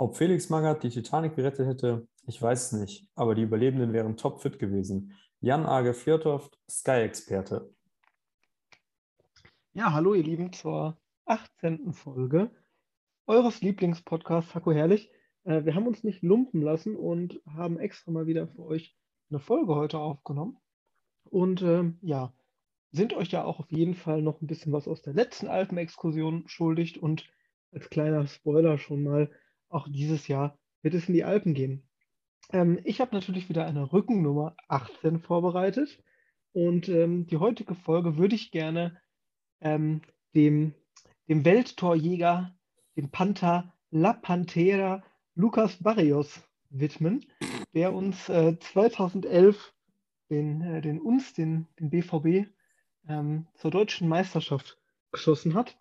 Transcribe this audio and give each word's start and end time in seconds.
Ob 0.00 0.16
Felix 0.16 0.48
Magath 0.48 0.82
die 0.82 0.88
Titanic 0.88 1.36
gerettet 1.36 1.66
hätte, 1.66 2.08
ich 2.26 2.40
weiß 2.40 2.72
es 2.72 2.80
nicht, 2.80 3.06
aber 3.16 3.34
die 3.34 3.42
Überlebenden 3.42 3.92
wären 3.92 4.16
topfit 4.16 4.58
gewesen. 4.58 5.12
Jan 5.40 5.66
Age 5.66 5.94
Fjordhoft, 5.94 6.58
Sky-Experte. 6.70 7.70
Ja, 9.74 9.92
hallo 9.92 10.14
ihr 10.14 10.22
Lieben 10.22 10.54
zur 10.54 10.98
18. 11.26 11.92
Folge 11.92 12.50
eures 13.26 13.60
Lieblingspodcasts 13.60 14.54
Haku 14.54 14.72
Herrlich. 14.72 15.12
Äh, 15.44 15.66
wir 15.66 15.74
haben 15.74 15.86
uns 15.86 16.02
nicht 16.02 16.22
lumpen 16.22 16.62
lassen 16.62 16.96
und 16.96 17.38
haben 17.44 17.78
extra 17.78 18.10
mal 18.10 18.26
wieder 18.26 18.48
für 18.48 18.64
euch 18.64 18.96
eine 19.28 19.38
Folge 19.38 19.74
heute 19.74 19.98
aufgenommen. 19.98 20.56
Und 21.24 21.60
ähm, 21.60 21.98
ja, 22.00 22.32
sind 22.90 23.12
euch 23.12 23.32
ja 23.32 23.44
auch 23.44 23.60
auf 23.60 23.70
jeden 23.70 23.94
Fall 23.94 24.22
noch 24.22 24.40
ein 24.40 24.46
bisschen 24.46 24.72
was 24.72 24.88
aus 24.88 25.02
der 25.02 25.12
letzten 25.12 25.48
Alpenexkursion 25.48 26.44
schuldig 26.48 27.02
und 27.02 27.30
als 27.70 27.90
kleiner 27.90 28.26
Spoiler 28.26 28.78
schon 28.78 29.02
mal, 29.02 29.30
auch 29.70 29.88
dieses 29.88 30.28
Jahr 30.28 30.58
wird 30.82 30.94
es 30.94 31.08
in 31.08 31.14
die 31.14 31.24
Alpen 31.24 31.54
gehen. 31.54 31.88
Ähm, 32.52 32.78
ich 32.84 33.00
habe 33.00 33.14
natürlich 33.14 33.48
wieder 33.48 33.66
eine 33.66 33.92
Rückennummer 33.92 34.56
18 34.68 35.20
vorbereitet 35.20 36.02
und 36.52 36.88
ähm, 36.88 37.26
die 37.26 37.36
heutige 37.36 37.74
Folge 37.74 38.16
würde 38.18 38.34
ich 38.34 38.50
gerne 38.50 39.00
ähm, 39.60 40.02
dem, 40.34 40.74
dem 41.28 41.44
Welttorjäger, 41.44 42.54
dem 42.96 43.10
Panther 43.10 43.72
La 43.90 44.12
Pantera 44.12 45.02
Lucas 45.34 45.82
Barrios 45.82 46.40
widmen, 46.70 47.24
der 47.74 47.92
uns 47.92 48.28
äh, 48.28 48.58
2011 48.58 49.74
den, 50.28 50.60
äh, 50.62 50.80
den 50.80 51.00
uns, 51.00 51.34
den, 51.34 51.66
den 51.78 51.90
BVB, 51.90 52.50
ähm, 53.08 53.46
zur 53.54 53.70
deutschen 53.70 54.08
Meisterschaft 54.08 54.78
geschossen 55.12 55.54
hat 55.54 55.76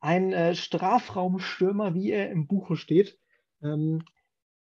ein 0.00 0.32
äh, 0.32 0.54
Strafraumstürmer, 0.54 1.94
wie 1.94 2.10
er 2.10 2.30
im 2.30 2.46
Buche 2.46 2.76
steht. 2.76 3.18
Ähm, 3.62 4.04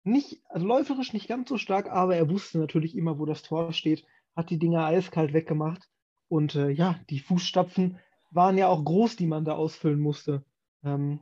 nicht, 0.03 0.41
also 0.49 0.65
läuferisch 0.65 1.13
nicht 1.13 1.27
ganz 1.27 1.49
so 1.49 1.57
stark, 1.57 1.89
aber 1.89 2.15
er 2.15 2.30
wusste 2.30 2.57
natürlich 2.57 2.95
immer, 2.95 3.19
wo 3.19 3.25
das 3.25 3.44
Tor 3.44 3.73
steht, 3.73 4.05
hat 4.35 4.49
die 4.49 4.59
Dinger 4.59 4.85
eiskalt 4.85 5.33
weggemacht. 5.33 5.89
Und 6.27 6.55
äh, 6.55 6.69
ja, 6.69 6.99
die 7.09 7.19
Fußstapfen 7.19 7.99
waren 8.31 8.57
ja 8.57 8.67
auch 8.67 8.83
groß, 8.83 9.16
die 9.16 9.27
man 9.27 9.45
da 9.45 9.53
ausfüllen 9.53 9.99
musste. 9.99 10.44
Ähm, 10.83 11.19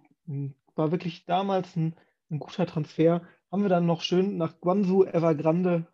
war 0.75 0.91
wirklich 0.91 1.25
damals 1.25 1.75
ein, 1.75 1.95
ein, 2.29 2.39
guter 2.39 2.65
Transfer. 2.65 3.21
Haben 3.51 3.63
wir 3.63 3.69
dann 3.69 3.85
noch 3.85 4.01
schön 4.01 4.37
nach 4.37 4.59
Guangzhou 4.59 5.05
Evergrande 5.05 5.87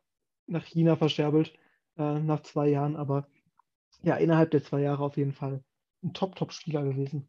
nach 0.47 0.65
China 0.65 0.95
verscherbelt, 0.95 1.53
äh, 1.97 2.19
nach 2.19 2.41
zwei 2.41 2.69
Jahren. 2.69 2.95
Aber 2.95 3.27
ja, 4.01 4.15
innerhalb 4.15 4.51
der 4.51 4.63
zwei 4.63 4.81
Jahre 4.81 5.03
auf 5.03 5.17
jeden 5.17 5.33
Fall 5.33 5.63
ein 6.03 6.13
Top-Top-Spieler 6.13 6.83
gewesen 6.83 7.27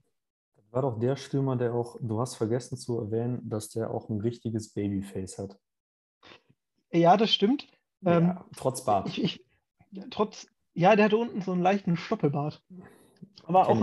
war 0.75 0.83
doch 0.83 0.99
der 0.99 1.17
Stürmer, 1.17 1.57
der 1.57 1.73
auch, 1.75 1.97
du 2.01 2.21
hast 2.21 2.35
vergessen 2.35 2.77
zu 2.77 2.99
erwähnen, 2.99 3.49
dass 3.49 3.69
der 3.71 3.91
auch 3.91 4.09
ein 4.09 4.21
richtiges 4.21 4.73
Babyface 4.73 5.39
hat. 5.39 5.59
Ja, 6.93 7.17
das 7.17 7.31
stimmt. 7.31 7.67
Ja, 8.01 8.19
ähm, 8.19 8.39
trotz 8.57 8.85
Bart. 8.85 9.09
Ich, 9.09 9.23
ich, 9.23 9.47
trotz, 10.11 10.47
ja, 10.75 10.97
der 10.97 11.07
hatte 11.07 11.17
unten 11.17 11.41
so 11.43 11.53
einen 11.53 11.63
leichten 11.63 11.97
Stoppelbart. 11.97 12.63
Aber 13.45 13.65
Kenn 13.65 13.77
auch 13.77 13.83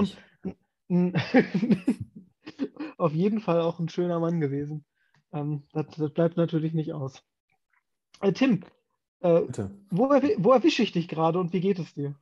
ein, 0.89 1.14
ein, 1.14 1.16
auf 2.97 3.14
jeden 3.14 3.39
Fall 3.39 3.62
auch 3.62 3.80
ein 3.80 3.89
schöner 3.89 4.19
Mann 4.19 4.39
gewesen. 4.39 4.86
Ähm, 5.31 5.64
das, 5.72 5.88
das, 5.97 6.12
bleibt 6.12 6.38
natürlich 6.38 6.73
nicht 6.73 6.94
aus. 6.94 7.23
Äh, 8.19 8.34
Tim, 8.34 8.64
äh, 9.22 9.42
wo, 9.89 10.09
wo 10.09 10.52
erwische 10.52 10.84
ich 10.84 10.92
dich 10.92 11.08
gerade 11.08 11.39
und 11.39 11.53
wie 11.53 11.62
geht 11.62 11.80
es 11.80 11.94
dir? 11.94 12.16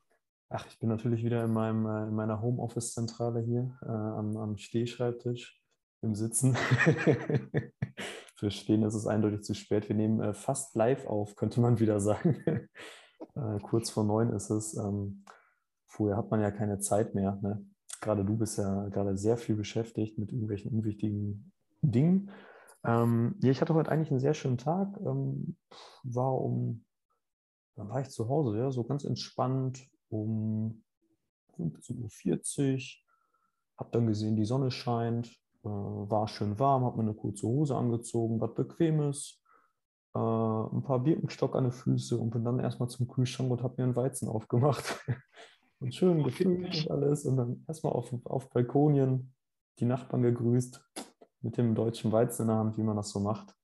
Ach, 0.51 0.65
ich 0.65 0.79
bin 0.79 0.89
natürlich 0.89 1.23
wieder 1.23 1.43
in, 1.45 1.53
meinem, 1.53 1.85
äh, 1.85 2.07
in 2.07 2.15
meiner 2.15 2.41
Homeoffice-Zentrale 2.41 3.41
hier 3.41 3.77
äh, 3.83 3.87
am, 3.87 4.35
am 4.35 4.57
Stehschreibtisch 4.57 5.61
im 6.01 6.15
Sitzen. 6.15 6.55
Für 8.35 8.49
Stehen 8.49 8.81
ist 8.81 8.95
es 8.95 9.05
eindeutig 9.05 9.43
zu 9.43 9.53
spät. 9.53 9.89
Wir 9.89 9.95
nehmen 9.95 10.21
äh, 10.21 10.33
fast 10.33 10.75
live 10.75 11.05
auf, 11.05 11.35
könnte 11.35 11.61
man 11.61 11.79
wieder 11.79 11.99
sagen. 11.99 12.41
äh, 13.35 13.59
kurz 13.61 13.91
vor 13.91 14.03
neun 14.03 14.33
ist 14.33 14.49
es. 14.49 14.75
Ähm, 14.75 15.23
vorher 15.85 16.17
hat 16.17 16.31
man 16.31 16.41
ja 16.41 16.49
keine 16.49 16.79
Zeit 16.79 17.13
mehr. 17.13 17.37
Ne? 17.43 17.63
Gerade 18.01 18.25
du 18.25 18.35
bist 18.35 18.57
ja 18.57 18.87
gerade 18.87 19.17
sehr 19.17 19.37
viel 19.37 19.55
beschäftigt 19.55 20.17
mit 20.17 20.31
irgendwelchen 20.31 20.71
unwichtigen 20.71 21.51
Dingen. 21.81 22.31
Ähm, 22.83 23.35
ja, 23.43 23.51
ich 23.51 23.61
hatte 23.61 23.75
heute 23.75 23.91
eigentlich 23.91 24.09
einen 24.09 24.19
sehr 24.19 24.33
schönen 24.33 24.57
Tag. 24.57 24.97
Ähm, 25.05 25.57
war 26.01 26.33
um, 26.41 26.85
dann 27.75 27.89
war 27.89 28.01
ich 28.01 28.09
zu 28.09 28.29
Hause, 28.29 28.57
ja, 28.57 28.71
so 28.71 28.83
ganz 28.83 29.03
entspannt, 29.03 29.87
um 30.09 30.83
15.40 31.57 32.73
Uhr. 32.73 32.79
Habe 33.77 33.89
dann 33.91 34.07
gesehen, 34.07 34.35
die 34.35 34.45
Sonne 34.45 34.71
scheint, 34.71 35.27
äh, 35.63 35.67
war 35.69 36.27
schön 36.27 36.57
warm, 36.59 36.83
habe 36.83 36.97
mir 36.97 37.03
eine 37.03 37.13
kurze 37.13 37.47
Hose 37.47 37.75
angezogen, 37.75 38.41
was 38.41 38.53
Bequemes, 38.55 39.41
äh, 40.15 40.19
ein 40.19 40.83
paar 40.83 40.99
Birkenstock 40.99 41.55
an 41.55 41.65
den 41.65 41.71
Füßen 41.71 42.19
und 42.19 42.31
bin 42.31 42.43
dann 42.43 42.59
erstmal 42.59 42.89
zum 42.89 43.07
Kühlschrank 43.07 43.51
und 43.51 43.63
habe 43.63 43.75
mir 43.77 43.83
einen 43.85 43.95
Weizen 43.95 44.27
aufgemacht. 44.27 44.99
und 45.79 45.93
schön 45.93 46.23
gefüllt 46.23 46.85
und 46.85 46.91
alles. 46.91 47.25
Und 47.25 47.37
dann 47.37 47.63
erstmal 47.67 47.93
auf, 47.93 48.13
auf 48.25 48.49
Balkonien 48.49 49.33
die 49.79 49.85
Nachbarn 49.85 50.23
gegrüßt 50.23 50.83
mit 51.41 51.57
dem 51.57 51.73
deutschen 51.73 52.11
Weizen 52.11 52.43
in 52.43 52.47
der 52.49 52.57
Hand, 52.57 52.77
wie 52.77 52.83
man 52.83 52.97
das 52.97 53.09
so 53.09 53.19
macht. 53.19 53.55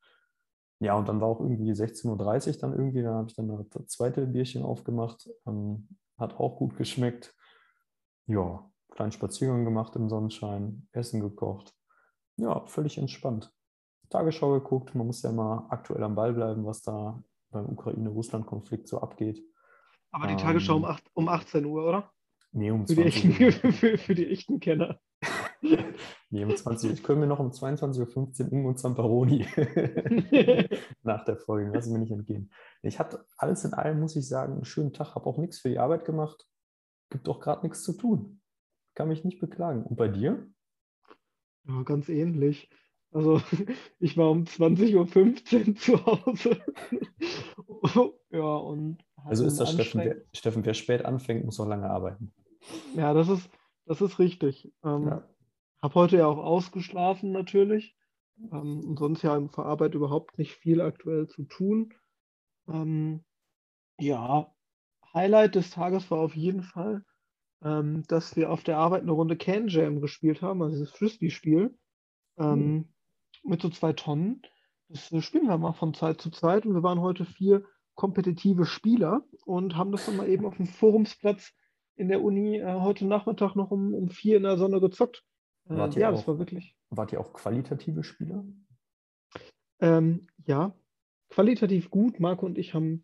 Ja, 0.80 0.96
und 0.96 1.08
dann 1.08 1.22
war 1.22 1.30
auch 1.30 1.40
irgendwie 1.40 1.72
16.30 1.72 2.48
Uhr 2.48 2.58
dann 2.60 2.74
irgendwie, 2.74 3.02
da 3.02 3.14
habe 3.16 3.30
ich 3.30 3.36
dann 3.36 3.48
das 3.70 3.88
zweite 3.88 4.26
Bierchen 4.28 4.64
aufgemacht. 4.64 5.30
Ähm, 5.46 5.88
hat 6.18 6.40
auch 6.40 6.58
gut 6.58 6.78
geschmeckt. 6.78 7.36
Ja, 8.28 8.70
kleinen 8.92 9.12
Spaziergang 9.12 9.66
gemacht 9.66 9.96
im 9.96 10.10
Sonnenschein, 10.10 10.88
Essen 10.92 11.22
gekocht. 11.22 11.76
Ja, 12.38 12.66
völlig 12.68 12.98
entspannt. 12.98 13.54
Tagesschau 14.10 14.54
geguckt. 14.54 14.96
Man 14.96 15.08
muss 15.08 15.22
ja 15.22 15.30
immer 15.30 15.68
aktuell 15.70 16.04
am 16.04 16.16
Ball 16.16 16.34
bleiben, 16.34 16.66
was 16.66 16.82
da 16.82 17.24
beim 17.52 17.66
Ukraine-Russland-Konflikt 17.66 18.88
so 18.88 19.00
abgeht. 19.00 19.44
Aber 20.12 20.28
die 20.28 20.34
ähm, 20.34 20.40
Tagesschau 20.40 20.78
um, 20.78 20.86
8, 20.86 21.04
um 21.14 21.28
18 21.28 21.66
Uhr, 21.66 21.88
oder? 21.88 22.12
Nee, 22.52 22.72
um 22.72 22.86
20 22.86 23.26
Uhr. 23.42 23.52
Für, 23.52 23.72
für, 23.72 23.98
für 23.98 24.16
die 24.16 24.28
echten 24.28 24.60
Kenner. 24.60 25.00
nee, 26.30 26.44
um 26.44 26.56
20 26.56 26.90
Uhr. 26.90 26.94
Ich 26.96 27.04
können 27.04 27.22
mir 27.22 27.28
noch 27.28 27.40
um 27.40 27.52
22.15 27.52 28.46
Uhr 28.46 28.52
Ingo 28.52 28.74
Zamparoni 28.74 29.46
nach 31.04 31.26
der 31.26 31.38
Folge. 31.38 31.72
Lass 31.74 31.86
es 31.86 31.92
mir 31.92 32.00
nicht 32.00 32.12
entgehen. 32.12 32.52
Ich 32.82 33.00
hatte 33.00 33.26
alles 33.38 33.64
in 33.66 33.74
allem, 33.74 34.00
muss 34.00 34.16
ich 34.16 34.28
sagen, 34.28 34.54
einen 34.54 34.66
schönen 34.66 34.94
Tag. 34.94 35.16
Habe 35.16 35.26
auch 35.26 35.38
nichts 35.38 35.60
für 35.60 35.70
die 35.70 35.80
Arbeit 35.80 36.06
gemacht. 36.06 36.48
Gibt 37.10 37.30
auch 37.30 37.40
gerade 37.40 37.66
nichts 37.66 37.84
zu 37.84 37.94
tun. 37.94 38.42
Kann 38.96 39.08
mich 39.08 39.24
nicht 39.24 39.40
beklagen. 39.40 39.84
Und 39.84 39.96
bei 39.96 40.08
dir? 40.08 40.48
Ja, 41.68 41.84
ganz 41.84 42.10
ähnlich. 42.10 42.70
Also 43.12 43.42
ich 44.00 44.18
war 44.18 44.32
um 44.32 44.44
20.15 44.44 45.70
Uhr 45.70 45.76
zu 45.76 46.06
Hause. 46.06 46.62
ja, 48.30 48.56
und. 48.56 48.98
Also 49.24 49.46
ist 49.46 49.60
das 49.60 49.72
Steffen 49.72 50.02
wer, 50.02 50.18
Steffen, 50.34 50.66
wer 50.66 50.76
spät 50.76 51.04
anfängt, 51.04 51.46
muss 51.46 51.60
auch 51.60 51.68
lange 51.68 51.90
arbeiten. 51.90 52.32
Ja, 52.96 53.14
das 53.14 53.28
ist, 53.30 53.50
das 53.86 54.02
ist 54.02 54.20
richtig. 54.20 54.72
Ähm, 54.84 55.08
ja. 55.08 55.28
Habe 55.86 55.94
heute 55.94 56.18
ja 56.18 56.26
auch 56.26 56.40
ausgeschlafen 56.40 57.32
natürlich. 57.32 57.96
Ähm, 58.52 58.84
und 58.88 58.98
sonst 58.98 59.22
ja 59.22 59.38
im 59.38 59.52
Verarbeit 59.52 59.94
überhaupt 59.94 60.36
nicht 60.40 60.54
viel 60.54 60.82
aktuell 60.82 61.28
zu 61.28 61.44
tun. 61.44 61.94
Ähm, 62.68 63.24
ja, 64.00 64.52
Highlight 65.14 65.54
des 65.54 65.70
Tages 65.70 66.10
war 66.10 66.18
auf 66.18 66.36
jeden 66.36 66.64
Fall, 66.64 67.06
ähm, 67.64 68.02
dass 68.08 68.36
wir 68.36 68.52
auf 68.52 68.64
der 68.64 68.80
Arbeit 68.80 69.04
eine 69.04 69.12
Runde 69.12 69.38
Can 69.38 69.68
Jam 69.68 70.02
gespielt 70.02 70.42
haben, 70.42 70.64
also 70.64 70.74
dieses 70.76 70.90
Frisbee-Spiel. 70.90 71.78
Mhm. 72.38 72.90
Mit 73.44 73.62
so 73.62 73.70
zwei 73.70 73.94
Tonnen. 73.94 74.42
Das 74.90 75.14
spielen 75.24 75.48
wir 75.48 75.58
mal 75.60 75.74
von 75.74 75.94
Zeit 75.94 76.20
zu 76.20 76.32
Zeit 76.32 76.66
und 76.66 76.74
wir 76.74 76.82
waren 76.82 77.00
heute 77.00 77.26
vier 77.26 77.64
kompetitive 77.94 78.66
Spieler 78.66 79.24
und 79.46 79.78
haben 79.78 79.92
das 79.92 80.08
dann 80.08 80.18
mal 80.18 80.28
eben 80.30 80.48
auf 80.48 80.58
dem 80.58 80.66
Forumsplatz 80.66 81.54
in 81.96 82.08
der 82.08 82.24
Uni 82.24 82.58
äh, 82.58 82.74
heute 82.74 83.06
Nachmittag 83.06 83.56
noch 83.56 83.70
um, 83.70 83.94
um 83.94 84.10
vier 84.10 84.38
in 84.38 84.44
der 84.44 84.58
Sonne 84.58 84.82
gezockt. 84.82 85.24
Äh, 85.70 85.76
ja, 85.76 86.10
auch, 86.10 86.16
das 86.16 86.28
war 86.28 86.40
wirklich. 86.40 86.78
Wart 86.90 87.12
ihr 87.12 87.20
auch 87.20 87.34
qualitative 87.34 88.04
Spieler? 88.04 88.46
Ähm, 89.80 90.28
ja, 90.46 90.76
qualitativ 91.30 91.90
gut. 91.90 92.20
Marco 92.20 92.46
und 92.46 92.58
ich 92.58 92.74
haben 92.74 93.04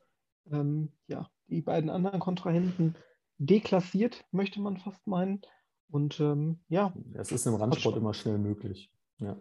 ähm, 0.51 0.91
ja, 1.07 1.29
die 1.47 1.61
beiden 1.61 1.89
anderen 1.89 2.19
Kontrahenten 2.19 2.95
deklassiert, 3.37 4.25
möchte 4.31 4.61
man 4.61 4.77
fast 4.77 5.05
meinen. 5.07 5.41
Und 5.89 6.19
ähm, 6.19 6.63
ja. 6.69 6.93
Es 7.13 7.31
ist 7.31 7.45
im 7.45 7.55
Randsport 7.55 7.97
immer 7.97 8.13
schnell 8.13 8.37
möglich. 8.37 8.91
Ja. 9.17 9.37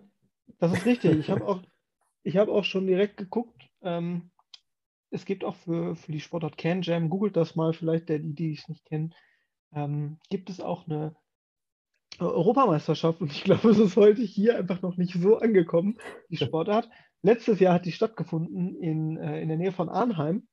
Das 0.58 0.72
ist 0.72 0.86
richtig. 0.86 1.18
Ich 1.18 1.30
habe 1.30 1.46
auch, 1.46 1.62
hab 2.26 2.48
auch 2.48 2.64
schon 2.64 2.86
direkt 2.86 3.16
geguckt. 3.16 3.68
Ähm, 3.82 4.30
es 5.10 5.24
gibt 5.24 5.44
auch 5.44 5.56
für, 5.56 5.96
für 5.96 6.12
die 6.12 6.20
Sportart 6.20 6.56
Can 6.56 6.82
Jam, 6.82 7.10
googelt 7.10 7.36
das 7.36 7.56
mal, 7.56 7.72
vielleicht 7.72 8.08
der, 8.08 8.20
die, 8.20 8.34
die 8.34 8.52
es 8.52 8.68
nicht 8.68 8.84
kennen, 8.84 9.14
ähm, 9.72 10.18
gibt 10.28 10.50
es 10.50 10.60
auch 10.60 10.86
eine 10.86 11.16
Europameisterschaft 12.18 13.20
und 13.20 13.32
ich 13.32 13.44
glaube, 13.44 13.70
es 13.70 13.78
ist 13.78 13.96
heute 13.96 14.22
hier 14.22 14.58
einfach 14.58 14.82
noch 14.82 14.96
nicht 14.96 15.14
so 15.14 15.38
angekommen, 15.38 15.98
die 16.28 16.36
Sportart. 16.44 16.88
Letztes 17.22 17.60
Jahr 17.60 17.74
hat 17.74 17.86
die 17.86 17.92
stattgefunden 17.92 18.76
in, 18.76 19.16
äh, 19.16 19.40
in 19.40 19.48
der 19.48 19.56
Nähe 19.56 19.72
von 19.72 19.88
Arnheim 19.88 20.46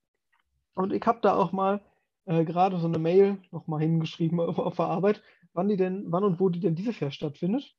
und 0.75 0.93
ich 0.93 1.05
habe 1.05 1.19
da 1.21 1.35
auch 1.35 1.51
mal 1.51 1.81
äh, 2.25 2.45
gerade 2.45 2.77
so 2.77 2.87
eine 2.87 2.99
Mail 2.99 3.37
nochmal 3.51 3.81
hingeschrieben 3.81 4.39
auf, 4.39 4.59
auf, 4.59 4.75
der 4.75 4.85
Arbeit, 4.85 5.23
wann 5.53 5.69
die 5.69 5.77
denn, 5.77 6.05
wann 6.07 6.23
und 6.23 6.39
wo 6.39 6.49
die 6.49 6.59
denn 6.59 6.75
dieses 6.75 6.99
Jahr 6.99 7.11
stattfindet. 7.11 7.75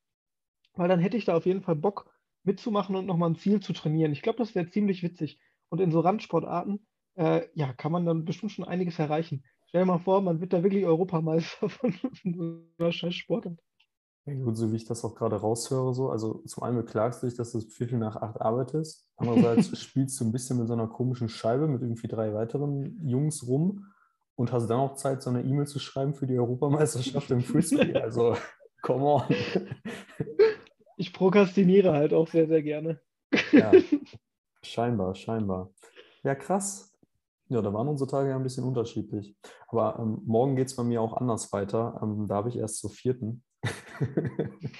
Weil 0.74 0.88
dann 0.88 1.00
hätte 1.00 1.16
ich 1.16 1.24
da 1.24 1.36
auf 1.36 1.46
jeden 1.46 1.62
Fall 1.62 1.76
Bock, 1.76 2.10
mitzumachen 2.44 2.96
und 2.96 3.06
nochmal 3.06 3.30
ein 3.30 3.36
Ziel 3.36 3.60
zu 3.60 3.72
trainieren. 3.72 4.12
Ich 4.12 4.22
glaube, 4.22 4.38
das 4.38 4.54
wäre 4.54 4.70
ziemlich 4.70 5.02
witzig. 5.02 5.38
Und 5.68 5.80
in 5.80 5.90
so 5.90 6.00
Randsportarten, 6.00 6.86
äh, 7.16 7.46
ja, 7.54 7.72
kann 7.72 7.92
man 7.92 8.06
dann 8.06 8.24
bestimmt 8.24 8.52
schon 8.52 8.64
einiges 8.64 8.98
erreichen. 8.98 9.44
Stell 9.66 9.82
dir 9.82 9.86
mal 9.86 9.98
vor, 9.98 10.22
man 10.22 10.40
wird 10.40 10.52
da 10.52 10.62
wirklich 10.62 10.86
Europameister 10.86 11.68
von, 11.68 11.92
von 12.14 12.34
so 12.34 12.62
einer 12.78 12.92
scheiß 12.92 13.14
Sportart. 13.14 13.58
Ja, 14.28 14.34
gut, 14.34 14.58
so 14.58 14.70
wie 14.72 14.76
ich 14.76 14.84
das 14.84 15.04
auch 15.06 15.14
gerade 15.14 15.36
raushöre, 15.36 15.94
so. 15.94 16.10
Also 16.10 16.42
zum 16.46 16.62
einen 16.62 16.76
beklagst 16.76 17.22
du 17.22 17.26
dich, 17.26 17.36
dass 17.36 17.52
du 17.52 17.60
Viertel 17.60 17.98
nach 17.98 18.16
acht 18.16 18.42
arbeitest. 18.42 19.08
Andererseits 19.16 19.78
spielst 19.78 20.20
du 20.20 20.24
ein 20.24 20.32
bisschen 20.32 20.58
mit 20.58 20.66
so 20.66 20.74
einer 20.74 20.86
komischen 20.86 21.30
Scheibe 21.30 21.66
mit 21.66 21.80
irgendwie 21.80 22.08
drei 22.08 22.34
weiteren 22.34 23.00
Jungs 23.06 23.46
rum 23.46 23.86
und 24.34 24.52
hast 24.52 24.68
dann 24.68 24.80
auch 24.80 24.96
Zeit, 24.96 25.22
so 25.22 25.30
eine 25.30 25.42
E-Mail 25.42 25.66
zu 25.66 25.78
schreiben 25.78 26.12
für 26.12 26.26
die 26.26 26.38
Europameisterschaft 26.38 27.30
im 27.30 27.40
Frisbee. 27.40 27.94
Also, 28.02 28.36
come 28.82 29.04
on. 29.04 29.22
Ich 30.98 31.14
prokrastiniere 31.14 31.92
halt 31.92 32.12
auch 32.12 32.28
sehr, 32.28 32.48
sehr 32.48 32.62
gerne. 32.62 33.00
Ja, 33.52 33.72
scheinbar, 34.62 35.14
scheinbar. 35.14 35.70
Ja, 36.22 36.34
krass. 36.34 36.92
Ja, 37.48 37.62
da 37.62 37.72
waren 37.72 37.88
unsere 37.88 38.10
Tage 38.10 38.28
ja 38.28 38.36
ein 38.36 38.42
bisschen 38.42 38.64
unterschiedlich. 38.64 39.34
Aber 39.68 39.98
ähm, 39.98 40.20
morgen 40.26 40.54
geht 40.54 40.66
es 40.66 40.76
bei 40.76 40.84
mir 40.84 41.00
auch 41.00 41.16
anders 41.16 41.50
weiter. 41.54 41.98
Ähm, 42.02 42.26
da 42.28 42.34
habe 42.34 42.50
ich 42.50 42.58
erst 42.58 42.76
zur 42.76 42.90
vierten. 42.90 43.42
Das 43.98 44.06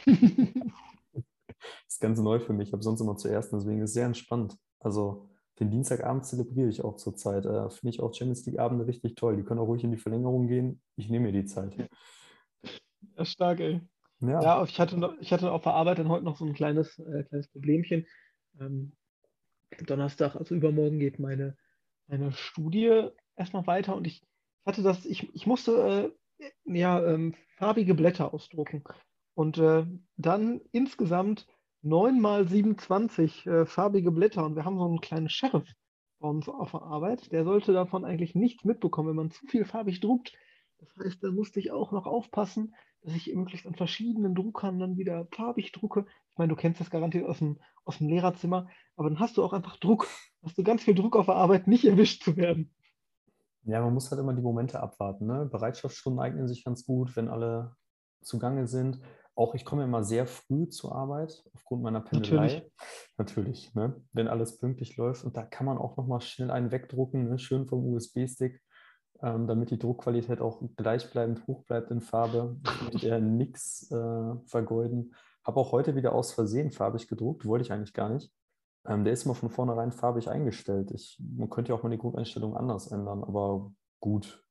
ist 1.88 2.00
ganz 2.00 2.20
neu 2.20 2.41
für 2.41 2.53
mich. 2.53 2.69
Ich 2.69 2.73
habe 2.73 2.82
sonst 2.82 3.00
immer 3.00 3.17
zur 3.17 3.31
ersten, 3.31 3.59
deswegen 3.59 3.81
ist 3.81 3.91
es 3.91 3.94
sehr 3.94 4.06
entspannt. 4.06 4.56
Also 4.81 5.29
den 5.61 5.70
Dienstagabend 5.70 6.25
zelebriere 6.25 6.69
ich 6.69 6.85
auch 6.85 6.97
zurzeit. 6.97 7.44
Äh, 7.44 7.70
Finde 7.70 7.91
ich 7.91 8.00
auch 8.00 8.15
Champions 8.15 8.47
League-Abende 8.47 8.87
richtig 8.87 9.17
toll. 9.17 9.37
Die 9.37 9.43
können 9.43 9.61
auch 9.61 9.67
ruhig 9.67 9.82
in 9.85 9.91
die 9.91 9.97
Verlängerung 9.97 10.47
gehen. 10.47 10.81
Ich 10.97 11.09
nehme 11.09 11.26
mir 11.26 11.32
die 11.32 11.47
Zeit. 11.47 11.75
Ja, 13.17 13.25
stark, 13.25 13.61
ey. 13.61 13.81
Ja, 14.20 14.43
ja 14.43 14.65
ich, 14.65 14.79
hatte 14.81 14.97
noch, 14.97 15.15
ich 15.20 15.32
hatte 15.32 15.50
auf 15.50 15.62
der 15.62 15.75
Arbeit 15.75 15.99
dann 15.99 16.09
heute 16.09 16.25
noch 16.25 16.37
so 16.37 16.44
ein 16.44 16.55
kleines, 16.55 16.99
äh, 16.99 17.25
kleines 17.25 17.49
Problemchen. 17.49 18.06
Ähm, 18.61 18.93
Donnerstag, 19.87 20.37
also 20.37 20.55
übermorgen, 20.55 20.99
geht 20.99 21.19
meine, 21.19 21.56
meine 22.06 22.32
Studie 22.32 23.09
erstmal 23.37 23.67
weiter 23.67 23.94
und 23.94 24.06
ich 24.06 24.23
hatte 24.65 24.82
das, 24.82 25.05
ich, 25.05 25.32
ich 25.35 25.47
musste 25.47 26.12
äh, 26.38 26.50
ja, 26.65 27.05
ähm, 27.05 27.35
farbige 27.56 27.94
Blätter 27.94 28.32
ausdrucken. 28.32 28.82
Und 29.38 29.56
äh, 29.58 29.87
dann 30.17 30.61
insgesamt 30.73 31.46
9 31.82 32.20
mal 32.20 32.49
27 32.49 33.46
äh, 33.46 33.67
farbige 33.67 34.11
Blätter 34.11 34.44
und 34.44 34.56
wir 34.56 34.64
haben 34.64 34.79
so 34.79 34.85
einen 34.85 35.00
kleinen 35.00 35.29
Sheriff 35.29 35.76
bei 36.19 36.26
uns 36.26 36.49
auf 36.49 36.73
der 36.73 36.82
Arbeit. 36.82 37.31
Der 37.31 37.44
sollte 37.44 37.73
davon 37.73 38.05
eigentlich 38.05 38.35
nichts 38.35 38.64
mitbekommen, 38.64 39.11
wenn 39.11 39.14
man 39.14 39.31
zu 39.31 39.46
viel 39.46 39.64
farbig 39.64 40.00
druckt. 40.00 40.32
Das 40.81 40.88
heißt, 40.96 41.23
da 41.23 41.31
musste 41.31 41.61
ich 41.61 41.70
auch 41.70 41.93
noch 41.93 42.08
aufpassen, 42.08 42.75
dass 43.02 43.14
ich 43.14 43.32
möglichst 43.32 43.64
an 43.69 43.76
verschiedenen 43.76 44.35
Druckern 44.35 44.81
dann 44.81 44.96
wieder 44.96 45.29
farbig 45.31 45.70
drucke. 45.70 46.06
Ich 46.32 46.37
meine, 46.37 46.50
du 46.50 46.56
kennst 46.56 46.81
das 46.81 46.91
garantiert 46.91 47.29
aus 47.29 47.38
dem, 47.38 47.61
aus 47.84 47.99
dem 47.99 48.08
Lehrerzimmer, 48.08 48.67
aber 48.96 49.08
dann 49.08 49.20
hast 49.20 49.37
du 49.37 49.44
auch 49.44 49.52
einfach 49.52 49.76
Druck. 49.76 50.08
Hast 50.43 50.58
du 50.58 50.64
ganz 50.64 50.82
viel 50.82 50.96
Druck 50.96 51.14
auf 51.14 51.26
der 51.26 51.37
Arbeit, 51.37 51.69
nicht 51.69 51.84
erwischt 51.84 52.25
zu 52.25 52.37
werden. 52.37 52.75
Ja, 53.62 53.82
man 53.82 53.94
muss 53.94 54.11
halt 54.11 54.20
immer 54.20 54.34
die 54.34 54.43
Momente 54.43 54.81
abwarten. 54.81 55.29
Ne? 55.29 55.49
Bereitschaftsstunden 55.49 56.19
eignen 56.19 56.49
sich 56.49 56.64
ganz 56.64 56.84
gut, 56.84 57.14
wenn 57.14 57.29
alle 57.29 57.76
zugange 58.20 58.67
sind. 58.67 59.00
Auch 59.38 59.55
ich 59.55 59.64
komme 59.64 59.85
immer 59.85 60.02
sehr 60.02 60.26
früh 60.26 60.69
zur 60.69 60.96
Arbeit 60.96 61.44
aufgrund 61.55 61.85
meiner 61.85 62.00
Pendelei. 62.00 62.40
Natürlich, 62.43 62.73
Natürlich 63.19 63.75
ne? 63.76 63.94
wenn 64.12 64.26
alles 64.26 64.58
pünktlich 64.58 64.96
läuft. 64.96 65.23
Und 65.23 65.37
da 65.37 65.44
kann 65.44 65.64
man 65.64 65.79
auch 65.79 65.96
nochmal 65.96 66.20
schnell 66.20 66.50
einen 66.50 66.73
wegdrucken, 66.73 67.29
ne? 67.29 67.38
schön 67.38 67.69
vom 67.69 67.87
USB-Stick, 67.87 68.61
ähm, 69.23 69.46
damit 69.46 69.70
die 69.70 69.79
Druckqualität 69.79 70.40
auch 70.40 70.61
gleichbleibend 70.76 71.46
hoch 71.46 71.62
bleibt 71.67 71.93
in 71.93 72.00
Farbe. 72.00 72.56
Ich 72.64 72.82
möchte 72.82 73.06
eher 73.06 73.20
nichts 73.20 73.88
äh, 73.93 74.35
vergeuden. 74.46 75.14
Habe 75.44 75.61
auch 75.61 75.70
heute 75.70 75.94
wieder 75.94 76.14
aus 76.14 76.32
Versehen 76.32 76.73
farbig 76.73 77.06
gedruckt, 77.06 77.46
wollte 77.46 77.62
ich 77.64 77.70
eigentlich 77.70 77.94
gar 77.94 78.08
nicht. 78.08 78.32
Ähm, 78.88 79.05
der 79.05 79.12
ist 79.12 79.25
immer 79.25 79.37
von 79.37 79.50
vornherein 79.50 79.93
farbig 79.93 80.29
eingestellt. 80.29 80.91
Ich, 80.91 81.17
man 81.37 81.49
könnte 81.49 81.70
ja 81.70 81.79
auch 81.79 81.84
mal 81.84 81.91
die 81.91 81.99
Grundeinstellung 81.99 82.56
anders 82.56 82.91
ändern, 82.91 83.23
aber 83.23 83.70
gut. 84.00 84.44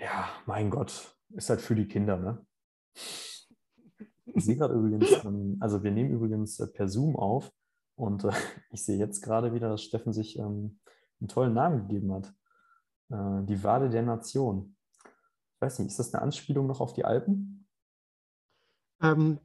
Ja, 0.00 0.30
mein 0.46 0.70
Gott, 0.70 1.14
ist 1.34 1.50
halt 1.50 1.60
für 1.60 1.74
die 1.74 1.88
Kinder, 1.88 2.16
ne? 2.16 2.46
Ich 4.34 4.44
sehe 4.44 4.56
gerade 4.56 4.74
übrigens, 4.74 5.24
ähm, 5.24 5.56
also 5.60 5.82
wir 5.82 5.90
nehmen 5.90 6.10
übrigens 6.10 6.58
äh, 6.60 6.66
per 6.66 6.88
Zoom 6.88 7.16
auf 7.16 7.52
und 7.96 8.24
äh, 8.24 8.30
ich 8.70 8.84
sehe 8.84 8.98
jetzt 8.98 9.22
gerade 9.22 9.54
wieder, 9.54 9.68
dass 9.68 9.82
Steffen 9.82 10.12
sich 10.12 10.38
ähm, 10.38 10.78
einen 11.20 11.28
tollen 11.28 11.54
Namen 11.54 11.86
gegeben 11.86 12.12
hat. 12.12 12.34
Äh, 13.10 13.44
die 13.46 13.62
Wade 13.62 13.90
der 13.90 14.02
Nation. 14.02 14.76
Ich 15.04 15.60
weiß 15.60 15.78
nicht, 15.78 15.88
ist 15.88 15.98
das 15.98 16.12
eine 16.12 16.22
Anspielung 16.22 16.66
noch 16.66 16.80
auf 16.80 16.92
die 16.92 17.04
Alpen? 17.04 17.66
Ähm, 19.00 19.38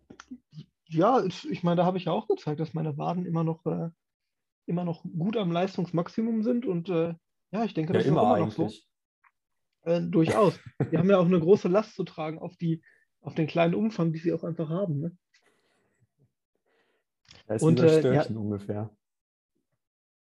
ja, 0.88 1.24
ich 1.24 1.64
meine, 1.64 1.78
da 1.78 1.86
habe 1.86 1.98
ich 1.98 2.06
ja 2.06 2.12
auch 2.12 2.28
gezeigt, 2.28 2.60
dass 2.60 2.74
meine 2.74 2.98
Waden 2.98 3.26
immer 3.26 3.44
noch, 3.44 3.66
äh, 3.66 3.90
immer 4.66 4.84
noch 4.86 5.04
gut 5.04 5.38
am 5.38 5.52
Leistungsmaximum 5.52 6.44
sind 6.44 6.66
und 6.66 6.90
äh, 6.90 7.14
ja, 7.52 7.64
ich 7.64 7.74
denke, 7.74 7.94
das 7.94 8.04
ja, 8.04 8.12
ist 8.12 8.12
immer, 8.12 8.38
immer 8.38 8.46
noch 8.46 8.52
so. 8.52 8.70
Äh, 9.84 10.02
durchaus. 10.02 10.60
Die 10.92 10.98
haben 10.98 11.10
ja 11.10 11.20
auch 11.20 11.26
eine 11.26 11.40
große 11.40 11.68
Last 11.68 11.96
zu 11.96 12.04
tragen 12.04 12.40
auf 12.40 12.56
die 12.58 12.84
auf 13.22 13.36
den 13.36 13.48
kleinen 13.48 13.76
Umfang, 13.76 14.14
die 14.14 14.20
sie 14.20 14.34
auch 14.34 14.44
einfach 14.44 14.70
haben. 14.70 15.00
Ne? 15.00 15.18
Da 17.48 17.56
ist 17.56 17.64
und, 17.64 17.80
äh, 17.80 18.00
Störchen 18.00 18.36
ja, 18.36 18.42
ungefähr. 18.42 18.96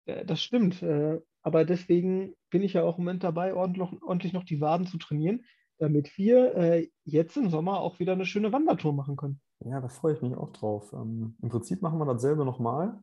Äh, 0.06 0.25
das 0.25 0.43
stimmt. 0.43 0.82
Äh, 0.82 1.21
aber 1.43 1.65
deswegen 1.65 2.35
bin 2.50 2.62
ich 2.62 2.75
ja 2.75 2.82
auch 2.82 2.99
im 2.99 3.05
Moment 3.05 3.25
dabei, 3.25 3.55
ordentlich, 3.55 4.03
ordentlich 4.03 4.32
noch 4.32 4.44
die 4.44 4.61
Waden 4.61 4.87
zu 4.87 4.99
trainieren, 4.99 5.44
damit 5.79 6.17
wir 6.19 6.55
äh, 6.55 6.91
jetzt 7.05 7.37
im 7.37 7.49
Sommer 7.49 7.81
auch 7.81 7.99
wieder 7.99 8.12
eine 8.12 8.27
schöne 8.27 8.53
Wandertour 8.53 8.93
machen 8.93 9.17
können. 9.17 9.41
Ja, 9.65 9.81
da 9.81 9.88
freue 9.88 10.15
ich 10.15 10.23
mich 10.23 10.35
auch 10.35 10.53
drauf. 10.53 10.93
Ähm, 10.93 11.37
Im 11.43 11.49
Prinzip 11.49 11.82
machen 11.82 11.99
wir 11.99 12.06
dasselbe 12.06 12.44
nochmal, 12.44 13.03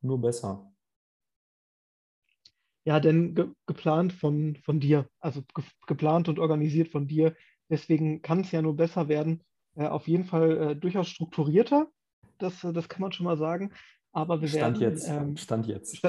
nur 0.00 0.20
besser. 0.20 0.72
Ja, 2.84 3.00
denn 3.00 3.34
ge 3.34 3.48
geplant 3.66 4.12
von, 4.12 4.56
von 4.56 4.78
dir, 4.78 5.08
also 5.20 5.42
ge 5.54 5.64
geplant 5.86 6.28
und 6.28 6.38
organisiert 6.38 6.88
von 6.88 7.08
dir, 7.08 7.34
Deswegen 7.68 8.22
kann 8.22 8.40
es 8.40 8.52
ja 8.52 8.62
nur 8.62 8.76
besser 8.76 9.08
werden. 9.08 9.42
Äh, 9.74 9.86
auf 9.86 10.08
jeden 10.08 10.24
Fall 10.24 10.56
äh, 10.56 10.76
durchaus 10.76 11.08
strukturierter, 11.08 11.88
das, 12.38 12.64
äh, 12.64 12.72
das 12.72 12.88
kann 12.88 13.02
man 13.02 13.12
schon 13.12 13.24
mal 13.24 13.36
sagen. 13.36 13.72
Aber 14.12 14.40
wir 14.40 14.48
Stand 14.48 14.80
werden. 14.80 14.94
Jetzt. 14.94 15.08
Ähm, 15.08 15.36
Stand 15.36 15.66
jetzt. 15.66 16.00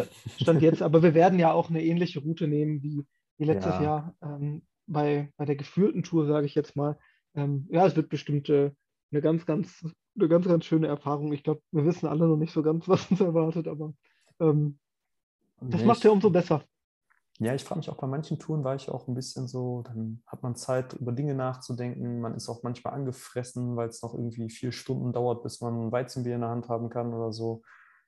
Stand 0.42 0.62
jetzt. 0.62 0.82
Aber 0.82 1.04
wir 1.04 1.14
werden 1.14 1.40
ja 1.40 1.52
auch 1.52 1.70
eine 1.70 1.84
ähnliche 1.84 2.22
Route 2.22 2.48
nehmen 2.48 2.82
wie, 2.82 3.06
wie 3.38 3.46
letztes 3.46 3.76
ja. 3.76 3.84
Jahr 3.84 4.16
ähm, 4.22 4.62
bei, 4.86 5.34
bei 5.36 5.46
der 5.46 5.58
geführten 5.58 6.04
Tour, 6.04 6.26
sage 6.26 6.46
ich 6.46 6.56
jetzt 6.56 6.76
mal. 6.76 6.98
Ähm, 7.36 7.68
ja, 7.70 7.86
es 7.86 7.98
wird 7.98 8.08
bestimmt 8.08 8.48
äh, 8.48 8.72
eine 9.12 9.22
ganz, 9.22 9.46
ganz, 9.46 9.86
eine 10.18 10.28
ganz, 10.30 10.48
ganz 10.48 10.66
schöne 10.66 10.88
Erfahrung. 10.88 11.34
Ich 11.34 11.44
glaube, 11.44 11.62
wir 11.72 11.86
wissen 11.86 12.08
alle 12.08 12.28
noch 12.28 12.38
nicht 12.38 12.54
so 12.54 12.64
ganz, 12.64 12.88
was 12.88 13.12
uns 13.12 13.20
erwartet, 13.20 13.68
aber 13.68 13.94
ähm, 14.40 14.80
das 15.60 15.84
macht 15.84 16.04
ja 16.04 16.12
umso 16.12 16.30
besser. 16.30 16.64
Ja, 17.40 17.54
ich 17.54 17.64
frage 17.64 17.80
mich 17.80 17.90
auch 17.90 17.98
bei 17.98 18.08
manchen 18.08 18.40
Touren 18.40 18.64
war 18.64 18.74
ich 18.74 18.90
auch 18.90 19.08
ein 19.08 19.14
bisschen 19.14 19.48
so, 19.48 19.84
dann 19.84 20.24
hat 20.26 20.42
man 20.42 20.56
Zeit, 20.56 20.94
über 20.94 21.12
Dinge 21.12 21.36
nachzudenken. 21.36 22.20
Man 22.20 22.34
ist 22.34 22.50
auch 22.50 22.64
manchmal 22.64 22.96
angefressen, 22.96 23.76
weil 23.76 23.90
es 23.90 24.02
noch 24.02 24.16
irgendwie 24.16 24.50
vier 24.50 24.72
Stunden 24.72 25.14
dauert, 25.14 25.44
bis 25.44 25.62
man 25.62 25.88
ein 25.88 25.92
Weizenbier 25.92 26.36
in 26.36 26.42
der 26.42 26.50
Hand 26.50 26.68
haben 26.68 26.90
kann 26.90 27.14
oder 27.14 27.32
so. 27.32 27.62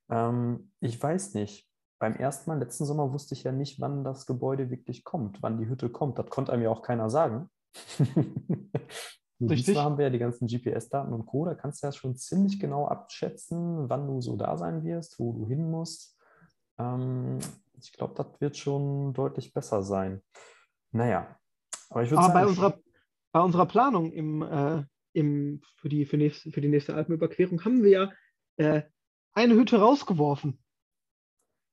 Ähm, 0.10 0.72
ich 0.80 1.02
weiß 1.02 1.36
nicht. 1.36 1.70
Beim 2.00 2.16
ersten 2.16 2.50
Mal, 2.50 2.60
letzten 2.60 2.86
Sommer, 2.86 3.14
wusste 3.14 3.36
ich 3.36 3.44
ja 3.44 3.52
nicht, 3.52 3.80
wann 3.80 4.04
das 4.04 4.26
Gebäude 4.26 4.72
wirklich 4.72 5.04
kommt, 5.04 5.44
wann 5.44 5.60
die 5.60 5.68
Hütte 5.68 5.90
kommt. 5.90 6.18
Das 6.18 6.30
konnte 6.30 6.52
einem 6.52 6.64
ja 6.64 6.70
auch 6.70 6.82
keiner 6.82 7.10
sagen. 7.10 7.50
Richtig. 9.42 9.66
Diesmal 9.68 9.84
haben 9.84 9.98
wir 9.98 10.06
ja 10.06 10.10
die 10.10 10.20
ganzen 10.20 10.48
GPS-Daten 10.48 11.14
und 11.14 11.26
Co. 11.26 11.46
Da 11.46 11.54
kannst 11.56 11.84
du 11.84 11.88
ja 11.88 11.92
schon 11.92 12.16
ziemlich 12.16 12.60
genau 12.60 12.88
abschätzen, 12.88 13.90
wann 13.90 14.08
du 14.08 14.22
so 14.22 14.36
da 14.36 14.58
sein 14.58 14.84
wirst, 14.84 15.20
wo 15.20 15.34
du 15.34 15.48
hin 15.48 15.70
musst. 15.70 16.18
Ähm, 16.78 17.40
ich 17.82 17.94
glaube, 17.94 18.14
das 18.16 18.40
wird 18.40 18.58
schon 18.58 19.14
deutlich 19.14 19.54
besser 19.54 19.84
sein. 19.84 20.22
Naja, 20.92 21.38
aber 21.90 22.04
ich 22.04 22.12
würde 22.12 22.24
sagen. 22.24 22.34
Bei 22.34 22.46
unserer, 22.46 22.80
bei 23.32 23.42
unserer 23.42 23.66
Planung 23.66 24.12
im, 24.12 24.42
äh, 24.42 24.84
im, 25.14 25.62
für, 25.78 25.90
die, 25.90 26.06
für, 26.06 26.18
nächste, 26.18 26.52
für 26.52 26.62
die 26.62 26.68
nächste 26.68 26.96
Alpenüberquerung 26.96 27.64
haben 27.64 27.84
wir 27.84 27.90
ja 27.90 28.12
äh, 28.58 28.84
eine 29.34 29.56
Hütte 29.56 29.80
rausgeworfen. 29.80 30.60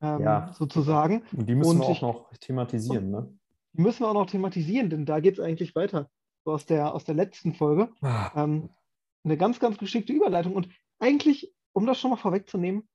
Ähm, 0.00 0.20
ja. 0.20 0.52
Sozusagen. 0.52 1.22
Und 1.32 1.48
die 1.48 1.54
müssen 1.54 1.70
Und 1.70 1.78
wir 1.80 1.86
auch 1.86 1.90
ich, 1.90 2.02
noch 2.02 2.30
thematisieren, 2.38 3.10
ne? 3.10 3.38
Die 3.72 3.82
müssen 3.82 4.00
wir 4.00 4.08
auch 4.08 4.14
noch 4.14 4.30
thematisieren, 4.30 4.90
denn 4.90 5.06
da 5.06 5.20
geht 5.20 5.34
es 5.34 5.40
eigentlich 5.40 5.74
weiter. 5.74 6.10
So 6.44 6.52
aus 6.52 6.66
der, 6.66 6.94
aus 6.94 7.04
der 7.04 7.14
letzten 7.14 7.54
Folge. 7.54 7.90
Ah. 8.00 8.44
Ähm, 8.44 8.70
eine 9.24 9.36
ganz, 9.36 9.58
ganz 9.58 9.78
geschickte 9.78 10.12
Überleitung. 10.12 10.54
Und 10.54 10.68
eigentlich, 10.98 11.52
um 11.72 11.86
das 11.86 11.98
schon 11.98 12.10
mal 12.10 12.16
vorwegzunehmen, 12.16 12.88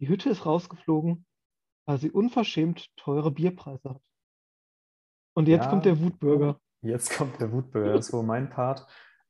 die 0.00 0.08
Hütte 0.08 0.30
ist 0.30 0.46
rausgeflogen 0.46 1.26
weil 1.86 1.98
sie 1.98 2.10
unverschämt 2.10 2.88
teure 2.96 3.30
Bierpreise 3.30 3.90
hat. 3.90 4.02
Und 5.34 5.48
jetzt 5.48 5.64
ja, 5.64 5.70
kommt 5.70 5.84
der 5.84 6.00
Wutbürger. 6.00 6.60
Jetzt 6.82 7.16
kommt 7.16 7.40
der 7.40 7.50
Wutbürger, 7.52 7.94
das 7.94 8.06
ist 8.06 8.12
wohl 8.12 8.22
mein 8.22 8.50
Part. 8.50 8.86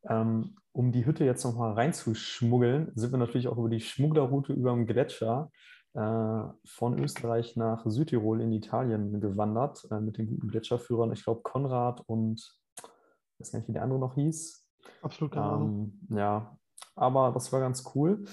Ähm, 0.06 0.56
um 0.72 0.92
die 0.92 1.06
Hütte 1.06 1.24
jetzt 1.24 1.44
nochmal 1.44 1.72
reinzuschmuggeln, 1.74 2.92
sind 2.94 3.12
wir 3.12 3.18
natürlich 3.18 3.48
auch 3.48 3.56
über 3.56 3.68
die 3.68 3.80
Schmugglerroute 3.80 4.52
über 4.52 4.74
den 4.74 4.86
Gletscher 4.86 5.50
äh, 5.94 6.42
von 6.64 6.98
Österreich 6.98 7.56
nach 7.56 7.84
Südtirol 7.86 8.40
in 8.40 8.52
Italien 8.52 9.20
gewandert 9.20 9.86
äh, 9.90 10.00
mit 10.00 10.18
den 10.18 10.26
guten 10.26 10.48
Gletscherführern. 10.48 11.12
Ich 11.12 11.24
glaube, 11.24 11.42
Konrad 11.42 12.02
und 12.06 12.40
ich 12.76 13.40
weiß 13.40 13.52
gar 13.52 13.58
nicht, 13.60 13.68
wie 13.68 13.72
der 13.72 13.82
andere 13.82 14.00
noch 14.00 14.14
hieß. 14.14 14.66
Absolut 15.02 15.32
keine 15.32 15.64
ähm, 15.64 16.00
Ja, 16.10 16.58
aber 16.96 17.30
das 17.32 17.52
war 17.52 17.60
ganz 17.60 17.84
cool. 17.94 18.24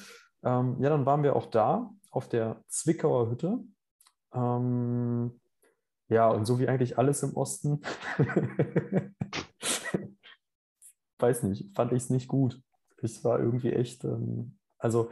Ähm, 0.44 0.78
ja, 0.80 0.90
dann 0.90 1.06
waren 1.06 1.24
wir 1.24 1.36
auch 1.36 1.46
da 1.46 1.92
auf 2.10 2.28
der 2.28 2.64
Zwickauer 2.68 3.30
Hütte. 3.30 3.60
Ähm, 4.34 5.40
ja, 6.10 6.30
und 6.30 6.46
so 6.46 6.60
wie 6.60 6.68
eigentlich 6.68 6.98
alles 6.98 7.24
im 7.24 7.36
Osten, 7.36 7.82
weiß 11.20 11.44
nicht, 11.44 11.74
fand 11.76 11.94
ich 11.94 12.04
es 12.04 12.10
nicht 12.10 12.28
gut. 12.28 12.62
Ich 13.02 13.24
war 13.24 13.40
irgendwie 13.40 13.72
echt, 13.72 14.04
ähm, 14.04 14.58
also 14.78 15.10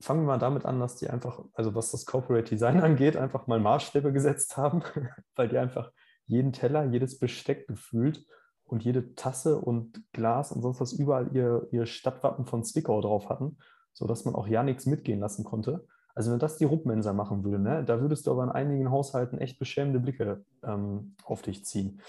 fangen 0.00 0.22
wir 0.22 0.26
mal 0.26 0.38
damit 0.38 0.64
an, 0.64 0.80
dass 0.80 0.96
die 0.96 1.08
einfach, 1.08 1.42
also 1.54 1.74
was 1.74 1.90
das 1.92 2.04
Corporate 2.04 2.48
Design 2.48 2.80
angeht, 2.82 3.16
einfach 3.16 3.46
mal 3.46 3.60
Maßstäbe 3.60 4.12
gesetzt 4.12 4.56
haben, 4.56 4.82
weil 5.34 5.48
die 5.48 5.58
einfach 5.58 5.92
jeden 6.26 6.52
Teller, 6.52 6.84
jedes 6.84 7.18
Besteck 7.18 7.66
gefühlt 7.66 8.26
und 8.64 8.84
jede 8.84 9.14
Tasse 9.14 9.58
und 9.58 10.02
Glas 10.12 10.52
und 10.52 10.62
sonst 10.62 10.80
was 10.80 10.92
überall 10.92 11.34
ihr, 11.34 11.68
ihr 11.72 11.86
Stadtwappen 11.86 12.46
von 12.46 12.64
Zwickau 12.64 13.00
drauf 13.00 13.28
hatten, 13.28 13.58
sodass 13.92 14.24
man 14.24 14.34
auch 14.34 14.46
ja 14.46 14.62
nichts 14.62 14.86
mitgehen 14.86 15.20
lassen 15.20 15.44
konnte. 15.44 15.86
Also 16.14 16.30
wenn 16.30 16.38
das 16.38 16.58
die 16.58 16.64
Ruppmenser 16.64 17.12
machen 17.12 17.44
würde, 17.44 17.58
ne, 17.58 17.84
da 17.84 18.00
würdest 18.00 18.26
du 18.26 18.32
aber 18.32 18.44
in 18.44 18.50
einigen 18.50 18.90
Haushalten 18.90 19.38
echt 19.38 19.58
beschämende 19.58 20.00
Blicke 20.00 20.44
ähm, 20.62 21.16
auf 21.24 21.42
dich 21.42 21.64
ziehen. 21.64 22.00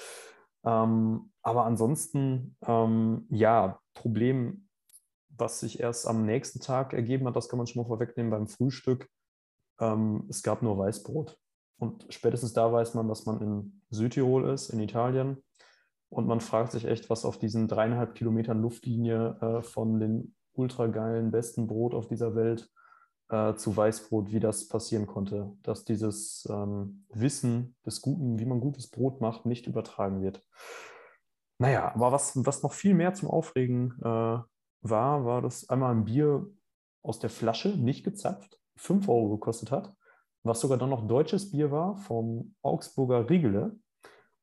Ähm, 0.66 1.32
aber 1.42 1.66
ansonsten, 1.66 2.56
ähm, 2.66 3.26
ja, 3.30 3.80
Problem, 3.94 4.68
was 5.30 5.60
sich 5.60 5.80
erst 5.80 6.08
am 6.08 6.26
nächsten 6.26 6.60
Tag 6.60 6.94
ergeben 6.94 7.28
hat, 7.28 7.36
das 7.36 7.50
kann 7.50 7.58
man 7.58 7.68
schon 7.68 7.82
mal 7.82 7.88
vorwegnehmen 7.88 8.32
beim 8.32 8.48
Frühstück. 8.48 9.10
Ähm, 9.80 10.26
es 10.30 10.44
gab 10.44 10.62
nur 10.62 10.78
Weißbrot. 10.78 11.38
Und 11.80 12.06
spätestens 12.10 12.54
da 12.54 12.72
weiß 12.72 12.94
man, 12.94 13.08
dass 13.08 13.26
man 13.26 13.42
in 13.42 13.82
Südtirol 13.90 14.50
ist, 14.50 14.70
in 14.70 14.80
Italien. 14.80 15.44
Und 16.10 16.28
man 16.28 16.40
fragt 16.40 16.72
sich 16.72 16.86
echt, 16.86 17.10
was 17.10 17.26
auf 17.26 17.40
diesen 17.40 17.68
dreieinhalb 17.68 18.16
Kilometern 18.16 18.62
Luftlinie 18.62 19.38
äh, 19.42 19.64
von 19.64 20.00
den 20.00 20.36
ultra 20.54 20.88
geilen, 20.88 21.32
besten 21.32 21.68
Brot 21.68 21.96
auf 21.96 22.08
dieser 22.08 22.36
Welt 22.36 22.70
äh, 22.70 22.83
zu 23.30 23.76
Weißbrot, 23.76 24.32
wie 24.32 24.40
das 24.40 24.68
passieren 24.68 25.08
konnte, 25.08 25.52
dass 25.64 25.86
dieses 25.86 26.48
ähm, 26.52 27.06
Wissen 27.10 27.76
des 27.86 28.02
Guten, 28.02 28.38
wie 28.38 28.46
man 28.46 28.60
gutes 28.60 28.92
Brot 28.92 29.22
macht, 29.22 29.46
nicht 29.46 29.66
übertragen 29.66 30.22
wird. 30.22 30.42
Naja, 31.58 31.94
aber 31.96 32.12
was, 32.12 32.34
was 32.46 32.62
noch 32.64 32.74
viel 32.74 32.94
mehr 32.94 33.14
zum 33.14 33.30
Aufregen 33.30 33.94
äh, 34.02 34.38
war, 34.82 35.26
war, 35.26 35.42
dass 35.42 35.70
einmal 35.70 35.92
ein 35.96 36.06
Bier 36.06 36.46
aus 37.02 37.20
der 37.20 37.30
Flasche, 37.30 37.70
nicht 37.70 38.04
gezapft, 38.04 38.60
5 38.76 39.08
Euro 39.08 39.30
gekostet 39.30 39.72
hat, 39.72 39.94
was 40.44 40.60
sogar 40.60 40.78
dann 40.78 40.90
noch 40.90 41.08
deutsches 41.08 41.52
Bier 41.52 41.72
war 41.72 41.98
vom 41.98 42.56
Augsburger 42.62 43.30
Riegele. 43.30 43.78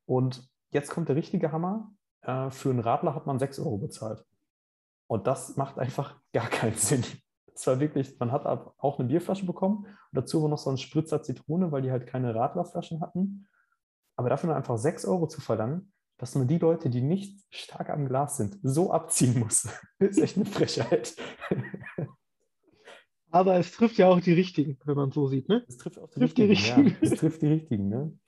Und 0.07 0.49
jetzt 0.71 0.91
kommt 0.91 1.09
der 1.09 1.17
richtige 1.17 1.53
Hammer. 1.53 1.93
Äh, 2.23 2.51
für 2.51 2.71
einen 2.71 2.81
Radler 2.81 3.15
hat 3.15 3.27
man 3.27 3.39
6 3.39 3.59
Euro 3.61 3.79
bezahlt. 3.79 4.25
Und 5.07 5.27
das 5.27 5.57
macht 5.57 5.79
einfach 5.79 6.21
gar 6.33 6.49
keinen 6.49 6.77
Sinn. 6.77 7.05
Es 7.55 7.67
war 7.67 7.81
wirklich, 7.81 8.19
man 8.19 8.33
hat 8.33 8.47
auch 8.47 8.99
eine 8.99 9.09
Bierflasche 9.09 9.47
bekommen 9.47 9.85
und 9.87 10.13
dazu 10.13 10.43
war 10.43 10.49
noch 10.49 10.59
so 10.59 10.71
ein 10.71 10.79
Spritzer 10.79 11.23
Zitrone, 11.23 11.73
weil 11.73 11.83
die 11.83 11.91
halt 11.91 12.07
keine 12.07 12.35
Radlerflaschen 12.35 13.01
hatten. 13.01 13.47
Aber 14.17 14.29
dafür 14.29 14.49
nur 14.49 14.57
einfach 14.57 14.77
6 14.77 15.07
Euro 15.07 15.29
zu 15.29 15.41
verlangen, 15.41 15.93
dass 16.19 16.35
man 16.35 16.47
die 16.47 16.59
Leute, 16.59 16.91
die 16.91 17.01
nicht 17.01 17.43
stark 17.49 17.89
am 17.89 18.07
Glas 18.07 18.37
sind, 18.37 18.59
so 18.63 18.93
abziehen 18.93 19.39
muss, 19.39 19.69
ist 19.99 20.19
echt 20.19 20.37
eine 20.37 20.47
Frechheit. 20.47 21.17
Aber 23.31 23.57
es 23.57 23.73
trifft 23.73 23.97
ja 23.97 24.09
auch 24.09 24.21
die 24.21 24.33
Richtigen, 24.33 24.79
wenn 24.85 24.97
man 24.97 25.13
so 25.13 25.29
sieht, 25.29 25.49
ne? 25.49 25.65
Es 25.69 25.77
trifft 25.77 25.99
auch 25.99 26.11
die, 26.11 26.19
trifft 26.19 26.39
richtigen, 26.39 26.49
die 26.49 26.53
richtigen. 26.53 26.89
Ja. 26.89 26.97
Es 27.01 27.19
trifft 27.19 27.43
die 27.43 27.47
Richtigen, 27.47 27.89
ne? 27.89 28.19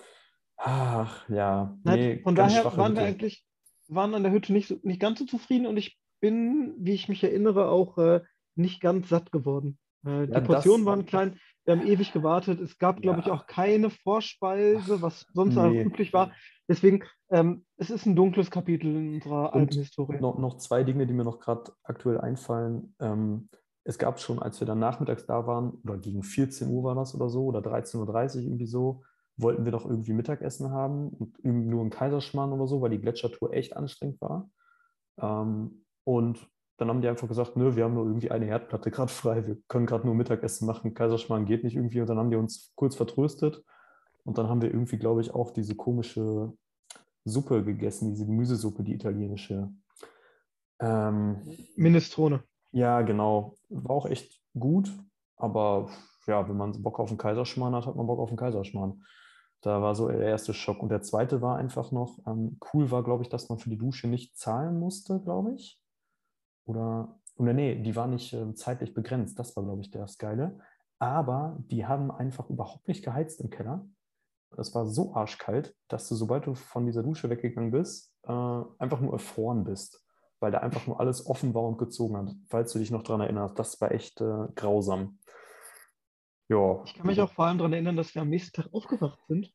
Ach, 0.57 1.29
ja. 1.29 1.77
Nee, 1.85 2.21
Von 2.23 2.37
daher 2.37 2.65
waren 2.77 2.95
wir 2.95 3.03
eigentlich, 3.03 3.45
waren 3.89 4.15
an 4.15 4.23
der 4.23 4.33
Hütte 4.33 4.53
nicht, 4.53 4.85
nicht 4.85 5.01
ganz 5.01 5.19
so 5.19 5.25
zufrieden 5.25 5.67
und 5.67 5.77
ich 5.77 5.99
bin, 6.21 6.75
wie 6.79 6.93
ich 6.93 7.09
mich 7.09 7.23
erinnere, 7.25 7.69
auch 7.69 7.99
äh, 7.99 8.21
nicht 8.55 8.81
ganz 8.81 9.09
satt 9.09 9.33
geworden. 9.33 9.79
Äh, 10.05 10.27
die 10.27 10.33
ja, 10.33 10.41
Portionen 10.41 10.87
waren 10.87 11.07
klein, 11.07 11.39
wir 11.65 11.77
haben 11.77 11.87
ewig 11.87 12.13
gewartet. 12.13 12.61
Es 12.61 12.79
gab, 12.79 12.97
ja. 12.97 13.03
glaube 13.03 13.21
ich, 13.21 13.31
auch 13.31 13.47
keine 13.47 13.91
Vorspeise, 13.91 15.01
was 15.01 15.27
sonst 15.33 15.57
nee. 15.57 15.83
üblich 15.83 16.13
war. 16.13 16.33
Deswegen, 16.69 17.05
ähm, 17.31 17.65
es 17.77 17.91
ist 17.91 18.07
ein 18.07 18.17
dunkles 18.17 18.51
Kapitel 18.51 18.95
in 18.95 19.15
unserer 19.15 19.55
alten 19.55 19.79
Historie. 19.79 20.21
Noch, 20.21 20.39
noch 20.39 20.59
zwei 20.59 20.83
Dinge, 20.83 21.07
die 21.07 21.15
mir 21.15 21.25
noch 21.25 21.39
gerade 21.39 21.73
aktuell 21.83 22.21
einfallen. 22.21 22.95
Ähm, 23.01 23.49
es 23.85 23.99
gab 23.99 24.21
schon, 24.21 24.41
als 24.41 24.61
wir 24.61 24.67
dann 24.67 24.79
nachmittags 24.79 25.27
da 25.27 25.47
waren, 25.47 25.73
oder 25.85 25.99
gegen 25.99 26.23
14 26.23 26.69
Uhr 26.69 26.85
war 26.85 26.95
das 26.95 27.15
oder 27.15 27.29
so, 27.29 27.45
oder 27.47 27.61
13.30 27.61 28.37
Uhr 28.37 28.43
irgendwie 28.43 28.67
so, 28.67 29.03
wollten 29.37 29.65
wir 29.65 29.73
doch 29.73 29.85
irgendwie 29.85 30.13
Mittagessen 30.13 30.71
haben 30.71 31.09
und 31.09 31.45
nur 31.45 31.81
einen 31.81 31.91
Kaiserschmarrn 31.91 32.53
oder 32.53 32.67
so, 32.67 32.81
weil 32.81 32.91
die 32.91 33.01
Gletschertour 33.01 33.53
echt 33.53 33.77
anstrengend 33.77 34.21
war. 34.21 34.51
Ähm, 35.21 35.85
und 36.05 36.49
dann 36.77 36.89
haben 36.89 37.01
die 37.01 37.09
einfach 37.09 37.29
gesagt, 37.29 37.57
nö, 37.57 37.77
wir 37.77 37.85
haben 37.85 37.95
nur 37.95 38.07
irgendwie 38.07 38.31
eine 38.31 38.47
Herdplatte 38.47 38.91
gerade 38.91 39.13
frei, 39.13 39.47
wir 39.47 39.59
können 39.69 39.87
gerade 39.87 40.07
nur 40.07 40.15
Mittagessen 40.15 40.67
machen, 40.67 40.95
Kaiserschmarrn 40.95 41.45
geht 41.45 41.65
nicht 41.65 41.77
irgendwie. 41.77 42.01
Und 42.01 42.09
dann 42.09 42.19
haben 42.19 42.31
die 42.31 42.37
uns 42.37 42.73
kurz 42.75 42.97
vertröstet. 42.97 43.63
Und 44.25 44.39
dann 44.39 44.49
haben 44.49 44.63
wir 44.63 44.71
irgendwie, 44.71 44.99
glaube 44.99 45.21
ich, 45.21 45.35
auch 45.35 45.51
diese 45.51 45.75
komische 45.75 46.53
Suppe 47.25 47.65
gegessen, 47.65 48.09
diese 48.11 48.27
Gemüsesuppe, 48.27 48.83
die 48.83 48.95
italienische. 48.95 49.71
Ähm, 50.81 51.43
Minestrone. 51.77 52.43
Ja, 52.73 53.03
genau. 53.03 53.55
War 53.69 53.97
auch 53.97 54.07
echt 54.07 54.41
gut, 54.59 54.93
aber 55.37 55.91
ja, 56.27 56.49
wenn 56.49 56.57
man 56.57 56.83
Bock 56.83 56.99
auf 56.99 57.09
einen 57.09 57.19
Kaiserschmarrn 57.19 57.75
hat, 57.75 57.87
hat 57.87 57.97
man 57.97 58.07
Bock 58.07 58.19
auf 58.19 58.29
einen 58.29 58.39
Kaiserschmarrn. 58.39 59.05
Da 59.61 59.81
war 59.81 59.95
so 59.95 60.09
der 60.09 60.21
erste 60.21 60.55
Schock. 60.55 60.83
Und 60.83 60.89
der 60.89 61.03
zweite 61.03 61.41
war 61.41 61.57
einfach 61.57 61.93
noch, 61.93 62.19
ähm, 62.27 62.59
cool 62.73 62.91
war, 62.91 63.05
glaube 63.05 63.23
ich, 63.23 63.29
dass 63.29 63.49
man 63.49 63.59
für 63.59 63.71
die 63.71 63.79
Dusche 63.79 64.09
nicht 64.09 64.37
zahlen 64.37 64.79
musste, 64.79 65.21
glaube 65.21 65.55
ich. 65.55 65.82
Oder, 66.65 67.19
oder 67.37 67.53
nee, 67.53 67.81
die 67.83 67.97
war 67.97 68.07
nicht 68.07 68.33
äh, 68.33 68.55
zeitlich 68.55 68.95
begrenzt. 68.95 69.39
Das 69.39 69.57
war, 69.57 69.65
glaube 69.65 69.83
ich, 69.83 69.91
das 69.91 70.19
Geile. 70.19 70.59
Aber 70.99 71.59
die 71.71 71.87
haben 71.87 72.11
einfach 72.11 72.49
überhaupt 72.49 72.87
nicht 72.89 73.05
geheizt 73.05 73.41
im 73.41 73.51
Keller. 73.51 73.87
Es 74.57 74.75
war 74.75 74.87
so 74.87 75.15
arschkalt, 75.15 75.75
dass 75.89 76.09
du, 76.09 76.15
sobald 76.15 76.47
du 76.47 76.55
von 76.55 76.87
dieser 76.87 77.03
Dusche 77.03 77.31
weggegangen 77.31 77.71
bist, 77.71 78.15
äh, 78.25 78.31
einfach 78.31 79.01
nur 79.01 79.13
erfroren 79.13 79.65
bist. 79.65 80.05
Weil 80.41 80.53
da 80.53 80.59
einfach 80.59 80.87
nur 80.87 81.01
alles 81.01 81.27
offen 81.27 81.55
war 81.55 81.63
und 81.63 81.79
gezogen 81.79 82.17
hat. 82.17 82.35
Falls 82.49 82.73
du 82.73 82.79
dich 82.79 82.91
noch 82.91 83.03
daran 83.03 83.23
erinnerst, 83.23 83.59
das 83.59 83.81
war 83.81 83.93
echt 83.93 84.21
äh, 84.21 84.49
grausam. 84.55 85.19
Ja. 86.49 86.83
Ich 86.85 86.95
kann 86.95 87.07
mich 87.07 87.21
auch 87.21 87.33
vor 87.33 87.47
allem 87.47 87.59
daran 87.59 87.73
erinnern, 87.73 87.97
dass 87.97 88.15
wir 88.15 88.23
am 88.23 88.29
nächsten 88.29 88.61
Tag 88.61 88.73
aufgewacht 88.75 89.21
sind 89.27 89.53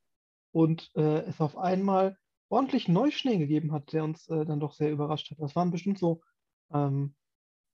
und 0.52 0.90
äh, 0.96 1.20
es 1.26 1.40
auf 1.40 1.58
einmal 1.58 2.18
ordentlich 2.50 2.88
Neuschnee 2.88 3.38
gegeben 3.38 3.72
hat, 3.72 3.94
der 3.94 4.04
uns 4.04 4.28
äh, 4.30 4.46
dann 4.46 4.60
doch 4.60 4.74
sehr 4.74 4.92
überrascht 4.92 5.32
hat. 5.32 5.40
Das 5.40 5.56
waren 5.56 5.72
bestimmt 5.72 6.00
so 6.00 6.22
ähm, 6.72 7.16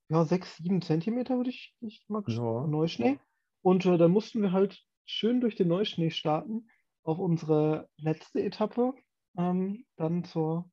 ja, 0.08 0.24
sechs, 0.24 0.56
sieben 0.56 0.82
Zentimeter, 0.82 1.36
würde 1.36 1.50
ich, 1.50 1.74
ich 1.80 2.04
mal 2.08 2.22
ja. 2.26 2.66
Neuschnee. 2.66 3.18
Und 3.62 3.86
äh, 3.86 3.96
dann 3.96 4.10
mussten 4.10 4.42
wir 4.42 4.52
halt 4.52 4.82
schön 5.06 5.40
durch 5.40 5.56
den 5.56 5.68
Neuschnee 5.68 6.10
starten 6.10 6.68
auf 7.02 7.18
unsere 7.18 7.88
letzte 7.96 8.42
Etappe, 8.42 8.94
ähm, 9.36 9.84
dann 9.96 10.24
zur, 10.24 10.70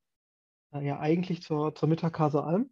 äh, 0.72 0.84
ja, 0.84 0.98
eigentlich 0.98 1.42
zur, 1.42 1.74
zur 1.74 1.88
Mittagkase 1.88 2.42
Alm, 2.42 2.70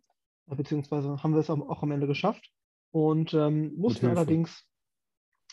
äh, 0.48 0.54
beziehungsweise 0.54 1.22
haben 1.22 1.32
wir 1.32 1.40
es 1.40 1.50
auch 1.50 1.82
am 1.82 1.90
Ende 1.90 2.06
geschafft 2.06 2.50
und 2.90 3.34
ähm, 3.34 3.74
mussten 3.76 4.08
mit 4.08 4.16
allerdings 4.16 4.66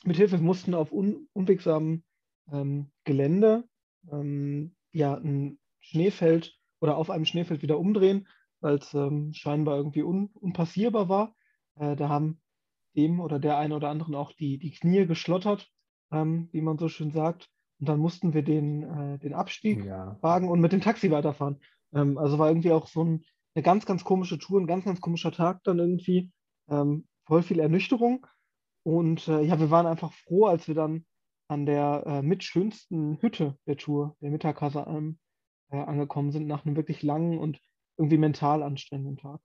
mit 0.03 0.17
Hilfe 0.17 0.37
mussten 0.37 0.73
auf 0.73 0.91
un, 0.91 1.27
unwegsamem 1.33 2.03
ähm, 2.51 2.91
Gelände 3.03 3.67
ähm, 4.11 4.75
ja 4.91 5.15
ein 5.15 5.59
Schneefeld 5.79 6.55
oder 6.79 6.97
auf 6.97 7.09
einem 7.09 7.25
Schneefeld 7.25 7.61
wieder 7.61 7.79
umdrehen 7.79 8.27
weil 8.61 8.75
es 8.75 8.93
ähm, 8.93 9.33
scheinbar 9.33 9.77
irgendwie 9.77 10.03
un 10.03 10.29
unpassierbar 10.33 11.09
war. 11.09 11.35
Äh, 11.75 11.95
da 11.95 12.09
haben 12.09 12.41
dem 12.95 13.19
oder 13.19 13.39
der 13.39 13.57
eine 13.57 13.75
oder 13.75 13.89
anderen 13.89 14.15
auch 14.15 14.31
die, 14.33 14.57
die 14.57 14.71
Knie 14.71 15.05
geschlottert, 15.05 15.71
ähm, 16.11 16.49
wie 16.51 16.61
man 16.61 16.77
so 16.77 16.89
schön 16.89 17.11
sagt. 17.11 17.49
Und 17.79 17.87
dann 17.89 17.99
mussten 17.99 18.33
wir 18.33 18.41
den, 18.41 18.83
äh, 18.83 19.19
den 19.19 19.33
Abstieg 19.33 19.85
ja. 19.85 20.17
wagen 20.21 20.49
und 20.49 20.59
mit 20.59 20.71
dem 20.71 20.81
Taxi 20.81 21.11
weiterfahren. 21.11 21.61
Ähm, 21.93 22.17
also 22.17 22.39
war 22.39 22.49
irgendwie 22.49 22.71
auch 22.71 22.87
so 22.87 23.03
ein, 23.03 23.23
eine 23.53 23.63
ganz, 23.63 23.85
ganz 23.85 24.03
komische 24.03 24.39
Tour, 24.39 24.59
ein 24.59 24.67
ganz, 24.67 24.85
ganz 24.85 24.99
komischer 24.99 25.31
Tag 25.31 25.63
dann 25.63 25.79
irgendwie. 25.79 26.31
Ähm, 26.69 27.07
voll 27.25 27.43
viel 27.43 27.59
Ernüchterung. 27.59 28.25
Und 28.83 29.27
äh, 29.27 29.41
ja, 29.41 29.59
wir 29.59 29.69
waren 29.69 29.85
einfach 29.85 30.13
froh, 30.13 30.45
als 30.45 30.67
wir 30.67 30.75
dann 30.75 31.05
an 31.49 31.65
der 31.65 32.03
äh, 32.05 32.21
mitschönsten 32.21 33.21
Hütte 33.21 33.57
der 33.67 33.77
Tour, 33.77 34.15
der 34.21 34.31
Mittagkasse, 34.31 34.85
ähm, 34.87 35.19
äh, 35.69 35.77
angekommen 35.77 36.31
sind, 36.31 36.47
nach 36.47 36.65
einem 36.65 36.75
wirklich 36.75 37.03
langen 37.03 37.37
und 37.37 37.59
irgendwie 37.97 38.17
mental 38.17 38.63
anstrengenden 38.63 39.17
Tag. 39.17 39.39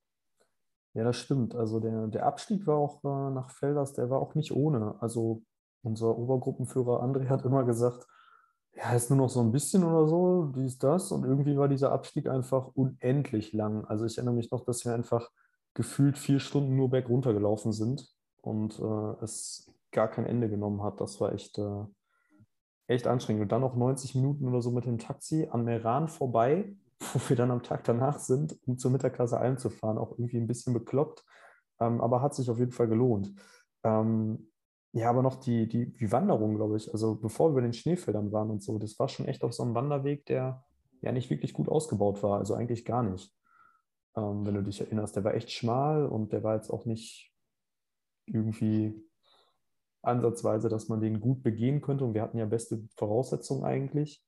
Ja, 0.95 1.05
das 1.05 1.17
stimmt. 1.17 1.55
Also 1.55 1.81
der, 1.81 2.07
der 2.09 2.27
Abstieg 2.27 2.67
war 2.67 2.77
auch 2.77 3.03
äh, 3.03 3.31
nach 3.33 3.51
Felders, 3.51 3.95
der 3.95 4.11
war 4.11 4.21
auch 4.21 4.35
nicht 4.35 4.53
ohne. 4.53 4.97
Also 5.01 5.43
unser 5.83 6.17
Obergruppenführer 6.17 7.03
André 7.03 7.29
hat 7.29 7.45
immer 7.45 7.65
gesagt, 7.65 8.07
ja, 8.75 8.93
ist 8.95 9.11
nur 9.11 9.19
noch 9.19 9.29
so 9.29 9.41
ein 9.41 9.53
bisschen 9.53 9.85
oder 9.85 10.07
so, 10.07 10.53
dies, 10.55 10.79
das. 10.79 11.13
Und 11.13 11.25
irgendwie 11.25 11.57
war 11.57 11.69
dieser 11.69 11.93
Abstieg 11.93 12.29
einfach 12.29 12.69
unendlich 12.75 13.53
lang. 13.53 13.85
Also 13.87 14.05
ich 14.05 14.17
erinnere 14.17 14.35
mich 14.35 14.51
noch, 14.51 14.65
dass 14.65 14.85
wir 14.85 14.95
einfach 14.95 15.31
gefühlt 15.75 16.19
vier 16.19 16.41
Stunden 16.41 16.77
nur 16.77 16.91
bergunter 16.91 17.33
gelaufen 17.33 17.73
sind 17.73 18.09
und 18.43 18.79
äh, 18.79 19.25
es 19.25 19.71
gar 19.91 20.09
kein 20.09 20.27
Ende 20.27 20.49
genommen 20.49 20.83
hat. 20.83 21.01
Das 21.01 21.21
war 21.21 21.33
echt, 21.33 21.59
äh, 21.59 21.85
echt 22.87 23.07
anstrengend. 23.07 23.43
Und 23.43 23.53
dann 23.53 23.61
noch 23.63 23.77
90 23.77 24.15
Minuten 24.15 24.49
oder 24.49 24.61
so 24.63 24.71
mit 24.71 24.85
dem 24.85 24.99
Taxi 24.99 25.49
an 25.51 25.65
Meran 25.65 26.09
vorbei 26.09 26.75
wo 27.15 27.21
wir 27.29 27.37
dann 27.37 27.51
am 27.51 27.63
Tag 27.63 27.85
danach 27.85 28.19
sind, 28.19 28.59
um 28.67 28.79
zur 28.79 28.91
Mittagklasse 28.91 29.39
einzufahren. 29.39 29.99
Auch 29.99 30.13
irgendwie 30.13 30.39
ein 30.39 30.47
bisschen 30.47 30.73
bekloppt, 30.73 31.25
ähm, 31.81 32.01
aber 32.01 32.23
hat 32.23 32.35
sich 32.35 32.51
auf 32.51 32.59
jeden 32.59 32.73
Fall 32.73 32.89
gelohnt. 32.89 33.35
Ähm, 33.85 34.49
ja, 34.93 35.09
aber 35.09 35.23
noch 35.23 35.37
die, 35.37 35.69
die, 35.69 35.93
die 35.93 36.13
Wanderung, 36.13 36.57
glaube 36.57 36.77
ich. 36.77 36.93
Also 36.93 37.15
bevor 37.15 37.51
wir 37.51 37.55
bei 37.57 37.61
den 37.63 37.73
Schneefeldern 37.73 38.31
waren 38.31 38.51
und 38.51 38.63
so, 38.63 38.79
das 38.79 38.99
war 38.99 39.09
schon 39.09 39.27
echt 39.27 39.43
auf 39.43 39.55
so 39.55 39.63
einem 39.63 39.75
Wanderweg, 39.75 40.27
der 40.27 40.65
ja 41.01 41.13
nicht 41.13 41.31
wirklich 41.31 41.55
gut 41.55 41.69
ausgebaut 41.69 42.23
war. 42.23 42.39
Also 42.39 42.55
eigentlich 42.55 42.85
gar 42.85 43.03
nicht. 43.03 43.35
Ähm, 44.15 44.45
wenn 44.45 44.55
du 44.55 44.63
dich 44.63 44.81
erinnerst, 44.81 45.17
der 45.17 45.25
war 45.25 45.35
echt 45.35 45.51
schmal 45.51 46.07
und 46.07 46.33
der 46.33 46.45
war 46.45 46.57
jetzt 46.57 46.71
auch 46.71 46.85
nicht 46.85 47.33
irgendwie 48.27 49.03
ansatzweise, 50.03 50.69
dass 50.69 50.89
man 50.89 51.01
den 51.01 51.21
gut 51.21 51.43
begehen 51.43 51.81
könnte. 51.81 52.05
Und 52.05 52.15
wir 52.15 52.23
hatten 52.23 52.39
ja 52.39 52.45
beste 52.45 52.83
Voraussetzungen 52.97 53.65
eigentlich. 53.65 54.23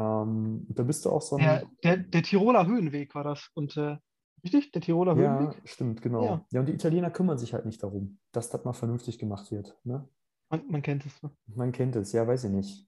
Ähm, 0.00 0.66
da 0.68 0.82
bist 0.82 1.04
du 1.04 1.10
auch 1.10 1.22
so 1.22 1.36
ein. 1.36 1.42
Der, 1.42 1.62
der, 1.84 1.96
der 1.98 2.22
Tiroler 2.22 2.66
Höhenweg 2.66 3.14
war 3.14 3.24
das. 3.24 3.50
Und 3.54 3.76
äh, 3.76 3.96
richtig? 4.42 4.72
Der 4.72 4.80
Tiroler 4.80 5.16
ja, 5.16 5.38
Höhenweg? 5.38 5.60
stimmt, 5.68 6.00
genau. 6.00 6.24
Ja. 6.24 6.46
Ja. 6.52 6.60
und 6.60 6.66
die 6.66 6.72
Italiener 6.72 7.10
kümmern 7.10 7.38
sich 7.38 7.52
halt 7.52 7.66
nicht 7.66 7.82
darum, 7.82 8.18
dass 8.32 8.50
das 8.50 8.64
mal 8.64 8.72
vernünftig 8.72 9.18
gemacht 9.18 9.50
wird. 9.50 9.78
Ne? 9.84 10.08
Man, 10.48 10.62
man 10.68 10.82
kennt 10.82 11.04
es. 11.06 11.22
Ne? 11.22 11.30
Man 11.54 11.72
kennt 11.72 11.96
es, 11.96 12.12
ja, 12.12 12.26
weiß 12.26 12.44
ich 12.44 12.50
nicht. 12.50 12.86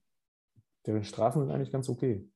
Deren 0.86 1.04
Strafen 1.04 1.42
sind 1.42 1.50
eigentlich 1.52 1.70
ganz 1.70 1.88
okay. 1.88 2.28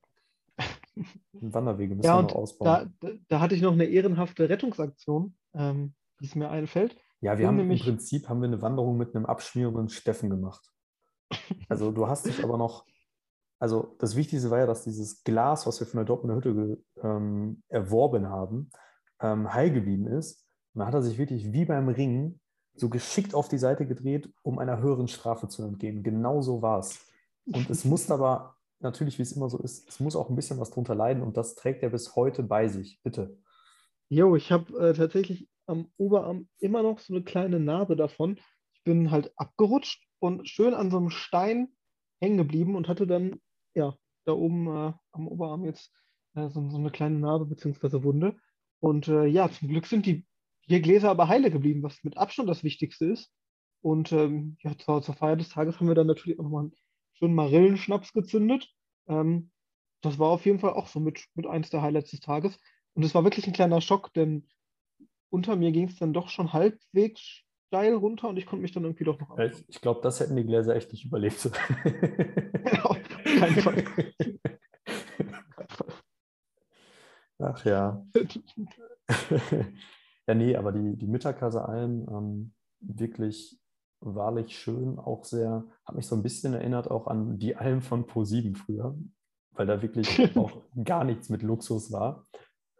Wanderwege 1.33 1.95
müssen 1.95 2.06
Ja, 2.06 2.18
wir 2.18 2.23
noch 2.23 2.35
ausbauen. 2.35 2.95
da, 3.00 3.11
da, 3.28 3.40
hatte 3.40 3.54
ich 3.54 3.62
noch 3.62 3.73
eine 3.73 3.85
ehrenhafte 3.85 4.49
Rettungsaktion, 4.49 5.35
ähm, 5.54 5.95
die 6.21 6.26
es 6.26 6.35
mir 6.35 6.49
einfällt. 6.50 6.97
Ja, 7.21 7.38
wir 7.38 7.49
haben 7.49 7.56
nämlich- 7.56 7.80
im 7.87 7.95
Prinzip 7.95 8.28
haben 8.28 8.40
wir 8.40 8.47
eine 8.47 8.62
Wanderung 8.62 8.97
mit 8.97 9.14
einem 9.14 9.26
abschmierenden 9.26 9.88
Steffen 9.88 10.30
gemacht. 10.30 10.71
Also 11.68 11.90
du 11.90 12.06
hast 12.06 12.26
dich 12.26 12.45
aber 12.45 12.56
noch, 12.56 12.87
also 13.59 13.97
das 13.99 14.17
Wichtigste 14.17 14.51
war 14.51 14.59
ja, 14.59 14.67
dass 14.67 14.85
dieses 14.85 15.25
Glas, 15.25 15.67
was 15.67 15.81
wir 15.81 15.87
von 15.87 15.99
der 15.99 16.05
Dortmunder 16.05 16.37
Hütte 16.37 16.79
ähm, 17.03 17.63
erworben 17.69 18.29
haben, 18.29 18.71
ähm, 19.21 19.53
heil 19.53 19.73
geblieben 19.73 20.07
ist. 20.07 20.47
Und 20.75 20.81
dann 20.81 20.89
hat 20.89 20.95
er 20.95 21.03
sich 21.03 21.19
wirklich 21.19 21.53
wie 21.53 21.65
beim 21.65 21.89
Ringen 21.89 22.41
so 22.75 22.91
geschickt 22.91 23.35
auf 23.35 23.49
die 23.49 23.59
Seite 23.59 23.87
gedreht, 23.87 24.31
um 24.43 24.59
einer 24.59 24.81
höheren 24.81 25.09
Strafe 25.09 25.49
zu 25.49 25.63
entgehen. 25.63 26.03
Genau 26.03 26.43
so 26.43 26.61
war 26.61 26.81
es. 26.81 27.07
Und 27.47 27.71
es 27.71 27.85
musste 27.85 28.13
aber, 28.15 28.57
natürlich, 28.81 29.19
wie 29.19 29.23
es 29.23 29.33
immer 29.33 29.49
so 29.49 29.59
ist, 29.59 29.89
es 29.89 30.01
muss 30.01 30.17
auch 30.17 30.29
ein 30.29 30.37
bisschen 30.37 30.61
was 30.61 30.71
drunter 30.71 30.95
leiden 30.95 31.23
und 31.23 31.37
das 31.39 31.55
trägt 31.55 31.83
er 31.83 31.91
bis 31.91 32.15
heute 32.15 32.43
bei 32.43 32.69
sich. 32.69 33.01
Bitte. 33.03 33.39
Jo, 34.09 34.37
ich 34.37 34.53
habe 34.53 34.73
äh, 34.79 34.93
tatsächlich 34.93 35.49
am 35.67 35.89
Oberarm 35.97 36.49
immer 36.59 36.83
noch 36.83 37.01
so 37.01 37.15
eine 37.15 37.25
kleine 37.25 37.59
Narbe 37.59 37.97
davon. 37.97 38.39
Ich 38.75 38.85
bin 38.85 39.11
halt 39.11 39.33
abgerutscht 39.37 40.07
und 40.19 40.49
schön 40.49 40.75
an 40.75 40.91
so 40.91 40.99
einem 40.99 41.11
Stein 41.11 41.69
hängen 42.21 42.37
geblieben 42.37 42.77
und 42.77 42.89
hatte 42.89 43.07
dann, 43.07 43.41
ja, 43.76 43.95
da 44.25 44.33
oben 44.33 44.66
äh, 44.66 44.92
am 45.12 45.28
Oberarm 45.28 45.64
jetzt 45.64 45.92
äh, 46.35 46.49
so, 46.49 46.68
so 46.68 46.78
eine 46.78 46.90
kleine 46.90 47.18
Narbe 47.18 47.47
bzw. 47.47 48.02
Wunde. 48.02 48.37
Und 48.80 49.09
äh, 49.09 49.26
ja, 49.26 49.50
zum 49.50 49.68
Glück 49.68 49.87
sind 49.87 50.06
die 50.06 50.26
vier 50.66 50.80
Gläser 50.80 51.11
aber 51.11 51.28
heile 51.28 51.50
geblieben, 51.50 51.83
was 51.83 52.02
mit 52.02 52.16
Abstand 52.16 52.49
das 52.49 52.64
Wichtigste 52.64 53.06
ist. 53.06 53.30
Und 53.83 54.11
ähm, 54.12 54.56
ja, 54.62 54.76
zur, 54.78 55.02
zur 55.02 55.14
Feier 55.14 55.37
des 55.37 55.50
Tages 55.50 55.78
haben 55.78 55.88
wir 55.88 55.95
dann 55.95 56.06
natürlich 56.06 56.38
auch 56.38 56.45
nochmal 56.45 56.64
einen 56.64 56.75
schönen 57.12 57.35
Marillenschnaps 57.35 58.12
gezündet. 58.12 58.68
Ähm, 59.06 59.50
das 60.00 60.18
war 60.18 60.30
auf 60.30 60.45
jeden 60.45 60.59
Fall 60.59 60.73
auch 60.73 60.88
so 60.88 60.99
mit, 60.99 61.25
mit 61.35 61.47
eins 61.47 61.71
der 61.71 61.83
Highlights 61.83 62.11
des 62.11 62.21
Tages. 62.21 62.59
Und 62.95 63.04
es 63.04 63.14
war 63.14 63.25
wirklich 63.25 63.47
ein 63.47 63.52
kleiner 63.52 63.80
Schock, 63.80 64.12
denn 64.14 64.49
unter 65.30 65.54
mir 65.56 65.71
ging 65.73 65.88
es 65.88 65.97
dann 65.97 66.12
doch 66.12 66.28
schon 66.28 66.52
halbwegs 66.52 67.45
steil 67.68 67.95
runter 67.95 68.28
und 68.28 68.37
ich 68.37 68.47
konnte 68.47 68.62
mich 68.62 68.73
dann 68.73 68.85
irgendwie 68.85 69.04
doch 69.04 69.18
noch 69.21 69.37
Ja, 69.37 69.45
Ich, 69.47 69.68
ich 69.68 69.80
glaube, 69.80 70.00
das 70.02 70.21
hätten 70.21 70.37
die 70.37 70.45
Gläser 70.45 70.75
echt 70.76 70.92
nicht 70.92 71.04
überlebt. 71.04 71.50
Auf 72.85 72.97
keinen 73.38 73.61
Fall. 73.61 73.85
Ach 77.38 77.64
ja. 77.64 78.05
ja, 80.26 80.35
nee, 80.35 80.57
aber 80.57 80.73
die, 80.73 80.97
die 80.97 81.07
Mittagkase 81.07 81.64
Alm, 81.64 82.07
ähm, 82.11 82.55
wirklich 82.81 83.59
wahrlich 84.00 84.59
schön, 84.59 84.99
auch 84.99 85.25
sehr, 85.25 85.64
hat 85.85 85.97
mich 85.97 86.07
so 86.07 86.16
ein 86.16 86.23
bisschen 86.23 86.55
erinnert 86.55 86.90
auch 86.90 87.07
an 87.07 87.38
die 87.38 87.57
Alm 87.57 87.83
von 87.83 88.07
Pro7 88.07 88.57
früher, 88.57 88.97
weil 89.53 89.66
da 89.66 89.83
wirklich 89.83 90.09
auch 90.37 90.62
gar 90.83 91.05
nichts 91.05 91.29
mit 91.29 91.42
Luxus 91.42 91.92
war. 91.92 92.27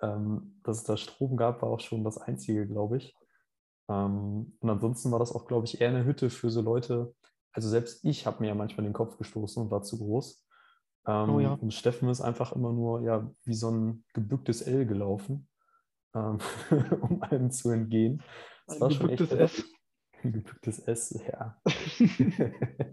Ähm, 0.03 0.61
dass 0.63 0.79
es 0.79 0.85
da 0.85 0.97
Strom 0.97 1.37
gab, 1.37 1.63
war 1.63 1.71
auch 1.71 1.81
schon 1.81 2.05
das 2.05 2.19
Einzige, 2.19 2.67
glaube 2.67 2.99
ich. 2.99 3.17
Ähm, 3.89 4.57
und 4.61 4.71
ansonsten 4.71 5.11
war 5.11 5.19
das 5.19 5.33
auch, 5.33 5.47
glaube 5.47 5.67
ich, 5.67 5.81
eher 5.81 5.89
eine 5.89 6.05
Hütte 6.05 6.29
für 6.29 6.51
so 6.51 6.61
Leute. 6.61 7.15
Also 7.53 7.69
selbst 7.69 8.05
ich 8.05 8.27
habe 8.27 8.41
mir 8.41 8.49
ja 8.49 8.55
manchmal 8.55 8.85
den 8.85 8.93
Kopf 8.93 9.17
gestoßen 9.17 9.63
und 9.63 9.71
war 9.71 9.83
zu 9.83 9.99
groß. 9.99 10.46
Ähm, 11.07 11.31
Oh 11.31 11.41
ja. 11.41 11.53
Und 11.55 11.73
Steffen 11.73 12.09
ist 12.09 12.21
einfach 12.21 12.53
immer 12.53 12.73
nur 12.73 13.03
ja, 13.03 13.31
wie 13.45 13.55
so 13.55 13.71
ein 13.71 14.05
gebücktes 14.13 14.63
L 14.63 14.87
gelaufen, 14.87 15.49
ähm, 16.15 16.39
um 17.01 17.23
allem 17.23 17.51
zu 17.51 17.71
entgehen. 17.71 18.23
Das 18.67 18.77
Ein 18.77 18.81
war 18.81 18.91
schon 18.91 19.11
echt 19.11 19.19
gebücktes. 19.19 19.59
S. 19.59 19.65
Ein 20.25 20.33
gebücktes 20.33 20.79
S, 20.81 21.21
ja. 21.29 21.61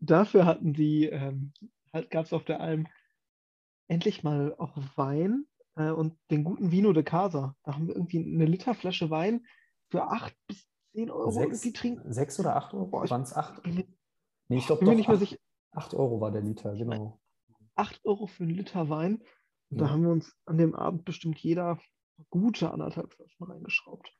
Dafür 0.00 0.46
hatten 0.46 0.72
die, 0.72 1.06
ähm, 1.06 1.52
halt 1.92 2.10
gab 2.10 2.26
es 2.26 2.32
auf 2.32 2.44
der 2.44 2.60
Alm 2.60 2.86
endlich 3.88 4.22
mal 4.22 4.54
auch 4.58 4.76
Wein 4.96 5.46
äh, 5.76 5.90
und 5.90 6.16
den 6.30 6.44
guten 6.44 6.70
Vino 6.70 6.92
de 6.92 7.02
Casa. 7.02 7.56
Da 7.64 7.74
haben 7.74 7.88
wir 7.88 7.96
irgendwie 7.96 8.18
eine 8.24 8.44
Literflasche 8.44 9.10
Wein 9.10 9.44
für 9.90 10.04
8 10.04 10.34
bis 10.46 10.68
10 10.92 11.10
Euro 11.10 11.30
irgendwie 11.30 11.56
Sechs, 11.56 11.78
trinken. 11.80 12.12
sechs 12.12 12.38
oder 12.38 12.56
acht 12.56 12.74
Euro? 12.74 12.86
Boah, 12.86 13.04
ich- 13.04 13.10
Waren 13.10 13.22
es 13.22 13.34
acht? 13.34 13.62
bin 13.62 13.96
Nee, 14.48 14.58
ich 14.58 14.66
glaube 14.66 14.84
mir 14.84 14.90
doch 14.92 14.96
nicht 14.96 15.08
mehr 15.08 15.16
sicher. 15.18 15.36
Acht 15.72 15.94
Euro 15.94 16.20
war 16.20 16.30
der 16.30 16.42
Liter, 16.42 16.74
genau. 16.74 17.20
8 17.74 18.04
Euro 18.04 18.26
für 18.26 18.42
einen 18.42 18.52
Liter 18.54 18.88
Wein. 18.88 19.22
Und 19.70 19.80
da 19.80 19.86
Ja. 19.86 19.90
haben 19.92 20.02
wir 20.02 20.10
uns 20.10 20.34
an 20.46 20.58
dem 20.58 20.74
Abend 20.74 21.04
bestimmt 21.04 21.38
jeder 21.38 21.78
gute 22.30 22.72
anderthalb 22.72 23.12
Flaschen 23.14 23.46
reingeschraubt. 23.46 24.12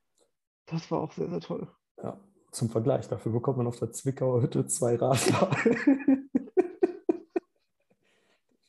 Das 0.66 0.90
war 0.90 1.00
auch 1.00 1.12
sehr, 1.12 1.28
sehr 1.28 1.40
toll. 1.40 1.68
Ja, 2.00 2.20
zum 2.52 2.70
Vergleich, 2.70 3.08
dafür 3.08 3.32
bekommt 3.32 3.58
man 3.58 3.66
auf 3.66 3.78
der 3.78 3.90
Zwickauer 3.90 4.42
Hütte 4.42 4.66
zwei 4.66 4.94
Radler. 4.96 5.50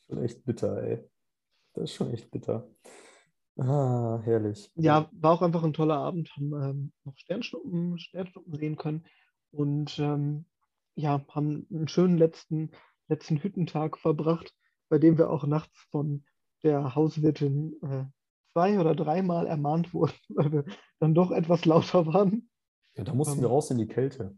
schon 0.06 0.22
echt 0.24 0.44
bitter, 0.44 0.82
ey. 0.82 1.08
Das 1.74 1.84
ist 1.84 1.94
schon 1.94 2.10
echt 2.10 2.30
bitter. 2.30 2.68
Ah, 3.56 4.20
herrlich. 4.24 4.72
Ja, 4.74 5.08
war 5.12 5.32
auch 5.32 5.42
einfach 5.42 5.62
ein 5.62 5.72
toller 5.72 5.96
Abend. 5.98 6.30
Haben 6.34 6.52
ähm, 6.54 6.92
noch 7.04 7.16
Sternschnuppen, 7.16 7.98
Sternschnuppen 7.98 8.54
sehen 8.56 8.76
können 8.76 9.06
und 9.52 9.98
ähm, 9.98 10.46
ja, 11.00 11.24
haben 11.28 11.66
einen 11.70 11.88
schönen 11.88 12.18
letzten, 12.18 12.70
letzten 13.08 13.42
Hüttentag 13.42 13.98
verbracht, 13.98 14.54
bei 14.88 14.98
dem 14.98 15.18
wir 15.18 15.30
auch 15.30 15.44
nachts 15.44 15.76
von 15.90 16.24
der 16.62 16.94
Hauswirtin 16.94 17.74
äh, 17.82 18.04
zwei 18.52 18.78
oder 18.78 18.94
dreimal 18.94 19.46
ermahnt 19.46 19.94
wurden, 19.94 20.14
weil 20.28 20.52
wir 20.52 20.64
dann 20.98 21.14
doch 21.14 21.30
etwas 21.30 21.64
lauter 21.64 22.06
waren. 22.06 22.50
Ja, 22.94 23.04
da 23.04 23.14
mussten 23.14 23.36
ähm, 23.36 23.42
wir 23.42 23.48
raus 23.48 23.70
in 23.70 23.78
die 23.78 23.86
Kälte. 23.86 24.36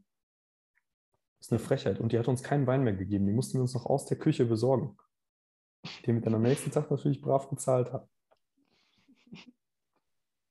Das 1.38 1.48
ist 1.48 1.52
eine 1.52 1.58
Frechheit. 1.58 1.98
Und 1.98 2.12
die 2.12 2.18
hat 2.18 2.28
uns 2.28 2.42
keinen 2.42 2.66
Wein 2.66 2.84
mehr 2.84 2.94
gegeben. 2.94 3.26
Die 3.26 3.32
mussten 3.32 3.54
wir 3.54 3.62
uns 3.62 3.74
noch 3.74 3.86
aus 3.86 4.06
der 4.06 4.18
Küche 4.18 4.44
besorgen. 4.44 4.96
Den 6.06 6.16
wir 6.16 6.22
dann 6.22 6.36
am 6.36 6.42
nächsten 6.42 6.70
Tag 6.70 6.90
natürlich 6.90 7.20
brav 7.20 7.48
gezahlt 7.48 7.92
haben. 7.92 8.08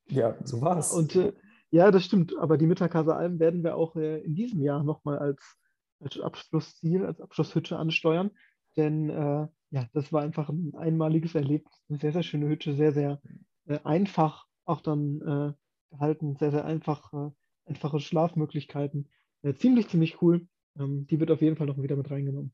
Ja, 0.10 0.36
so 0.43 0.60
war 0.60 0.78
es. 0.78 0.91
Und 0.91 1.15
äh, 1.15 1.32
ja, 1.69 1.89
das 1.89 2.04
stimmt, 2.04 2.38
aber 2.38 2.58
die 2.58 2.65
Mittagkase 2.65 3.15
Alm 3.15 3.39
werden 3.39 3.63
wir 3.63 3.78
auch 3.78 3.95
äh, 3.95 4.19
in 4.19 4.36
diesem 4.36 4.62
Jahr 4.62 4.84
nochmal 4.84 5.17
als, 5.19 5.58
als 6.02 6.20
Abschlussziel, 6.20 7.06
als 7.06 7.22
Abschlusshütte 7.22 7.78
ansteuern. 7.78 8.32
Denn 8.78 9.10
äh, 9.10 9.48
ja, 9.72 9.88
das 9.94 10.12
war 10.12 10.22
einfach 10.22 10.50
ein 10.50 10.74
einmaliges 10.76 11.36
Erlebnis. 11.36 11.82
Eine 11.90 12.00
sehr, 12.00 12.14
sehr 12.14 12.24
schöne 12.24 12.48
Hütte, 12.48 12.74
sehr, 12.74 12.94
sehr 12.94 13.22
äh, 13.68 13.80
einfach 13.84 14.48
auch 14.66 14.82
dann 14.82 15.22
äh, 15.22 15.54
gehalten, 15.92 16.36
sehr, 16.38 16.52
sehr 16.52 16.66
einfach, 16.66 17.12
äh, 17.14 17.32
einfache 17.66 18.00
Schlafmöglichkeiten. 18.00 19.10
Äh, 19.44 19.56
ziemlich, 19.56 19.90
ziemlich 19.90 20.22
cool. 20.22 20.48
Ähm, 20.78 21.08
die 21.08 21.20
wird 21.20 21.32
auf 21.32 21.42
jeden 21.42 21.58
Fall 21.58 21.68
noch 21.68 21.82
wieder 21.82 21.96
mit 21.96 22.10
reingenommen. 22.10 22.54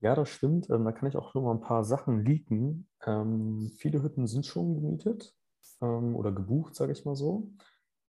Ja, 0.00 0.14
das 0.14 0.30
stimmt. 0.30 0.70
Ähm, 0.70 0.84
da 0.84 0.92
kann 0.92 1.08
ich 1.08 1.16
auch 1.16 1.32
schon 1.32 1.44
mal 1.44 1.52
ein 1.52 1.60
paar 1.60 1.84
Sachen 1.84 2.24
leaken. 2.24 2.88
Ähm, 3.04 3.72
viele 3.78 4.02
Hütten 4.02 4.26
sind 4.26 4.46
schon 4.46 4.74
gemietet 4.74 5.34
ähm, 5.80 6.14
oder 6.14 6.32
gebucht, 6.32 6.74
sage 6.74 6.92
ich 6.92 7.04
mal 7.04 7.16
so. 7.16 7.50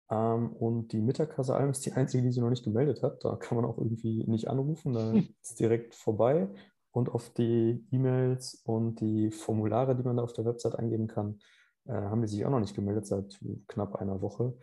Ähm, 0.10 0.54
und 0.54 0.92
die 0.92 1.02
Mittagkasse 1.02 1.56
Alm 1.56 1.70
ist 1.70 1.86
die 1.86 1.94
einzige, 1.94 2.24
die 2.24 2.32
sie 2.32 2.42
noch 2.42 2.50
nicht 2.50 2.64
gemeldet 2.64 3.04
hat. 3.04 3.24
Da 3.24 3.36
kann 3.36 3.58
man 3.58 3.66
auch 3.66 3.78
irgendwie 3.78 4.26
nicht 4.28 4.50
anrufen. 4.50 4.94
Da 4.94 5.12
ist 5.14 5.30
es 5.42 5.56
direkt 5.56 5.96
vorbei. 5.96 6.50
Und 6.92 7.10
auf 7.10 7.30
die 7.30 7.86
E-Mails 7.92 8.62
und 8.66 9.00
die 9.00 9.32
Formulare, 9.32 9.96
die 9.96 10.04
man 10.04 10.18
da 10.18 10.24
auf 10.24 10.34
der 10.34 10.46
Website 10.46 10.76
eingeben 10.76 11.08
kann, 11.08 11.40
äh, 11.86 11.94
haben 11.94 12.22
die 12.22 12.28
sich 12.28 12.46
auch 12.46 12.50
noch 12.50 12.60
nicht 12.60 12.76
gemeldet 12.76 13.06
seit 13.06 13.40
knapp 13.68 13.96
einer 13.96 14.22
Woche. 14.22 14.58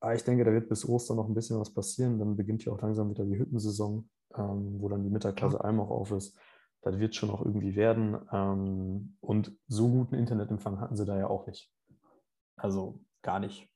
Aber 0.00 0.14
ich 0.14 0.24
denke, 0.24 0.44
da 0.44 0.52
wird 0.52 0.68
bis 0.68 0.88
Ostern 0.88 1.16
noch 1.16 1.28
ein 1.28 1.34
bisschen 1.34 1.58
was 1.58 1.72
passieren. 1.72 2.18
Dann 2.18 2.36
beginnt 2.36 2.64
ja 2.64 2.72
auch 2.72 2.80
langsam 2.80 3.10
wieder 3.10 3.24
die 3.24 3.38
Hüttensaison, 3.38 4.08
ähm, 4.36 4.80
wo 4.80 4.88
dann 4.88 5.04
die 5.04 5.10
Mittagkasse 5.10 5.62
Alm 5.62 5.80
auch 5.80 5.90
auf 5.90 6.12
ist. 6.12 6.36
Das 6.82 6.98
wird 6.98 7.14
schon 7.14 7.30
auch 7.30 7.44
irgendwie 7.44 7.74
werden. 7.74 8.16
Ähm, 8.32 9.16
und 9.20 9.56
so 9.66 9.88
guten 9.88 10.14
Internetempfang 10.14 10.80
hatten 10.80 10.96
sie 10.96 11.04
da 11.04 11.18
ja 11.18 11.28
auch 11.28 11.46
nicht. 11.46 11.72
Also 12.56 13.00
gar 13.22 13.40
nicht. 13.40 13.68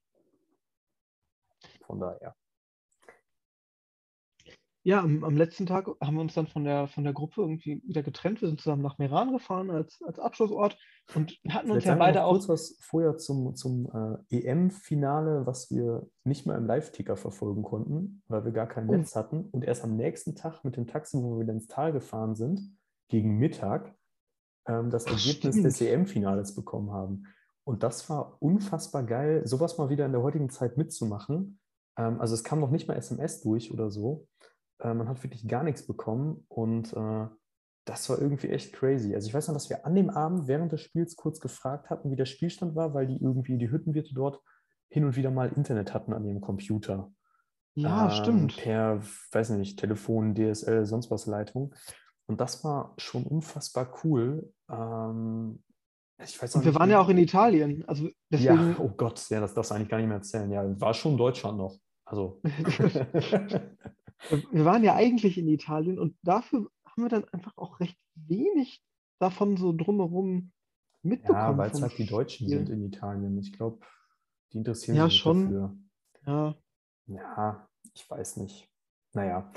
Von 1.87 2.01
daher. 2.01 2.35
ja, 4.85 5.01
am, 5.01 5.23
am 5.23 5.37
letzten 5.37 5.67
Tag 5.67 5.87
haben 6.01 6.15
wir 6.17 6.23
uns 6.23 6.35
dann 6.35 6.49
von 6.49 6.65
der, 6.65 6.89
von 6.89 7.05
der 7.05 7.13
Gruppe 7.13 7.43
irgendwie 7.43 7.81
wieder 7.87 8.03
getrennt. 8.03 8.41
Wir 8.41 8.49
sind 8.49 8.61
zusammen 8.61 8.83
nach 8.83 8.99
Meran 8.99 9.33
gefahren 9.33 9.71
als, 9.71 10.01
als 10.03 10.19
Abschlussort 10.19 10.77
und 11.15 11.39
hatten 11.49 11.71
uns 11.71 11.85
ja 11.85 11.95
beide 11.95 12.25
auch. 12.25 12.33
kurz 12.33 12.49
was 12.49 12.79
vorher 12.81 13.17
zum, 13.17 13.55
zum 13.55 13.89
äh, 14.31 14.41
EM-Finale, 14.41 15.47
was 15.47 15.71
wir 15.71 16.09
nicht 16.25 16.47
mehr 16.47 16.57
im 16.57 16.67
Live-Ticker 16.67 17.17
verfolgen 17.17 17.63
konnten, 17.63 18.23
weil 18.27 18.45
wir 18.45 18.51
gar 18.53 18.67
kein 18.67 18.89
Oh. 18.89 18.93
Netz 18.93 19.15
hatten. 19.15 19.45
Und 19.53 19.65
erst 19.65 19.85
am 19.85 19.95
nächsten 19.97 20.35
Tag 20.35 20.65
mit 20.65 20.77
dem 20.77 20.89
Taxi, 20.89 21.17
wo 21.19 21.37
wir 21.37 21.43
wieder 21.45 21.53
ins 21.53 21.69
Tal 21.69 21.93
gefahren 21.93 22.35
sind, 22.35 22.77
gegen 23.09 23.39
Mittag, 23.39 23.95
ähm, 24.67 24.91
das 24.91 25.07
Ach, 25.07 25.13
Ergebnis 25.13 25.55
stimmt. 25.55 25.65
des 25.65 25.81
EM-Finales 25.81 26.57
bekommen 26.57 26.91
haben. 26.91 27.27
Und 27.65 27.85
das 27.85 28.11
war 28.11 28.37
unfassbar 28.41 29.05
geil, 29.05 29.47
sowas 29.47 29.79
mal 29.79 29.89
wieder 29.91 30.07
in 30.07 30.13
der 30.13 30.23
heutigen 30.23 30.51
Zeit 30.51 30.77
mitzumachen. 30.77 31.61
Ähm, 31.97 32.21
also 32.21 32.35
es 32.35 32.45
kam 32.45 32.61
noch 32.61 32.71
nicht 32.71 32.89
mal 32.89 32.97
SMS 32.97 33.41
durch 33.41 33.73
oder 33.73 33.91
so. 33.91 34.27
Äh, 34.81 34.95
man 34.95 35.09
hat 35.09 35.23
wirklich 35.23 35.47
gar 35.47 35.63
nichts 35.63 35.87
bekommen 35.87 36.45
und 36.49 36.93
äh, 36.93 37.27
das 37.85 38.09
war 38.09 38.21
irgendwie 38.21 38.49
echt 38.49 38.73
crazy. 38.73 39.15
Also 39.15 39.29
ich 39.29 39.35
weiß 39.35 39.49
noch, 39.49 39.55
dass 39.55 39.69
wir 39.69 39.85
an 39.85 39.95
dem 39.95 40.11
Abend 40.11 40.47
während 40.47 40.71
des 40.73 40.83
Spiels 40.83 41.17
kurz 41.17 41.41
gefragt 41.41 41.91
hatten, 41.91 42.11
wie 42.11 42.17
der 42.17 42.27
Spielstand 42.27 42.77
war, 42.77 42.95
weil 42.95 43.07
die 43.07 43.21
irgendwie 43.21 43.59
die 43.59 43.71
Hüttenwirte 43.71 44.15
dort 44.15 44.41
hin 44.89 45.05
und 45.05 45.17
wieder 45.17 45.31
mal 45.31 45.53
Internet 45.53 45.95
hatten 45.95 46.13
an 46.13 46.25
ihrem 46.25 46.41
Computer. 46.41 47.11
Ja, 47.75 48.05
Ähm, 48.05 48.11
stimmt. 48.11 48.57
Per, 48.57 49.03
weiß 49.33 49.51
nicht, 49.51 49.79
Telefon, 49.79 50.35
DSL, 50.35 50.85
sonst 50.85 51.11
was 51.11 51.27
Leitung. 51.27 51.75
Und 52.27 52.41
das 52.41 52.63
war 52.63 52.95
schon 52.99 53.25
unfassbar 53.25 53.93
cool. 54.05 54.53
Ähm, 54.71 55.63
ich 56.19 56.41
weiß 56.41 56.55
Und 56.57 56.65
wir 56.65 56.71
nicht, 56.71 56.81
waren 56.81 56.91
ja 56.91 57.01
auch 57.01 57.09
in 57.09 57.19
Italien. 57.19 57.85
Also 57.89 58.09
deswegen, 58.31 58.71
ja, 58.71 58.77
oh 58.79 58.89
Gott, 58.91 59.29
ja, 59.31 59.41
das 59.41 59.55
darfst 59.55 59.71
du 59.71 59.75
eigentlich 59.75 59.89
gar 59.89 59.99
nicht 59.99 60.07
mehr 60.07 60.17
erzählen. 60.19 60.51
Ja, 60.51 60.81
war 60.81 60.95
schon 60.95 61.17
Deutschland 61.17 61.59
noch. 61.59 61.77
Also. 62.05 62.41
wir 64.51 64.65
waren 64.65 64.85
ja 64.85 64.95
eigentlich 64.95 65.39
in 65.39 65.49
Italien 65.49 65.99
und 65.99 66.17
dafür 66.23 66.69
haben 66.85 67.03
wir 67.03 67.09
dann 67.09 67.25
einfach 67.31 67.57
auch 67.57 67.81
recht 67.81 67.99
wenig 68.15 68.83
davon 69.19 69.57
so 69.57 69.73
drumherum 69.73 70.53
ja, 71.03 71.09
mitbekommen. 71.09 71.59
weil 71.59 71.71
es 71.71 71.81
halt 71.83 71.97
die 71.99 72.07
Deutschen 72.07 72.47
Spiel. 72.47 72.59
sind 72.59 72.69
in 72.71 72.85
Italien. 72.85 73.39
Ich 73.39 73.53
glaube, 73.53 73.79
die 74.53 74.59
interessieren 74.59 74.97
Ja, 74.97 75.05
sich 75.07 75.17
schon. 75.19 75.45
dafür. 75.45 75.77
Ja, 76.27 76.55
Ja, 77.07 77.69
ich 77.95 78.09
weiß 78.09 78.37
nicht. 78.39 78.69
Naja, 79.15 79.51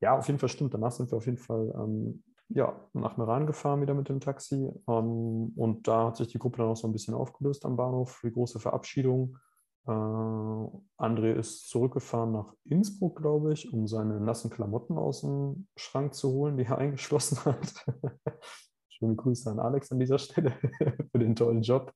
ja, 0.00 0.16
auf 0.16 0.26
jeden 0.28 0.38
Fall 0.38 0.48
stimmt. 0.48 0.72
Danach 0.74 0.92
sind 0.92 1.10
wir 1.12 1.16
auf 1.18 1.26
jeden 1.26 1.38
Fall 1.38 1.72
ähm, 1.76 2.22
ja, 2.52 2.74
nach 2.92 3.16
Meran 3.16 3.46
gefahren 3.46 3.80
wieder 3.80 3.94
mit 3.94 4.08
dem 4.08 4.20
Taxi. 4.20 4.70
Ähm, 4.88 5.52
und 5.56 5.86
da 5.86 6.08
hat 6.08 6.16
sich 6.16 6.28
die 6.28 6.38
Gruppe 6.38 6.58
dann 6.58 6.68
auch 6.68 6.76
so 6.76 6.88
ein 6.88 6.92
bisschen 6.92 7.14
aufgelöst 7.14 7.64
am 7.64 7.76
Bahnhof. 7.76 8.20
Die 8.24 8.32
große 8.32 8.58
Verabschiedung. 8.58 9.38
Äh, 9.86 9.90
André 9.90 11.32
ist 11.32 11.68
zurückgefahren 11.68 12.32
nach 12.32 12.52
Innsbruck, 12.64 13.20
glaube 13.20 13.52
ich, 13.52 13.72
um 13.72 13.86
seine 13.86 14.20
nassen 14.20 14.50
Klamotten 14.50 14.98
aus 14.98 15.22
dem 15.22 15.68
Schrank 15.76 16.14
zu 16.14 16.32
holen, 16.32 16.56
die 16.56 16.64
er 16.64 16.78
eingeschlossen 16.78 17.38
hat. 17.44 17.86
Schöne 18.88 19.14
Grüße 19.14 19.50
an 19.50 19.60
Alex 19.60 19.92
an 19.92 20.00
dieser 20.00 20.18
Stelle 20.18 20.52
für 21.12 21.18
den 21.18 21.36
tollen 21.36 21.62
Job. 21.62 21.92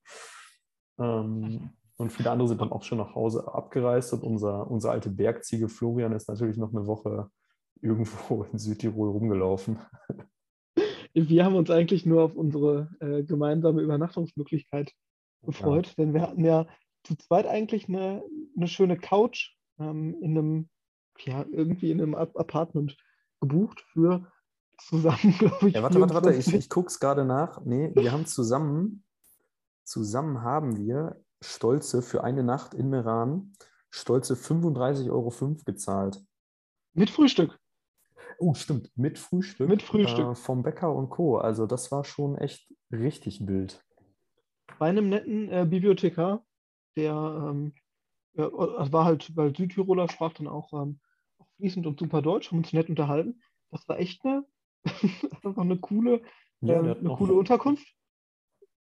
Ähm, 0.99 1.71
und 1.97 2.13
viele 2.13 2.31
andere 2.31 2.49
sind 2.49 2.61
dann 2.61 2.73
auch 2.73 2.83
schon 2.83 2.99
nach 2.99 3.15
Hause 3.15 3.53
abgereist 3.53 4.13
und 4.13 4.23
unser, 4.23 4.71
unser 4.71 4.93
alte 4.93 5.11
Bergziege 5.11 5.69
Florian 5.69 6.13
ist 6.13 6.29
natürlich 6.29 6.57
noch 6.57 6.73
eine 6.73 6.87
Woche 6.87 7.29
irgendwo 7.81 8.45
in 8.53 8.59
Südtirol 8.59 9.11
rumgelaufen. 9.11 9.79
Wir 11.15 11.45
haben 11.45 11.55
uns 11.55 11.71
eigentlich 11.71 12.05
nur 12.05 12.23
auf 12.23 12.35
unsere 12.35 12.91
äh, 13.01 13.23
gemeinsame 13.23 13.83
Übernachtungsmöglichkeit 13.83 14.93
gefreut, 15.43 15.95
denn 15.99 16.13
wir 16.15 16.23
hatten 16.23 16.45
ja 16.45 16.67
zu 17.05 17.17
zweit 17.17 17.47
eigentlich 17.47 17.89
eine, 17.89 18.23
eine 18.57 18.67
schöne 18.69 18.97
Couch 18.97 19.55
ähm, 19.79 20.17
in 20.21 20.37
einem, 20.37 20.69
ja, 21.19 21.45
irgendwie 21.51 21.91
in 21.91 22.01
einem 22.01 22.15
Ap- 22.15 22.37
Apartment 22.37 22.97
gebucht 23.41 23.85
für 23.93 24.31
zusammen, 24.79 25.35
glaube 25.39 25.69
ich, 25.69 25.75
Ja, 25.75 25.83
warte, 25.83 26.01
warte, 26.01 26.15
warte, 26.15 26.31
ich, 26.31 26.45
24. 26.47 26.55
ich 26.55 26.69
gucke 26.71 26.89
es 26.89 26.99
gerade 26.99 27.25
nach. 27.25 27.65
Nee, 27.65 27.93
wir 27.95 28.11
haben 28.11 28.27
zusammen, 28.27 29.05
zusammen 29.85 30.43
haben 30.43 30.77
wir 30.79 31.23
stolze 31.43 32.01
für 32.03 32.25
eine 32.25 32.43
Nacht 32.43 32.75
in 32.75 32.89
Meran 32.89 33.53
stolze 33.91 34.35
35,05 34.35 35.11
Euro 35.11 35.57
gezahlt. 35.65 36.25
Mit 36.95 37.11
Frühstück. 37.11 37.61
Oh, 38.39 38.55
stimmt, 38.55 38.91
mit 38.97 39.19
Frühstück. 39.19 39.69
Mit 39.69 39.83
Frühstück. 39.83 40.27
Äh, 40.33 40.35
vom 40.35 40.63
Bäcker 40.63 40.95
und 40.95 41.11
Co. 41.11 41.39
Also 41.39 41.67
das 41.67 41.91
war 41.93 42.05
schon 42.05 42.37
echt 42.39 42.73
richtig 42.91 43.47
wild. 43.47 43.85
bei 44.79 44.87
einem 44.89 45.09
netten 45.09 45.49
äh, 45.51 45.67
Bibliothekar, 45.69 46.45
der 46.97 47.13
ähm, 47.15 47.75
ja, 48.37 48.51
das 48.51 48.93
war 48.93 49.05
halt, 49.05 49.35
weil 49.37 49.55
Südtiroler 49.57 50.09
sprach 50.09 50.33
dann 50.35 50.49
auch, 50.49 50.73
ähm, 50.73 50.99
auch 51.39 51.47
fließend 51.57 51.87
und 51.87 52.01
super 52.01 52.21
Deutsch, 52.23 52.51
haben 52.51 52.59
uns 52.59 52.73
nett 52.73 52.89
unterhalten. 52.89 53.41
Das 53.71 53.89
war 53.89 53.99
echt 53.99 54.25
eine, 54.25 54.45
einfach 55.31 55.57
eine 55.57 55.79
coole, 55.79 56.23
Ja, 56.61 56.75
ähm, 56.81 56.85
eine 56.87 56.95
noch- 57.03 57.19
coole 57.19 57.35
Unterkunft. 57.35 57.87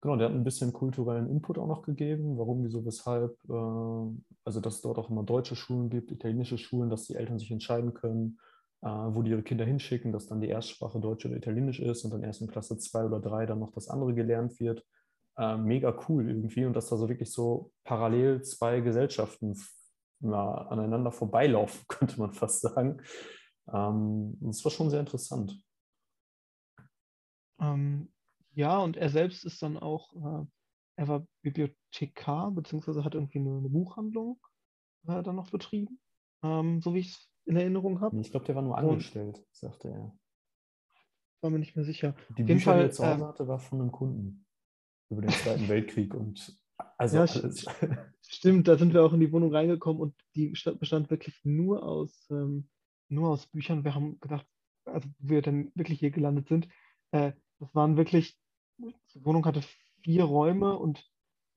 Genau, 0.03 0.15
der 0.15 0.29
hat 0.29 0.35
ein 0.35 0.43
bisschen 0.43 0.73
kulturellen 0.73 1.29
Input 1.29 1.59
auch 1.59 1.67
noch 1.67 1.83
gegeben, 1.83 2.35
warum, 2.37 2.63
wieso, 2.63 2.83
weshalb. 2.85 3.37
äh, 3.47 4.19
Also, 4.45 4.59
dass 4.59 4.75
es 4.75 4.81
dort 4.81 4.97
auch 4.97 5.11
immer 5.11 5.21
deutsche 5.23 5.55
Schulen 5.55 5.89
gibt, 5.91 6.11
italienische 6.11 6.57
Schulen, 6.57 6.89
dass 6.89 7.05
die 7.05 7.13
Eltern 7.15 7.37
sich 7.37 7.51
entscheiden 7.51 7.93
können, 7.93 8.39
äh, 8.39 8.50
wo 8.87 9.21
die 9.21 9.31
ihre 9.31 9.43
Kinder 9.43 9.65
hinschicken, 9.65 10.11
dass 10.11 10.27
dann 10.27 10.41
die 10.41 10.49
Erstsprache 10.49 10.99
Deutsch 10.99 11.25
oder 11.25 11.35
Italienisch 11.35 11.79
ist 11.79 12.03
und 12.03 12.11
dann 12.11 12.23
erst 12.23 12.41
in 12.41 12.47
Klasse 12.47 12.77
2 12.77 13.05
oder 13.05 13.19
3 13.19 13.45
dann 13.45 13.59
noch 13.59 13.71
das 13.71 13.87
andere 13.87 14.13
gelernt 14.13 14.59
wird. 14.59 14.83
Äh, 15.37 15.57
Mega 15.57 15.97
cool 16.09 16.27
irgendwie 16.27 16.65
und 16.65 16.73
dass 16.73 16.89
da 16.89 16.97
so 16.97 17.07
wirklich 17.07 17.31
so 17.31 17.71
parallel 17.83 18.41
zwei 18.41 18.81
Gesellschaften 18.81 19.55
na, 20.19 20.67
aneinander 20.67 21.11
vorbeilaufen, 21.11 21.83
könnte 21.87 22.19
man 22.19 22.33
fast 22.33 22.61
sagen. 22.61 23.01
Ähm, 23.71 24.37
Das 24.41 24.63
war 24.63 24.71
schon 24.71 24.89
sehr 24.89 24.99
interessant. 24.99 25.63
Ähm, 27.59 28.11
ja, 28.53 28.79
und 28.79 28.97
er 28.97 29.09
selbst 29.09 29.45
ist 29.45 29.61
dann 29.61 29.77
auch, 29.77 30.13
äh, 30.15 30.45
er 30.97 31.07
war 31.07 31.25
Bibliothekar, 31.41 32.51
beziehungsweise 32.51 33.03
hat 33.03 33.15
irgendwie 33.15 33.39
eine, 33.39 33.57
eine 33.57 33.69
Buchhandlung 33.69 34.39
äh, 35.07 35.23
dann 35.23 35.35
noch 35.35 35.51
betrieben, 35.51 35.99
ähm, 36.43 36.81
so 36.81 36.93
wie 36.93 36.99
ich 36.99 37.11
es 37.11 37.30
in 37.45 37.55
Erinnerung 37.55 38.01
habe. 38.01 38.19
Ich 38.19 38.31
glaube, 38.31 38.45
der 38.45 38.55
war 38.55 38.61
nur 38.61 38.77
Und- 38.77 38.83
angestellt, 38.89 39.43
sagte 39.51 39.89
er. 39.89 40.17
War 41.41 41.49
mir 41.49 41.59
nicht 41.59 41.75
mehr 41.75 41.85
sicher. 41.85 42.15
Die 42.37 42.43
Auf 42.43 42.47
Bücher, 42.47 42.53
die 42.53 42.59
Fall, 42.61 42.81
er 42.81 42.91
zu 42.91 43.03
Hause 43.05 43.21
ähm, 43.23 43.27
hatte, 43.27 43.47
war 43.47 43.59
von 43.59 43.81
einem 43.81 43.91
Kunden 43.91 44.45
über 45.09 45.21
den 45.21 45.31
Zweiten 45.31 45.67
Weltkrieg 45.67 46.13
und 46.13 46.55
also 46.97 47.17
Ja. 47.17 47.27
Stimmt, 48.21 48.67
da 48.67 48.77
sind 48.77 48.93
wir 48.93 49.03
auch 49.03 49.13
in 49.13 49.19
die 49.19 49.31
Wohnung 49.31 49.53
reingekommen 49.53 50.01
und 50.01 50.15
die 50.35 50.55
sta- 50.55 50.73
bestand 50.73 51.09
wirklich 51.09 51.39
nur 51.43 51.83
aus, 51.83 52.27
ähm, 52.29 52.69
nur 53.09 53.29
aus 53.29 53.47
Büchern. 53.47 53.83
Wir 53.83 53.93
haben 53.95 54.19
gedacht, 54.19 54.45
also 54.85 55.09
wo 55.19 55.29
wir 55.29 55.41
dann 55.41 55.71
wirklich 55.75 55.99
hier 55.99 56.11
gelandet 56.11 56.47
sind, 56.47 56.67
äh, 57.11 57.33
das 57.59 57.73
waren 57.75 57.97
wirklich, 57.97 58.39
die 58.77 59.25
Wohnung 59.25 59.45
hatte 59.45 59.61
vier 60.03 60.23
Räume 60.23 60.77
und 60.77 61.03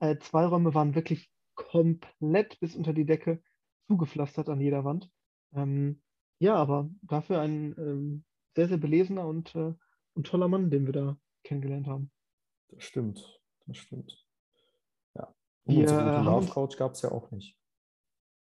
äh, 0.01 0.17
zwei 0.19 0.47
Räume 0.47 0.75
waren 0.75 0.95
wirklich 0.95 1.31
komplett 1.55 2.59
bis 2.61 2.75
unter 2.75 2.93
die 2.93 3.07
Decke 3.07 3.43
zugepflastert 3.87 4.49
an 4.49 4.61
jeder 4.61 4.85
Wand. 4.85 5.11
Ähm, 5.55 6.03
ja, 6.39 6.57
aber 6.57 6.91
dafür 7.03 7.41
ein 7.41 7.75
ähm, 7.79 8.25
sehr, 8.55 8.69
sehr 8.69 8.79
belesener 8.79 9.27
und, 9.27 9.55
äh, 9.55 9.75
und 10.15 10.27
toller 10.27 10.49
Mann, 10.49 10.71
den 10.71 10.87
wir 10.87 10.93
da 10.93 11.17
kennengelernt 11.43 11.87
haben. 11.87 12.11
Das 12.69 12.85
stimmt, 12.85 13.41
das 13.67 13.77
stimmt. 13.77 14.27
Ja. 15.15 15.35
Und 15.65 15.75
Wir, 15.75 15.83
unsere 15.83 16.05
gute 16.05 16.25
Love 16.25 16.49
Couch 16.49 16.77
gab 16.77 16.93
es 16.93 17.03
ja 17.03 17.13
auch 17.13 17.31
nicht. 17.31 17.57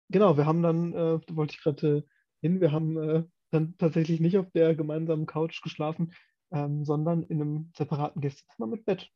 Genau, 0.09 0.37
wir 0.37 0.45
haben 0.45 0.63
dann, 0.63 0.93
äh, 0.93 1.19
da 1.25 1.35
wollte 1.35 1.55
ich 1.55 1.61
gerade 1.61 1.97
äh, 1.97 2.03
hin, 2.41 2.61
wir 2.61 2.71
haben 2.71 2.97
äh, 2.97 3.23
dann 3.51 3.77
tatsächlich 3.77 4.19
nicht 4.19 4.37
auf 4.37 4.49
der 4.51 4.75
gemeinsamen 4.75 5.25
Couch 5.25 5.61
geschlafen, 5.61 6.13
ähm, 6.51 6.85
sondern 6.85 7.23
in 7.23 7.41
einem 7.41 7.71
separaten 7.75 8.21
Gästezimmer 8.21 8.67
mit 8.67 8.85
Bett. 8.85 9.09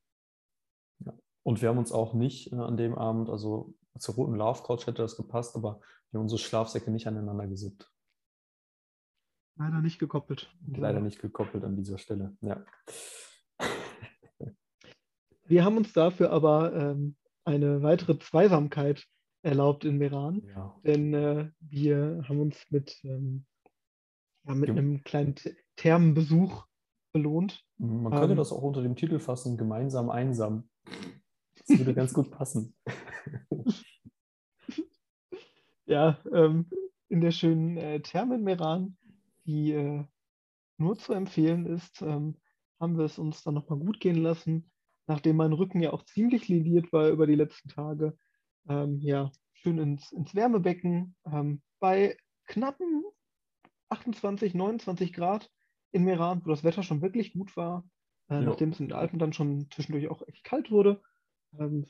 Und 1.44 1.62
wir 1.62 1.70
haben 1.70 1.78
uns 1.78 1.92
auch 1.92 2.14
nicht 2.14 2.52
äh, 2.52 2.56
an 2.58 2.78
dem 2.78 2.96
Abend, 2.96 3.30
also 3.30 3.74
zur 3.98 4.16
roten 4.16 4.36
Love 4.36 4.64
Couch 4.64 4.88
hätte 4.88 5.02
das 5.02 5.18
gepasst, 5.18 5.56
aber 5.56 5.80
wir 6.12 6.18
haben 6.20 6.24
unsere 6.24 6.40
Schlafsäcke 6.40 6.92
nicht 6.92 7.08
aneinander 7.08 7.48
gesippt. 7.48 7.92
Leider 9.58 9.82
nicht 9.82 10.00
gekoppelt. 10.00 10.54
Leider 10.68 11.02
nicht 11.02 11.20
gekoppelt 11.20 11.64
an 11.64 11.76
dieser 11.76 11.98
Stelle. 11.98 12.36
Ja. 12.42 12.64
Wir 15.46 15.66
haben 15.66 15.76
uns 15.78 15.92
dafür 15.92 16.32
aber 16.32 16.74
ähm, 16.74 17.18
eine 17.44 17.82
weitere 17.82 18.18
Zweisamkeit 18.18 19.06
erlaubt 19.44 19.84
in 19.84 19.98
Meran, 19.98 20.44
ja. 20.48 20.80
denn 20.86 21.14
äh, 21.14 21.52
wir 21.60 22.24
haben 22.30 22.40
uns 22.40 22.58
mit, 22.70 23.04
ähm, 23.04 23.46
ja, 24.48 24.54
mit 24.54 24.68
Gem- 24.68 24.78
einem 24.78 25.04
kleinen 25.04 25.34
Th- 25.36 25.56
Thermenbesuch 25.76 26.68
belohnt. 27.12 27.66
Man 27.78 28.14
könnte 28.14 28.32
Ähm. 28.32 28.38
das 28.38 28.52
auch 28.54 28.62
unter 28.62 28.82
dem 28.82 28.96
Titel 28.96 29.20
fassen, 29.20 29.58
gemeinsam 29.58 30.10
einsam. 30.10 30.70
Das 31.68 31.78
würde 31.80 31.94
ganz 31.94 32.14
gut 32.14 32.32
passen. 32.32 32.76
Ja, 35.86 36.20
ähm, 36.32 36.70
in 37.10 37.22
der 37.22 37.32
schönen 37.32 37.76
äh, 37.76 38.00
Therme 38.02 38.36
in 38.36 38.44
Meran, 38.44 38.98
die 39.46 39.72
äh, 39.74 40.06
nur 40.78 40.98
zu 40.98 41.14
empfehlen 41.14 41.66
ist, 41.66 42.02
ähm, 42.02 42.38
haben 42.80 42.98
wir 42.98 43.06
es 43.06 43.20
uns 43.20 43.44
dann 43.44 43.56
nochmal 43.56 43.80
gut 43.80 44.00
gehen 44.00 44.16
lassen, 44.22 44.72
nachdem 45.08 45.36
mein 45.36 45.54
Rücken 45.54 45.82
ja 45.82 45.92
auch 45.92 46.04
ziemlich 46.04 46.48
lediert 46.48 46.94
war 46.94 47.10
über 47.10 47.28
die 47.28 47.36
letzten 47.36 47.70
Tage. 47.70 48.18
Ähm, 48.70 49.00
ja, 49.02 49.32
schön 49.54 49.78
ins, 49.80 50.12
ins 50.12 50.34
Wärmebecken 50.34 51.16
ähm, 51.26 51.62
bei 51.80 52.16
knappen 52.46 53.04
28, 53.90 54.54
29 54.54 55.14
Grad 55.14 55.52
in 55.92 56.06
Meran, 56.06 56.42
wo 56.46 56.50
das 56.50 56.64
Wetter 56.64 56.84
schon 56.84 57.02
wirklich 57.02 57.34
gut 57.34 57.58
war, 57.58 57.84
äh, 58.30 58.36
Ja. 58.36 58.42
nachdem 58.42 58.70
es 58.70 58.80
in 58.80 58.88
den 58.88 58.98
Alpen 58.98 59.20
dann 59.20 59.34
schon 59.34 59.70
zwischendurch 59.72 60.10
auch 60.10 60.22
echt 60.28 60.44
kalt 60.44 60.72
wurde. 60.72 61.02
Ähm, 61.60 61.86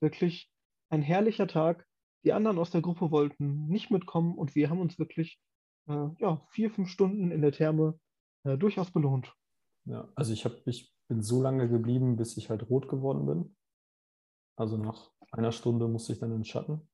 wirklich 0.00 0.50
ein 0.90 1.02
herrlicher 1.02 1.46
Tag. 1.46 1.86
Die 2.24 2.32
anderen 2.32 2.58
aus 2.58 2.70
der 2.70 2.82
Gruppe 2.82 3.10
wollten 3.10 3.66
nicht 3.66 3.90
mitkommen 3.90 4.36
und 4.36 4.54
wir 4.54 4.68
haben 4.68 4.80
uns 4.80 4.98
wirklich 4.98 5.40
äh, 5.88 6.08
ja, 6.18 6.42
vier, 6.50 6.70
fünf 6.70 6.88
Stunden 6.88 7.30
in 7.30 7.40
der 7.40 7.52
Therme 7.52 7.98
äh, 8.44 8.58
durchaus 8.58 8.90
belohnt. 8.90 9.34
Ja, 9.84 10.08
also 10.14 10.32
ich, 10.32 10.44
hab, 10.44 10.66
ich 10.66 10.94
bin 11.08 11.22
so 11.22 11.42
lange 11.42 11.68
geblieben, 11.68 12.16
bis 12.16 12.36
ich 12.36 12.50
halt 12.50 12.68
rot 12.68 12.88
geworden 12.88 13.26
bin. 13.26 13.56
Also 14.56 14.76
nach 14.76 15.10
einer 15.32 15.52
Stunde 15.52 15.88
musste 15.88 16.12
ich 16.12 16.18
dann 16.18 16.30
in 16.30 16.38
den 16.38 16.44
Schatten 16.44 16.88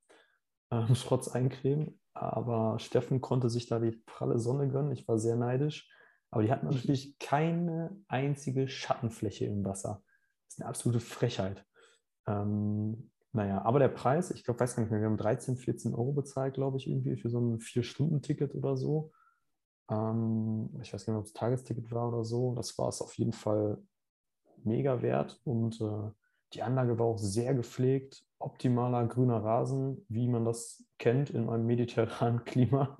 ähm, 0.71 0.95
Schrotz 0.95 1.29
eincremen. 1.29 2.01
Aber 2.15 2.79
Steffen 2.79 3.21
konnte 3.21 3.51
sich 3.51 3.67
da 3.67 3.79
die 3.79 3.91
pralle 4.07 4.39
Sonne 4.39 4.69
gönnen. 4.69 4.93
Ich 4.93 5.07
war 5.07 5.19
sehr 5.19 5.37
neidisch. 5.37 5.91
Aber 6.31 6.43
die 6.43 6.51
hatten 6.51 6.67
natürlich 6.71 7.19
keine 7.19 8.01
einzige 8.09 8.69
Schattenfläche 8.69 9.47
im 9.47 9.65
Wasser. 9.65 10.03
Das 10.47 10.55
ist 10.55 10.61
eine 10.61 10.69
absolute 10.69 11.01
Frechheit. 11.01 11.67
Ähm, 12.27 13.11
naja, 13.33 13.63
aber 13.65 13.79
der 13.79 13.89
Preis, 13.89 14.31
ich 14.31 14.45
glaube, 14.45 14.61
weiß 14.61 14.77
gar 14.77 14.83
nicht 14.83 14.91
mehr, 14.91 15.01
wir 15.01 15.09
haben 15.09 15.19
13, 15.19 15.57
14 15.57 15.95
Euro 15.95 16.13
bezahlt, 16.13 16.55
glaube 16.55 16.79
ich, 16.79 16.87
irgendwie 16.89 17.17
für 17.17 17.29
so 17.29 17.39
ein 17.39 17.61
Vier-Stunden-Ticket 17.61 18.55
oder 18.55 18.77
so. 18.77 19.13
Ähm, 19.91 20.71
ich 20.83 20.93
weiß 20.93 21.05
gar 21.05 21.13
nicht, 21.13 21.21
ob 21.21 21.27
es 21.27 21.33
Tagesticket 21.33 21.91
war 21.93 22.09
oder 22.09 22.25
so. 22.25 22.55
Das 22.55 22.79
war 22.79 22.89
es 22.89 23.03
auf 23.03 23.15
jeden 23.19 23.33
Fall 23.33 23.79
mega 24.65 25.03
wert 25.03 25.41
und 25.45 25.81
äh, 25.81 26.11
die 26.53 26.63
Anlage 26.63 26.99
war 26.99 27.07
auch 27.07 27.19
sehr 27.19 27.55
gepflegt. 27.55 28.25
Optimaler 28.39 29.07
grüner 29.07 29.43
Rasen, 29.43 30.05
wie 30.09 30.29
man 30.29 30.45
das 30.45 30.85
kennt 30.99 31.31
in 31.31 31.49
einem 31.49 31.67
mediterranen 31.67 32.45
Klima. 32.45 32.97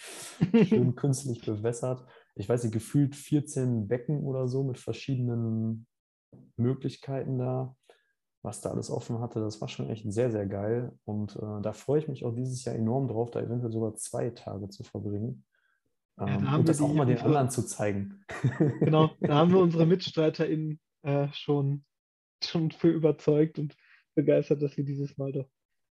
Schön 0.64 0.94
künstlich 0.94 1.44
bewässert. 1.44 2.04
Ich 2.34 2.48
weiß 2.48 2.64
nicht, 2.64 2.72
gefühlt 2.72 3.14
14 3.14 3.88
Becken 3.88 4.24
oder 4.24 4.48
so 4.48 4.62
mit 4.62 4.78
verschiedenen 4.78 5.86
Möglichkeiten 6.56 7.38
da, 7.38 7.76
was 8.42 8.60
da 8.60 8.70
alles 8.70 8.90
offen 8.90 9.20
hatte. 9.20 9.40
Das 9.40 9.60
war 9.60 9.68
schon 9.68 9.90
echt 9.90 10.10
sehr, 10.12 10.30
sehr 10.30 10.46
geil. 10.46 10.92
Und 11.04 11.36
äh, 11.36 11.62
da 11.62 11.72
freue 11.72 12.00
ich 12.00 12.08
mich 12.08 12.24
auch 12.24 12.34
dieses 12.34 12.64
Jahr 12.64 12.74
enorm 12.76 13.08
drauf, 13.08 13.30
da 13.30 13.40
eventuell 13.40 13.72
sogar 13.72 13.94
zwei 13.94 14.30
Tage 14.30 14.68
zu 14.68 14.84
verbringen. 14.84 15.44
da 16.16 16.26
Ähm, 16.26 16.50
haben 16.50 16.60
und 16.60 16.68
wir 16.68 16.72
das 16.72 16.80
auch 16.80 16.92
mal 16.94 17.06
den 17.06 17.18
anderen 17.18 17.50
zu 17.50 17.62
zeigen. 17.66 18.24
Genau, 18.84 19.10
da 19.20 19.34
haben 19.36 19.52
wir 19.52 19.58
unsere 19.60 19.86
MitstreiterInnen 19.86 20.80
äh, 21.02 21.28
schon, 21.32 21.84
schon 22.42 22.70
für 22.70 22.90
überzeugt 22.90 23.58
und 23.58 23.76
begeistert, 24.14 24.62
dass 24.62 24.76
wir 24.76 24.84
dieses 24.84 25.16
Mal 25.18 25.32
doch 25.32 25.48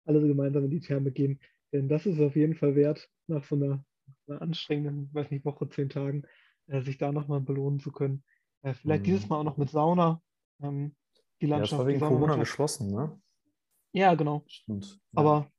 alle 0.05 0.21
gemeinsam 0.25 0.65
in 0.65 0.69
die 0.69 0.79
Therme 0.79 1.11
gehen. 1.11 1.39
Denn 1.73 1.89
das 1.89 2.05
ist 2.05 2.19
auf 2.19 2.35
jeden 2.35 2.55
Fall 2.55 2.75
wert, 2.75 3.09
nach 3.27 3.43
so 3.43 3.55
einer, 3.55 3.83
einer 4.27 4.41
anstrengenden, 4.41 5.09
weiß 5.13 5.31
nicht, 5.31 5.45
Woche, 5.45 5.67
zehn 5.69 5.89
Tagen, 5.89 6.23
äh, 6.67 6.81
sich 6.81 6.97
da 6.97 7.11
nochmal 7.11 7.41
belohnen 7.41 7.79
zu 7.79 7.91
können. 7.91 8.23
Äh, 8.61 8.73
vielleicht 8.75 9.03
Mhm. 9.03 9.05
dieses 9.05 9.29
Mal 9.29 9.37
auch 9.39 9.43
noch 9.43 9.57
mit 9.57 9.69
Sauna. 9.69 10.21
Ähm, 10.61 10.95
die 11.41 11.47
Ja, 11.47 11.59
das 11.59 11.71
Landschaft, 11.71 11.79
war 11.79 11.87
wegen 11.87 11.99
Corona 11.99 12.35
geschlossen, 12.35 12.91
ne? 12.93 13.19
Ja, 13.91 14.13
genau. 14.15 14.43
Stimmt. 14.47 14.99
Ja. 15.13 15.19
Aber 15.19 15.51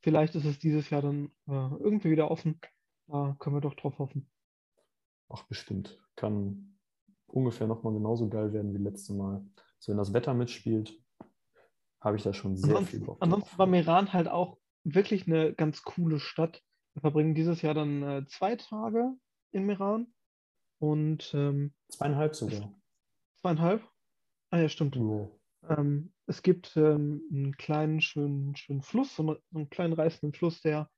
vielleicht 0.00 0.34
ist 0.34 0.44
es 0.44 0.58
dieses 0.58 0.90
Jahr 0.90 1.02
dann 1.02 1.26
äh, 1.46 1.52
irgendwie 1.78 2.10
wieder 2.10 2.30
offen. 2.30 2.60
Da 3.06 3.36
können 3.38 3.56
wir 3.56 3.60
doch 3.60 3.74
drauf 3.74 3.98
hoffen. 3.98 4.28
Ach, 5.28 5.44
bestimmt. 5.44 6.00
Kann 6.16 6.78
ungefähr 7.26 7.66
nochmal 7.66 7.92
genauso 7.92 8.28
geil 8.28 8.52
werden 8.52 8.74
wie 8.74 8.82
letztes 8.82 9.14
Mal. 9.16 9.44
So, 9.78 9.92
wenn 9.92 9.98
das 9.98 10.12
Wetter 10.12 10.34
mitspielt, 10.34 11.00
habe 12.00 12.16
ich 12.16 12.22
da 12.22 12.32
schon 12.32 12.56
sehr 12.56 12.68
viel 12.68 12.76
Ansonsten, 12.76 13.06
Bock 13.06 13.18
ansonsten 13.20 13.58
war 13.58 13.66
Meran 13.66 14.12
halt 14.12 14.28
auch 14.28 14.58
wirklich 14.84 15.26
eine 15.26 15.52
ganz 15.54 15.82
coole 15.82 16.20
Stadt. 16.20 16.62
Wir 16.94 17.00
verbringen 17.00 17.34
dieses 17.34 17.62
Jahr 17.62 17.74
dann 17.74 18.02
äh, 18.02 18.26
zwei 18.26 18.56
Tage 18.56 19.12
in 19.50 19.64
Meran 19.64 20.06
und 20.78 21.32
ähm, 21.34 21.72
Zweieinhalb 21.88 22.34
sogar. 22.34 22.72
zweieinhalb. 23.36 23.82
Ah 24.50 24.58
ja, 24.58 24.68
stimmt. 24.68 24.96
Jo. 24.96 25.38
Ähm, 25.68 26.12
es 26.26 26.42
gibt 26.42 26.76
ähm, 26.76 27.22
einen 27.32 27.56
kleinen, 27.56 28.00
schönen, 28.00 28.56
schönen 28.56 28.82
Fluss, 28.82 29.14
so 29.16 29.22
einen, 29.22 29.36
so 29.50 29.58
einen 29.58 29.70
kleinen 29.70 29.92
reißenden 29.92 30.32
Fluss, 30.32 30.60
der 30.60 30.90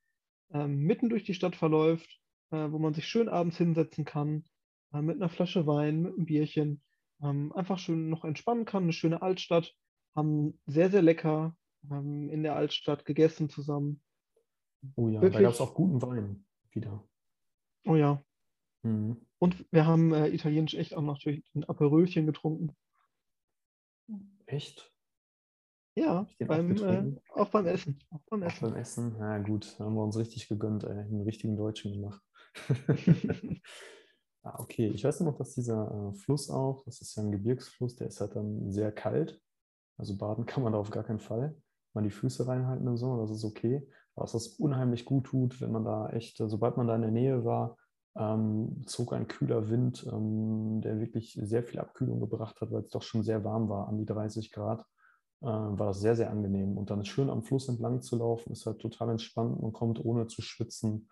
ähm, 0.51 0.81
mitten 0.81 1.09
durch 1.09 1.25
die 1.25 1.35
Stadt 1.35 1.57
verläuft, 1.57 2.21
äh, 2.51 2.71
wo 2.71 2.79
man 2.79 2.95
sich 2.95 3.07
schön 3.07 3.29
abends 3.29 3.57
hinsetzen 3.57 4.05
kann, 4.05 4.45
äh, 4.93 5.01
mit 5.01 5.17
einer 5.17 5.29
Flasche 5.29 5.67
Wein, 5.67 6.03
mit 6.03 6.15
einem 6.15 6.27
Bierchen, 6.27 6.83
ähm, 7.23 7.53
einfach 7.53 7.79
schön 7.79 8.11
noch 8.11 8.25
entspannen 8.25 8.65
kann. 8.65 8.85
Eine 8.85 8.93
schöne 8.93 9.23
Altstadt. 9.23 9.75
Haben 10.15 10.59
sehr, 10.67 10.91
sehr 10.91 11.03
lecker 11.03 11.57
ähm, 11.91 12.29
in 12.31 12.43
der 12.43 12.57
Altstadt 12.57 13.05
gegessen 13.05 13.49
zusammen. 13.49 14.03
Oh 14.97 15.09
ja, 15.09 15.21
da 15.21 15.23
Wirklich? 15.23 15.43
gab 15.43 15.53
es 15.53 15.61
auch 15.61 15.75
guten 15.75 16.01
Wein 16.03 16.45
wieder. 16.71 17.05
Oh 17.85 17.97
ja. 17.97 18.23
Mhm. 18.83 19.17
Und 19.39 19.67
wir 19.71 19.87
haben 19.87 20.13
äh, 20.13 20.29
italienisch 20.29 20.75
echt 20.75 20.95
auch 20.95 21.03
natürlich 21.03 21.45
ein 21.55 21.65
Aperölchen 21.65 22.27
getrunken. 22.27 22.75
Echt? 24.49 24.91
Ja, 25.95 26.21
auch 26.21 26.47
beim, 26.47 26.77
äh, 26.77 27.17
auch 27.35 27.49
beim 27.51 27.67
Essen. 27.67 27.99
Auch 28.11 28.21
beim 28.31 28.43
Auch 28.43 28.47
Essen. 28.47 28.61
beim 28.61 28.77
Essen? 28.77 29.17
Na 29.19 29.39
gut, 29.39 29.79
haben 29.79 29.95
wir 29.95 30.03
uns 30.03 30.17
richtig 30.17 30.49
gegönnt, 30.49 30.85
ey. 30.85 30.91
Einen 30.91 31.23
richtigen 31.23 31.57
Deutschen 31.57 31.93
gemacht. 31.93 32.23
ah, 34.43 34.59
okay, 34.61 34.89
ich 34.89 35.05
weiß 35.05 35.21
noch, 35.21 35.37
dass 35.37 35.55
dieser 35.55 35.91
äh, 35.91 36.15
Fluss 36.15 36.51
auch, 36.51 36.85
das 36.85 37.01
ist 37.01 37.17
ja 37.17 37.23
ein 37.23 37.33
Gebirgsfluss, 37.33 37.97
der 37.97 38.09
ist 38.09 38.21
halt 38.21 38.37
dann 38.37 38.73
sehr 38.73 38.93
kalt. 38.93 39.41
Also 39.99 40.17
baden 40.17 40.47
kann 40.47 40.63
man 40.63 40.73
da 40.73 40.79
auf 40.79 40.91
gar 40.91 41.05
keinen 41.05 41.21
Fall. 41.21 41.57
Mal 41.95 42.05
die 42.05 42.11
Füße 42.11 42.47
reinhalten 42.47 42.87
und 42.89 42.97
so, 42.97 43.21
das 43.21 43.31
ist 43.31 43.45
okay. 43.45 43.87
Aber 44.15 44.25
dass 44.25 44.33
das 44.33 44.49
unheimlich 44.49 45.05
gut 45.05 45.25
tut, 45.27 45.61
wenn 45.61 45.73
man 45.73 45.85
da 45.85 46.11
echt, 46.11 46.39
sobald 46.39 46.77
man 46.77 46.87
da 46.87 46.95
in 46.95 47.03
der 47.03 47.11
Nähe 47.11 47.45
war, 47.45 47.77
ähm, 48.19 48.83
zog 48.87 49.13
ein 49.13 49.29
kühler 49.29 49.71
Wind, 49.71 50.05
ähm, 50.13 50.81
der 50.83 50.99
wirklich 51.01 51.39
sehr 51.41 51.63
viel 51.63 51.79
Abkühlung 51.79 52.21
gebracht 52.21 52.61
hat, 52.61 52.73
weil 52.73 52.83
es 52.83 52.91
doch 52.91 53.03
schon 53.03 53.23
sehr 53.23 53.45
warm 53.45 53.69
war, 53.69 53.89
an 53.89 53.97
die 53.97 54.07
30 54.07 54.51
Grad 54.51 54.85
äh, 55.41 55.47
war 55.47 55.87
das 55.87 56.01
sehr, 56.01 56.17
sehr 56.17 56.31
angenehm. 56.31 56.77
Und 56.77 56.91
dann 56.91 57.05
schön 57.05 57.31
am 57.31 57.45
Fluss 57.45 57.69
entlang 57.69 58.03
zu 58.03 58.17
laufen, 58.17 58.53
ist 58.53 58.67
halt 58.67 58.81
total 58.81 59.11
entspannt. 59.11 59.63
Man 59.63 59.73
kommt 59.73 60.05
ohne 60.05 60.27
zu 60.27 60.43
schwitzen, 60.43 61.09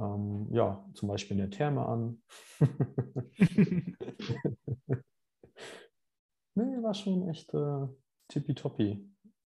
ähm, 0.00 0.48
ja, 0.50 0.84
zum 0.94 1.08
Beispiel 1.08 1.38
in 1.38 1.42
der 1.42 1.50
Therme 1.50 1.86
an. 1.86 2.22
nee, 6.54 6.82
war 6.82 6.94
schon 6.94 7.28
echt 7.28 7.54
äh, 7.54 7.86
tippitoppi. 8.28 9.06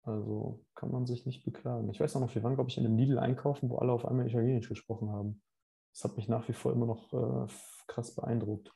Also 0.03 0.63
kann 0.73 0.91
man 0.91 1.05
sich 1.05 1.25
nicht 1.25 1.43
beklagen. 1.43 1.89
Ich 1.89 1.99
weiß 1.99 2.15
auch 2.15 2.21
noch, 2.21 2.33
wir 2.33 2.41
waren, 2.41 2.55
glaube 2.55 2.69
ich, 2.69 2.77
in 2.77 2.85
einem 2.85 2.97
Lidl 2.97 3.19
einkaufen, 3.19 3.69
wo 3.69 3.77
alle 3.77 3.91
auf 3.91 4.05
einmal 4.05 4.25
Italienisch 4.27 4.69
gesprochen 4.69 5.11
haben. 5.11 5.41
Das 5.97 6.03
hat 6.03 6.15
mich 6.15 6.29
nach 6.29 6.47
wie 6.47 6.53
vor 6.53 6.71
immer 6.73 6.85
noch 6.85 7.11
äh, 7.11 7.47
krass 7.87 8.13
beeindruckt, 8.13 8.71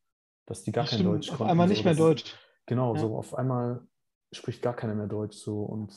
dass 0.47 0.63
die 0.63 0.71
gar 0.71 0.85
kein 0.85 1.01
Stimmt, 1.01 1.13
Deutsch 1.13 1.29
auf 1.29 1.37
konnten. 1.37 1.51
einmal 1.51 1.67
so, 1.67 1.73
nicht 1.73 1.83
mehr 1.83 1.93
das- 1.93 1.99
Deutsch. 1.99 2.35
Genau, 2.65 2.95
Ja. 2.95 3.01
so 3.01 3.15
auf 3.15 3.35
einmal 3.35 3.87
spricht 4.31 4.63
gar 4.63 4.75
keiner 4.75 4.95
mehr 4.95 5.05
Deutsch 5.05 5.37
so 5.37 5.61
und 5.63 5.93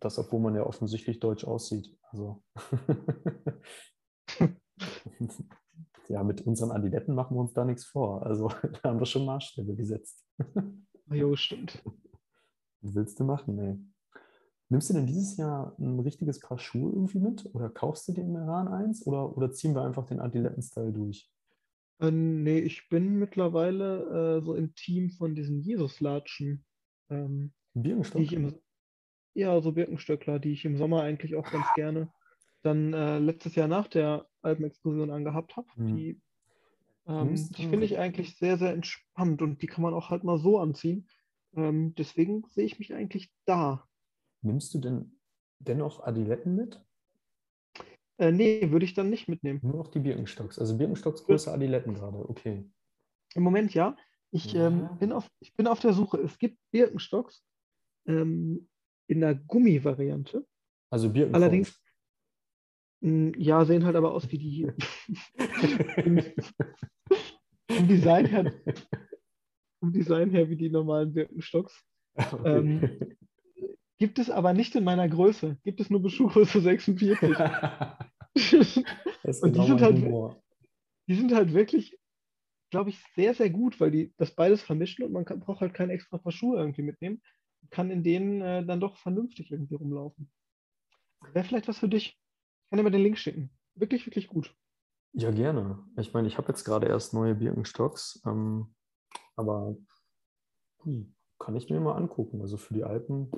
das, 0.00 0.18
obwohl 0.18 0.40
man 0.40 0.54
ja 0.54 0.64
offensichtlich 0.64 1.20
deutsch 1.20 1.44
aussieht. 1.44 1.94
Also 2.12 2.42
ja, 6.08 6.22
mit 6.22 6.40
unseren 6.46 6.70
Adiletten 6.70 7.14
machen 7.14 7.36
wir 7.36 7.40
uns 7.42 7.52
da 7.52 7.66
nichts 7.66 7.84
vor. 7.84 8.24
Also 8.24 8.48
da 8.82 8.88
haben 8.88 9.00
wir 9.00 9.06
schon 9.06 9.26
Maßstäbe 9.26 9.74
gesetzt. 9.74 10.24
Jo, 11.10 11.36
stimmt. 11.36 11.82
Was 12.80 12.94
willst 12.94 13.20
du 13.20 13.24
machen, 13.24 13.58
ey? 13.58 13.78
Nimmst 14.74 14.90
du 14.90 14.94
denn 14.94 15.06
dieses 15.06 15.36
Jahr 15.36 15.72
ein 15.78 16.00
richtiges 16.00 16.40
Paar 16.40 16.58
Schuhe 16.58 16.90
irgendwie 16.90 17.20
mit? 17.20 17.48
Oder 17.54 17.70
kaufst 17.70 18.08
du 18.08 18.12
dir 18.12 18.22
im 18.22 18.34
Iran 18.34 18.66
eins? 18.66 19.06
Oder, 19.06 19.36
oder 19.36 19.52
ziehen 19.52 19.72
wir 19.72 19.82
einfach 19.82 20.04
den 20.04 20.18
Adiletten-Style 20.18 20.90
durch? 20.90 21.30
Äh, 22.00 22.10
nee, 22.10 22.58
ich 22.58 22.88
bin 22.88 23.20
mittlerweile 23.20 24.38
äh, 24.38 24.44
so 24.44 24.56
im 24.56 24.74
Team 24.74 25.10
von 25.10 25.36
diesen 25.36 25.60
Jesus-Latschen. 25.60 26.64
Ähm, 27.08 27.52
Birkenstock? 27.74 28.32
im, 28.32 28.52
ja, 29.34 29.60
so 29.60 29.70
Birkenstöckler, 29.70 30.40
die 30.40 30.50
ich 30.50 30.64
im 30.64 30.76
Sommer 30.76 31.02
eigentlich 31.02 31.36
auch 31.36 31.48
ganz 31.48 31.66
gerne 31.76 32.10
dann 32.62 32.94
äh, 32.94 33.20
letztes 33.20 33.54
Jahr 33.54 33.68
nach 33.68 33.86
der 33.86 34.26
Alpenexkursion 34.42 35.12
angehabt 35.12 35.56
habe. 35.56 35.68
Mhm. 35.76 35.96
Die, 35.96 36.20
ähm, 37.06 37.36
die 37.36 37.68
finde 37.68 37.84
ich 37.84 37.96
eigentlich 37.96 38.38
sehr, 38.38 38.58
sehr 38.58 38.72
entspannt 38.72 39.40
und 39.40 39.62
die 39.62 39.68
kann 39.68 39.82
man 39.82 39.94
auch 39.94 40.10
halt 40.10 40.24
mal 40.24 40.40
so 40.40 40.58
anziehen. 40.58 41.06
Ähm, 41.54 41.94
deswegen 41.94 42.42
sehe 42.48 42.64
ich 42.66 42.80
mich 42.80 42.92
eigentlich 42.92 43.32
da. 43.44 43.86
Nimmst 44.44 44.72
du 44.74 44.78
denn 44.78 45.18
dennoch 45.58 46.02
Adiletten 46.04 46.54
mit? 46.54 46.84
Äh, 48.18 48.30
nee, 48.30 48.70
würde 48.70 48.84
ich 48.84 48.94
dann 48.94 49.10
nicht 49.10 49.26
mitnehmen. 49.28 49.60
Nur 49.62 49.76
noch 49.76 49.88
die 49.88 49.98
Birkenstocks. 50.00 50.58
Also 50.58 50.76
Birkenstocks 50.76 51.24
größer 51.24 51.52
Adiletten 51.52 51.94
gerade, 51.94 52.28
okay. 52.28 52.70
Im 53.34 53.42
Moment 53.42 53.74
ja. 53.74 53.96
Ich, 54.30 54.52
Ja. 54.52 54.66
ähm, 54.68 54.88
bin 54.98 55.12
auf, 55.12 55.28
ich 55.40 55.54
bin 55.54 55.66
auf 55.66 55.80
der 55.80 55.92
Suche. 55.94 56.18
Es 56.18 56.38
gibt 56.38 56.58
Birkenstocks 56.70 57.44
ähm, 58.06 58.68
in 59.08 59.20
der 59.20 59.34
Gummivariante. 59.34 60.46
Also 60.90 61.08
Birkenstock. 61.10 61.42
Allerdings, 61.42 61.80
mh, 63.00 63.32
ja, 63.38 63.64
sehen 63.64 63.84
halt 63.84 63.96
aber 63.96 64.12
aus 64.12 64.30
wie 64.30 64.38
die 64.38 64.70
vom 67.70 67.88
Design 67.88 68.26
her, 68.26 68.52
vom 69.80 69.92
Design 69.92 70.30
her 70.30 70.48
wie 70.48 70.56
die 70.56 70.70
normalen 70.70 71.12
Birkenstocks. 71.12 71.82
Ähm, 72.44 73.00
Gibt 74.04 74.18
es 74.18 74.28
aber 74.28 74.52
nicht 74.52 74.74
in 74.74 74.84
meiner 74.84 75.08
Größe. 75.08 75.56
Gibt 75.64 75.80
es 75.80 75.88
nur 75.88 76.02
bis 76.02 76.12
Schuhgröße 76.12 76.60
46. 76.60 77.18
das 78.34 78.52
ist 78.60 78.76
und 79.42 79.56
die 79.56 79.60
genau 79.60 79.64
sind 79.64 79.80
halt- 79.80 80.36
die 81.08 81.14
sind 81.14 81.32
halt 81.32 81.54
wirklich, 81.54 81.98
glaube 82.70 82.90
ich, 82.90 83.02
sehr, 83.14 83.32
sehr 83.32 83.48
gut, 83.48 83.80
weil 83.80 83.90
die 83.90 84.12
das 84.18 84.34
beides 84.34 84.60
vermischen 84.60 85.06
und 85.06 85.12
man 85.12 85.24
kann, 85.24 85.40
braucht 85.40 85.62
halt 85.62 85.72
keine 85.72 85.94
extra 85.94 86.18
Paar 86.18 86.32
Schuhe 86.32 86.58
irgendwie 86.58 86.82
mitnehmen. 86.82 87.22
Kann 87.70 87.90
in 87.90 88.02
denen 88.02 88.42
äh, 88.42 88.66
dann 88.66 88.78
doch 88.78 88.98
vernünftig 88.98 89.50
irgendwie 89.50 89.74
rumlaufen. 89.74 90.30
Wäre 91.32 91.46
vielleicht 91.46 91.68
was 91.68 91.78
für 91.78 91.88
dich. 91.88 92.08
Ich 92.08 92.68
kann 92.68 92.76
dir 92.76 92.82
mal 92.82 92.90
den 92.90 93.00
Link 93.00 93.16
schicken. 93.16 93.48
Wirklich, 93.74 94.04
wirklich 94.04 94.28
gut. 94.28 94.54
Ja, 95.14 95.30
gerne. 95.30 95.82
Ich 95.96 96.12
meine, 96.12 96.28
ich 96.28 96.36
habe 96.36 96.48
jetzt 96.48 96.64
gerade 96.64 96.88
erst 96.88 97.14
neue 97.14 97.34
Birkenstocks, 97.34 98.20
ähm, 98.26 98.74
aber 99.34 99.78
hm, 100.82 101.14
kann 101.38 101.56
ich 101.56 101.70
mir 101.70 101.80
mal 101.80 101.96
angucken. 101.96 102.42
Also 102.42 102.58
für 102.58 102.74
die 102.74 102.84
Alpen, 102.84 103.30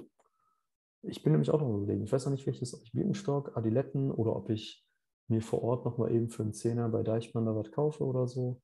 ich 1.07 1.23
bin 1.23 1.33
nämlich 1.33 1.51
auch 1.51 1.61
noch 1.61 1.77
überlegen. 1.77 2.05
Ich 2.05 2.13
weiß 2.13 2.25
noch 2.27 2.33
nicht, 2.33 2.47
welches, 2.47 2.75
ob 2.75 2.83
ich 2.83 2.93
Birkenstock, 2.93 3.57
Adiletten 3.57 4.11
oder 4.11 4.35
ob 4.35 4.51
ich 4.51 4.87
mir 5.29 5.43
vor 5.43 5.63
Ort 5.63 5.85
nochmal 5.85 6.13
eben 6.13 6.29
für 6.29 6.43
einen 6.43 6.53
Zehner 6.53 6.89
bei 6.89 7.03
Deichmann 7.03 7.47
da 7.47 7.57
was 7.57 7.71
kaufe 7.73 8.05
oder 8.05 8.29
so. 8.29 8.61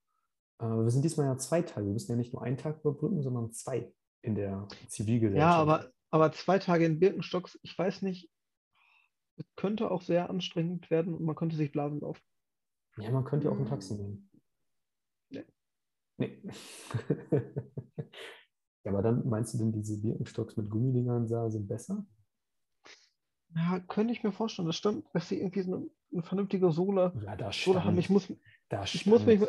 Äh, 0.58 0.66
wir 0.66 0.90
sind 0.90 1.04
diesmal 1.04 1.26
ja 1.26 1.36
zwei 1.38 1.62
Tage. 1.62 1.86
Wir 1.86 1.92
müssen 1.92 2.12
ja 2.12 2.16
nicht 2.16 2.32
nur 2.32 2.42
einen 2.42 2.56
Tag 2.56 2.80
überbrücken, 2.80 3.22
sondern 3.22 3.52
zwei 3.52 3.92
in 4.22 4.34
der 4.34 4.68
Zivilgesellschaft. 4.88 5.52
Ja, 5.52 5.60
aber, 5.60 5.90
aber 6.10 6.32
zwei 6.32 6.58
Tage 6.58 6.84
in 6.84 7.00
Birkenstocks, 7.00 7.58
ich 7.62 7.76
weiß 7.76 8.02
nicht, 8.02 8.30
es 9.36 9.46
könnte 9.56 9.90
auch 9.90 10.02
sehr 10.02 10.30
anstrengend 10.30 10.90
werden 10.90 11.14
und 11.14 11.24
man 11.24 11.34
könnte 11.34 11.56
sich 11.56 11.72
blasen 11.72 12.00
laufen. 12.00 12.22
Ja, 12.98 13.10
man 13.10 13.24
könnte 13.24 13.46
ja 13.46 13.52
auch 13.52 13.58
ein 13.58 13.66
Taxi 13.66 13.94
nehmen. 13.94 14.30
Nee. 15.30 15.44
Nee. 16.18 16.42
ja, 18.84 18.92
aber 18.92 19.02
dann 19.02 19.26
meinst 19.28 19.54
du 19.54 19.58
denn, 19.58 19.72
diese 19.72 20.00
Birkenstocks 20.00 20.56
mit 20.56 20.68
Gummidingern 20.68 21.26
sind 21.50 21.66
besser? 21.66 22.06
Ja, 23.54 23.80
könnte 23.80 24.12
ich 24.12 24.22
mir 24.22 24.32
vorstellen. 24.32 24.66
Das 24.66 24.76
stimmt, 24.76 25.06
dass 25.12 25.28
sie 25.28 25.40
irgendwie 25.40 25.62
so 25.62 25.74
eine, 25.76 25.86
eine 26.12 26.22
vernünftige 26.22 26.70
Sohle, 26.72 27.12
Ja, 27.24 27.36
da 27.36 27.52
Sohle 27.52 27.84
haben. 27.84 27.98
Ich 27.98 28.10
muss, 28.10 28.32
da 28.68 28.84
ich 28.84 29.06
muss 29.06 29.24
mich. 29.26 29.40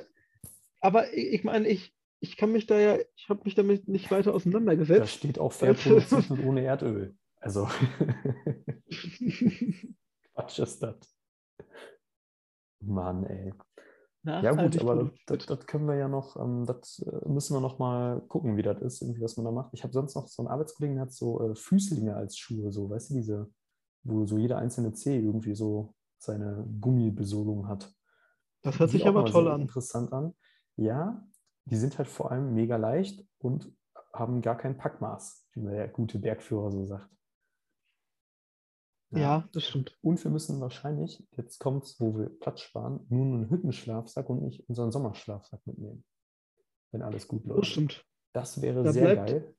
Aber 0.82 1.12
ich, 1.14 1.34
ich 1.34 1.44
meine, 1.44 1.68
ich, 1.68 1.96
ich 2.20 2.38
kann 2.38 2.52
mich 2.52 2.66
da 2.66 2.80
ja, 2.80 2.98
ich 3.16 3.30
habe 3.30 3.42
mich 3.46 3.56
damit 3.56 3.88
nicht 3.88 4.12
weiter 4.12 4.32
Da 4.32 4.36
auseinandergesetzt. 4.36 5.10
steht 5.10 5.40
auch 5.40 5.54
fair 5.54 5.74
produziert 5.74 6.30
und 6.32 6.44
ohne 6.46 6.64
Erdöl. 6.64 7.16
Also, 7.40 7.68
Quatsch 10.34 10.60
ist 10.60 10.82
das. 10.82 10.96
Mann, 12.82 13.26
ey. 13.26 13.54
Ja 14.26 14.52
gut, 14.54 14.80
aber 14.80 15.12
das, 15.28 15.46
das 15.46 15.66
können 15.68 15.86
wir 15.86 15.96
ja 15.96 16.08
noch, 16.08 16.38
ähm, 16.38 16.66
das 16.66 17.06
äh, 17.06 17.28
müssen 17.28 17.56
wir 17.56 17.60
noch 17.60 17.78
mal 17.78 18.22
gucken, 18.22 18.56
wie 18.56 18.62
das 18.62 18.82
ist, 18.82 19.02
irgendwie, 19.02 19.22
was 19.22 19.36
man 19.36 19.46
da 19.46 19.52
macht. 19.52 19.74
Ich 19.74 19.84
habe 19.84 19.92
sonst 19.92 20.16
noch 20.16 20.30
so 20.30 20.44
einen 20.44 20.48
Arbeitskollegen, 20.50 20.96
der 20.96 21.06
hat 21.08 21.12
so 21.14 21.52
äh, 21.52 21.56
Füßlinge 21.56 22.16
als 22.16 22.38
Schuhe, 22.38 22.72
so, 22.72 22.90
weißt 22.90 23.10
du, 23.10 23.16
diese, 23.16 23.52
wo 24.04 24.26
so 24.26 24.38
jeder 24.38 24.58
einzelne 24.58 24.94
Zeh 24.94 25.18
irgendwie 25.20 25.56
so 25.56 25.94
seine 26.18 26.66
Gummibesohlung 26.82 27.68
hat. 27.68 27.94
Das 28.62 28.80
hört 28.80 28.92
sich 28.92 29.06
aber 29.08 29.26
toll 29.26 29.48
an. 29.50 29.62
interessant 29.62 30.14
an. 30.14 30.34
Ja, 30.78 31.28
die 31.66 31.76
sind 31.76 31.98
halt 31.98 32.08
vor 32.08 32.32
allem 32.32 32.54
mega 32.54 32.78
leicht 32.78 33.26
und 33.40 33.72
haben 34.14 34.42
gar 34.42 34.58
kein 34.58 34.78
Packmaß, 34.78 35.48
wie 35.54 35.62
der 35.64 35.88
gute 35.90 36.20
Bergführer 36.20 36.72
so 36.72 36.86
sagt. 36.86 37.10
Ja, 39.12 39.48
das 39.54 39.66
stimmt. 39.66 39.96
Und 40.02 40.24
wir 40.24 40.32
müssen 40.32 40.60
wahrscheinlich, 40.60 41.24
jetzt 41.38 41.60
kommt 41.60 41.84
es, 41.84 42.00
wo 42.00 42.18
wir 42.18 42.30
Platz 42.30 42.62
sparen, 42.62 43.06
nur 43.10 43.26
einen 43.26 43.50
Hüttenschlafsack 43.50 44.28
und 44.30 44.42
nicht 44.42 44.68
unseren 44.68 44.92
Sommerschlafsack 44.92 45.66
mitnehmen. 45.68 46.04
Wenn 46.92 47.04
alles 47.04 47.28
gut 47.28 47.44
Das 47.44 47.50
läuft. 47.56 47.68
stimmt. 47.68 48.06
Das 48.34 48.60
wäre 48.62 48.82
Da 48.84 48.92
sehr 48.92 49.04
bleibt- 49.14 49.30
geil. 49.30 49.56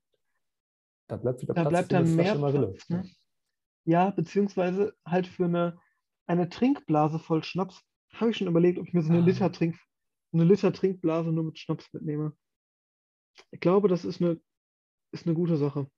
Da 1.07 1.17
bleibt 1.19 1.43
wieder 1.43 1.55
Da 1.55 1.61
Platz 1.69 1.71
bleibt 1.71 1.89
für 1.91 1.97
eine 1.99 2.07
Flasche 2.09 2.39
Marille. 2.39 2.75
Ne? 2.89 3.05
Ja, 3.85 4.11
beziehungsweise 4.11 4.95
halt 5.07 5.27
für 5.27 5.45
eine, 5.45 5.79
eine 6.27 6.49
Trinkblase 6.49 7.19
voll 7.19 7.43
Schnaps 7.45 7.83
habe 8.15 8.31
ich 8.31 8.37
schon 8.39 8.47
überlegt, 8.49 8.79
ob 8.79 8.87
ich 8.87 8.95
mir 8.95 9.03
so 9.03 9.11
eine 9.13 9.23
Ah. 9.23 9.25
Liter 9.27 9.51
Trink, 9.53 9.77
eine 10.33 10.45
Liter 10.45 10.73
Trinkblase 10.73 11.33
nur 11.33 11.45
mit 11.45 11.59
Schnaps 11.59 11.93
mitnehme. 11.93 12.33
Ich 13.51 13.61
glaube, 13.61 13.89
das 13.89 14.05
ist 14.05 14.23
eine, 14.23 14.41
ist 15.13 15.27
eine 15.27 15.35
gute 15.35 15.57
Sache. 15.57 15.89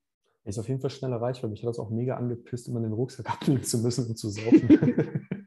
Ist 0.43 0.57
auf 0.59 0.67
jeden 0.67 0.79
Fall 0.81 0.89
schneller 0.89 1.21
reich, 1.21 1.41
weil 1.43 1.49
mich 1.49 1.61
hat 1.61 1.69
das 1.69 1.79
auch 1.79 1.89
mega 1.89 2.15
angepisst, 2.17 2.67
immer 2.67 2.79
den 2.81 2.93
Rucksack 2.93 3.29
ablegen 3.31 3.63
zu 3.63 3.77
müssen 3.79 4.07
und 4.07 4.17
zu 4.17 4.29
saufen. 4.29 5.27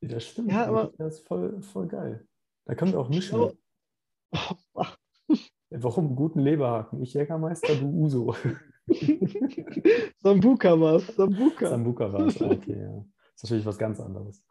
Ja, 0.00 0.08
das 0.08 0.24
stimmt. 0.26 0.50
Ja, 0.50 0.66
aber- 0.66 0.92
Das 0.98 1.18
ist 1.18 1.26
voll, 1.28 1.62
voll 1.62 1.86
geil. 1.86 2.26
Da 2.64 2.74
können 2.74 2.90
wir 2.92 2.98
auch 2.98 3.08
mischen. 3.08 3.52
Ach, 4.32 4.56
Warum? 5.70 6.16
Guten 6.16 6.40
Leberhaken. 6.40 7.00
Ich 7.02 7.14
Jägermeister, 7.14 7.76
du 7.76 7.86
Uso. 7.86 8.34
Sambuka 10.22 10.78
war's. 10.78 11.06
Sambuka. 11.14 11.68
Sambuka 11.68 12.12
war 12.12 12.26
es. 12.26 12.40
Okay, 12.40 12.80
ja. 12.80 13.04
Das 13.34 13.36
ist 13.36 13.42
natürlich 13.44 13.66
was 13.66 13.78
ganz 13.78 14.00
anderes. 14.00 14.44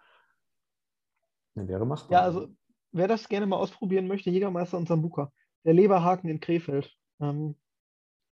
Ne, 1.56 1.68
wäre 1.68 1.86
machbar. 1.86 2.12
Ja, 2.12 2.26
also 2.26 2.48
wer 2.92 3.08
das 3.08 3.28
gerne 3.28 3.46
mal 3.46 3.58
ausprobieren 3.58 4.08
möchte, 4.08 4.30
Jägermeister 4.30 4.78
und 4.78 4.88
Sambuka. 4.88 5.32
Der 5.64 5.74
Leberhaken 5.74 6.30
in 6.30 6.40
Krefeld. 6.40 6.96
Ähm, 7.20 7.56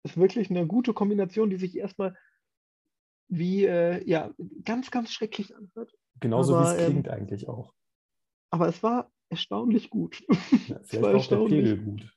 ist 0.05 0.17
wirklich 0.17 0.51
eine 0.51 0.67
gute 0.67 0.95
Kombination, 0.95 1.51
die 1.51 1.57
sich 1.57 1.77
erstmal 1.77 2.17
wie 3.29 3.67
äh, 3.67 4.03
ja, 4.09 4.33
ganz, 4.65 4.91
ganz 4.91 5.13
schrecklich 5.13 5.55
anhört. 5.55 5.93
Genauso 6.21 6.59
wie 6.59 6.65
es 6.65 6.79
ähm, 6.79 6.91
klingt 6.91 7.09
eigentlich 7.09 7.49
auch. 7.49 7.75
Aber 8.51 8.69
es 8.69 8.83
war 8.83 9.11
erstaunlich 9.29 9.91
gut. 9.91 10.25
Ja, 10.69 10.77
war 10.77 10.85
vielleicht 10.85 11.03
war 11.03 11.41
auch 11.41 11.49
der 11.49 11.59
erstaunlich. 11.59 11.65
Pegel 11.65 11.85
gut. 11.85 12.17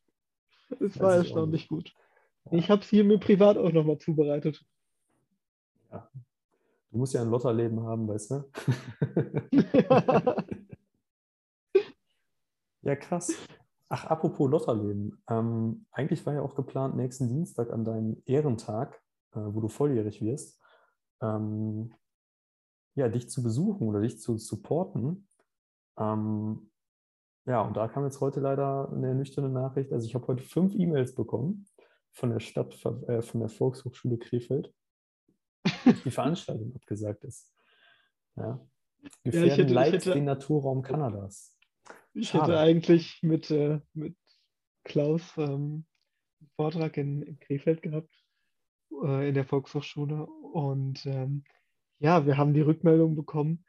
Es 0.70 0.80
Weiß 0.80 1.00
war 1.00 1.16
erstaunlich 1.16 1.68
gut. 1.68 1.94
Ich 2.50 2.70
habe 2.70 2.82
es 2.82 2.90
hier 2.90 3.04
mir 3.04 3.20
privat 3.20 3.58
auch 3.58 3.72
nochmal 3.72 4.00
zubereitet. 4.00 4.66
Du 5.92 6.98
musst 6.98 7.14
ja 7.14 7.22
ein 7.22 7.30
Lotterleben 7.30 7.84
haben, 7.84 8.08
weißt 8.08 8.32
du? 8.32 8.44
Ja, 12.84 12.96
krass. 12.96 13.32
Ach, 13.90 14.06
apropos 14.06 14.50
Lotterleben. 14.50 15.22
Ähm, 15.30 15.86
eigentlich 15.92 16.26
war 16.26 16.34
ja 16.34 16.42
auch 16.42 16.56
geplant, 16.56 16.96
nächsten 16.96 17.28
Dienstag 17.28 17.72
an 17.72 17.86
deinem 17.86 18.22
Ehrentag, 18.26 19.02
äh, 19.34 19.40
wo 19.40 19.62
du 19.62 19.68
volljährig 19.68 20.22
wirst, 20.22 20.60
ähm, 21.22 21.94
ja, 22.96 23.08
dich 23.08 23.30
zu 23.30 23.44
besuchen 23.44 23.88
oder 23.88 24.02
dich 24.02 24.20
zu 24.20 24.38
supporten. 24.38 25.28
Ähm, 25.98 26.72
ja, 27.46 27.62
und 27.62 27.78
da 27.78 27.88
kam 27.88 28.04
jetzt 28.04 28.20
heute 28.20 28.40
leider 28.40 28.92
eine 28.92 29.10
ernüchternde 29.10 29.52
Nachricht. 29.52 29.92
Also 29.94 30.08
ich 30.08 30.16
habe 30.16 30.28
heute 30.28 30.44
fünf 30.44 30.74
E-Mails 30.74 31.14
bekommen 31.14 31.68
von 32.12 32.30
der 32.32 32.40
Stadt, 32.40 32.74
äh, 33.08 33.22
von 33.22 33.40
der 33.40 33.50
Volkshochschule 33.50 34.18
Krefeld, 34.18 34.74
die 36.06 36.12
Veranstaltung 36.12 36.76
abgesagt 36.76 37.24
ist. 37.24 37.54
Ja. 38.36 38.66
Gefährden 39.24 39.50
hätte- 39.50 39.62
ich 39.64 39.70
leicht 39.72 39.94
hätte- 39.94 40.14
den 40.14 40.26
Naturraum 40.26 40.82
Kanadas. 40.82 41.58
Ich 42.14 42.30
Schade. 42.30 42.44
hätte 42.54 42.60
eigentlich 42.60 43.20
mit, 43.24 43.50
äh, 43.52 43.80
mit 43.94 44.16
Klaus 44.84 45.38
ähm, 45.38 45.86
einen 46.40 46.50
Vortrag 46.56 46.98
in, 46.98 47.22
in 47.22 47.40
Krefeld 47.40 47.82
gehabt, 47.82 48.14
äh, 49.04 49.30
in 49.30 49.34
der 49.36 49.46
Volkshochschule. 49.46 50.26
Und 50.26 51.06
ähm, 51.06 51.44
ja, 52.00 52.26
wir 52.26 52.38
haben 52.38 52.54
die 52.54 52.62
Rückmeldung 52.62 53.16
bekommen, 53.16 53.66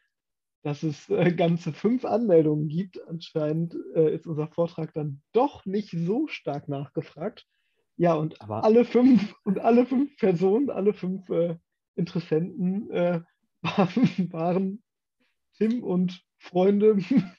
dass 0.63 0.83
es 0.83 1.09
äh, 1.09 1.33
ganze 1.33 1.73
fünf 1.73 2.05
Anmeldungen 2.05 2.69
gibt. 2.69 3.01
Anscheinend 3.07 3.77
äh, 3.95 4.15
ist 4.15 4.27
unser 4.27 4.49
Vortrag 4.49 4.93
dann 4.95 5.23
doch 5.33 5.65
nicht 5.65 5.91
so 5.91 6.27
stark 6.27 6.69
nachgefragt. 6.69 7.47
Ja, 7.97 8.15
und 8.15 8.41
Aber 8.41 8.65
alle 8.65 8.85
fünf 8.85 9.35
und 9.45 9.59
alle 9.61 9.87
fünf 9.87 10.17
Personen, 10.17 10.71
alle 10.71 10.93
fünf 10.93 11.29
äh, 11.29 11.57
Interessenten 11.95 12.91
äh, 12.91 13.21
waren, 13.63 14.33
waren 14.33 14.83
Tim 15.55 15.83
und 15.83 16.25
Freunde, 16.39 16.97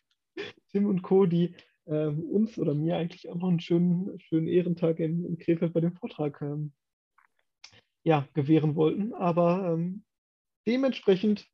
Tim 0.71 0.85
und 0.85 1.01
Co., 1.01 1.25
die 1.25 1.55
ähm, 1.85 2.23
uns 2.23 2.57
oder 2.57 2.73
mir 2.73 2.97
eigentlich 2.97 3.29
auch 3.29 3.35
noch 3.35 3.49
einen 3.49 3.59
schönen, 3.59 4.17
schönen 4.19 4.47
Ehrentag 4.47 4.99
in, 4.99 5.25
in 5.25 5.37
Krefeld 5.37 5.73
bei 5.73 5.81
dem 5.81 5.93
Vortrag 5.93 6.41
ähm, 6.41 6.71
ja, 8.03 8.27
gewähren 8.33 8.75
wollten. 8.75 9.13
Aber 9.13 9.73
ähm, 9.73 10.03
dementsprechend 10.65 11.47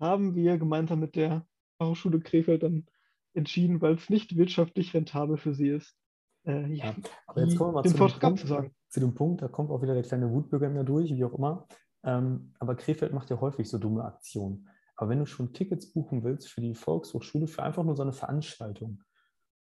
haben 0.00 0.34
wir 0.34 0.58
gemeinsam 0.58 1.00
mit 1.00 1.16
der 1.16 1.46
Fachhochschule 1.78 2.20
Krefeld 2.20 2.62
dann 2.62 2.86
entschieden, 3.34 3.80
weil 3.80 3.94
es 3.94 4.10
nicht 4.10 4.36
wirtschaftlich 4.36 4.94
rentabel 4.94 5.36
für 5.36 5.54
sie 5.54 5.68
ist, 5.68 5.96
äh, 6.46 6.72
Ja, 6.72 6.94
aber 7.26 7.42
jetzt 7.42 7.56
kommen 7.56 7.70
wir 7.70 7.74
mal 7.74 7.82
den 7.82 7.92
zu 7.92 7.98
dem, 7.98 8.08
Punkt, 8.08 8.24
abzusagen. 8.24 8.70
zu 8.88 9.00
dem 9.00 9.14
Punkt, 9.14 9.42
da 9.42 9.48
kommt 9.48 9.70
auch 9.70 9.82
wieder 9.82 9.94
der 9.94 10.02
kleine 10.02 10.30
Wutbürger 10.32 10.68
mir 10.68 10.84
durch, 10.84 11.14
wie 11.14 11.24
auch 11.24 11.34
immer. 11.34 11.66
Ähm, 12.04 12.52
aber 12.58 12.74
Krefeld 12.74 13.12
macht 13.12 13.30
ja 13.30 13.40
häufig 13.40 13.68
so 13.68 13.78
dumme 13.78 14.04
Aktionen. 14.04 14.68
Aber 14.96 15.10
wenn 15.10 15.18
du 15.18 15.26
schon 15.26 15.52
Tickets 15.52 15.92
buchen 15.92 16.22
willst 16.22 16.48
für 16.48 16.60
die 16.60 16.74
Volkshochschule, 16.74 17.46
für 17.46 17.62
einfach 17.62 17.82
nur 17.82 17.96
so 17.96 18.02
eine 18.02 18.12
Veranstaltung 18.12 19.02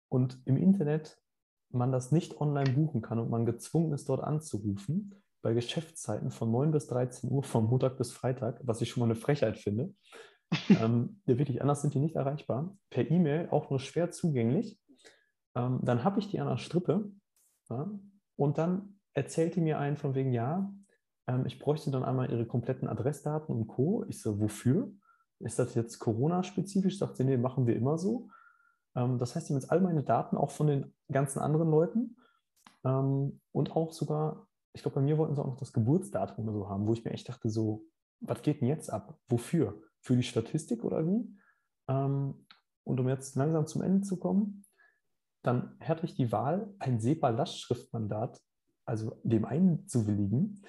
und 0.09 0.41
im 0.45 0.57
Internet 0.57 1.19
man 1.69 1.91
das 1.91 2.11
nicht 2.11 2.39
online 2.39 2.71
buchen 2.71 3.01
kann 3.01 3.19
und 3.19 3.29
man 3.29 3.45
gezwungen 3.45 3.91
ist, 3.91 4.07
dort 4.07 4.23
anzurufen, 4.23 5.15
bei 5.41 5.53
Geschäftszeiten 5.53 6.31
von 6.31 6.51
9 6.51 6.71
bis 6.71 6.87
13 6.87 7.29
Uhr, 7.29 7.43
von 7.43 7.65
Montag 7.65 7.97
bis 7.97 8.11
Freitag, 8.11 8.59
was 8.63 8.81
ich 8.81 8.89
schon 8.89 9.01
mal 9.01 9.07
eine 9.07 9.15
Frechheit 9.15 9.57
finde. 9.57 9.93
ähm, 10.69 11.21
ja, 11.25 11.37
wirklich, 11.37 11.61
anders 11.61 11.81
sind 11.81 11.93
die 11.93 11.99
nicht 11.99 12.15
erreichbar. 12.15 12.77
Per 12.89 13.09
E-Mail 13.09 13.49
auch 13.51 13.69
nur 13.69 13.79
schwer 13.79 14.11
zugänglich. 14.11 14.79
Ähm, 15.57 15.79
dann 15.81 16.03
habe 16.03 16.19
ich 16.19 16.29
die 16.29 16.39
an 16.39 16.47
der 16.47 16.57
Strippe 16.57 17.11
ja, 17.69 17.89
und 18.35 18.57
dann 18.57 18.99
erzählt 19.13 19.55
die 19.55 19.61
mir 19.61 19.79
einen 19.79 19.97
von 19.97 20.13
wegen, 20.13 20.31
ja, 20.31 20.71
ähm, 21.27 21.45
ich 21.45 21.59
bräuchte 21.59 21.89
dann 21.91 22.03
einmal 22.03 22.31
ihre 22.31 22.45
kompletten 22.45 22.87
Adressdaten 22.87 23.53
und 23.53 23.67
Co. 23.67 24.05
Ich 24.07 24.21
so, 24.21 24.39
wofür? 24.39 24.91
ist 25.39 25.59
das 25.59 25.75
jetzt 25.75 25.99
Corona-spezifisch? 25.99 26.97
Sagt 26.97 27.17
sie, 27.17 27.23
nee, 27.23 27.37
machen 27.37 27.67
wir 27.67 27.75
immer 27.75 27.97
so. 27.97 28.29
Ähm, 28.95 29.17
das 29.17 29.35
heißt, 29.35 29.47
ich 29.47 29.51
habe 29.51 29.61
jetzt 29.61 29.71
all 29.71 29.81
meine 29.81 30.03
Daten 30.03 30.37
auch 30.37 30.51
von 30.51 30.67
den 30.67 30.93
ganzen 31.11 31.39
anderen 31.39 31.69
Leuten 31.69 32.17
ähm, 32.83 33.39
und 33.51 33.75
auch 33.75 33.91
sogar, 33.93 34.47
ich 34.73 34.81
glaube, 34.81 34.95
bei 34.95 35.01
mir 35.01 35.17
wollten 35.17 35.35
sie 35.35 35.41
auch 35.41 35.47
noch 35.47 35.57
das 35.57 35.73
Geburtsdatum 35.73 36.47
oder 36.47 36.57
so 36.57 36.69
haben, 36.69 36.87
wo 36.87 36.93
ich 36.93 37.03
mir 37.03 37.11
echt 37.11 37.29
dachte, 37.29 37.49
so, 37.49 37.83
was 38.19 38.41
geht 38.41 38.61
denn 38.61 38.67
jetzt 38.67 38.91
ab? 38.91 39.17
Wofür? 39.27 39.81
Für 40.01 40.15
die 40.15 40.23
Statistik 40.23 40.83
oder 40.83 41.05
wie? 41.05 41.37
Ähm, 41.87 42.45
und 42.83 42.99
um 42.99 43.09
jetzt 43.09 43.35
langsam 43.35 43.67
zum 43.67 43.81
Ende 43.81 44.01
zu 44.01 44.17
kommen, 44.17 44.63
dann 45.47 45.77
hatte 45.79 46.05
ich 46.05 46.15
die 46.15 46.31
Wahl, 46.31 46.73
ein 46.79 46.99
SEPA-Lastschriftmandat, 46.99 48.39
also 48.85 49.19
dem 49.23 49.45
einzuwilligen, 49.45 50.61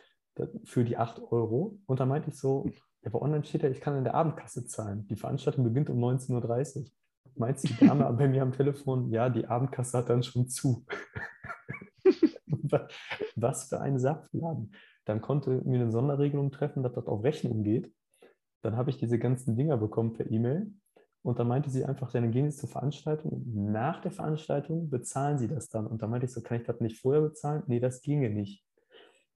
für 0.64 0.84
die 0.84 0.96
8 0.96 1.20
Euro. 1.32 1.80
Und 1.86 1.98
da 1.98 2.06
meinte 2.06 2.30
ich 2.30 2.38
so, 2.38 2.64
ja, 3.02 3.10
aber 3.10 3.22
online 3.22 3.44
steht 3.44 3.62
ja, 3.62 3.70
ich 3.70 3.80
kann 3.80 3.96
in 3.96 4.04
der 4.04 4.14
Abendkasse 4.14 4.66
zahlen. 4.66 5.06
Die 5.08 5.16
Veranstaltung 5.16 5.64
beginnt 5.64 5.90
um 5.90 5.98
19.30 5.98 6.78
Uhr. 6.78 6.86
Meint 7.34 7.62
die 7.62 7.74
Dame 7.74 8.12
bei 8.18 8.28
mir 8.28 8.42
am 8.42 8.52
Telefon, 8.52 9.10
ja, 9.10 9.28
die 9.28 9.46
Abendkasse 9.46 9.98
hat 9.98 10.10
dann 10.10 10.22
schon 10.22 10.48
zu. 10.48 10.86
Was 13.36 13.68
für 13.68 13.80
ein 13.80 13.98
Saftladen. 13.98 14.72
Dann 15.06 15.20
konnte 15.20 15.62
mir 15.64 15.80
eine 15.80 15.90
Sonderregelung 15.90 16.50
treffen, 16.52 16.82
dass 16.82 16.92
das 16.92 17.06
auf 17.06 17.24
Rechnung 17.24 17.64
geht. 17.64 17.92
Dann 18.62 18.76
habe 18.76 18.90
ich 18.90 18.98
diese 18.98 19.18
ganzen 19.18 19.56
Dinger 19.56 19.76
bekommen 19.76 20.12
per 20.12 20.30
E-Mail. 20.30 20.72
Und 21.28 21.38
dann 21.38 21.46
meinte 21.48 21.68
sie 21.68 21.84
einfach, 21.84 22.10
dann 22.10 22.30
gehen 22.30 22.50
Sie 22.50 22.56
zur 22.56 22.70
Veranstaltung. 22.70 23.42
Nach 23.54 24.00
der 24.00 24.10
Veranstaltung 24.10 24.88
bezahlen 24.88 25.36
Sie 25.36 25.46
das 25.46 25.68
dann. 25.68 25.86
Und 25.86 26.00
dann 26.00 26.08
meinte 26.08 26.24
ich 26.24 26.32
so, 26.32 26.40
kann 26.40 26.58
ich 26.58 26.66
das 26.66 26.80
nicht 26.80 26.98
vorher 26.98 27.20
bezahlen? 27.20 27.62
Nee, 27.66 27.80
das 27.80 28.00
ginge 28.00 28.30
nicht. 28.30 28.64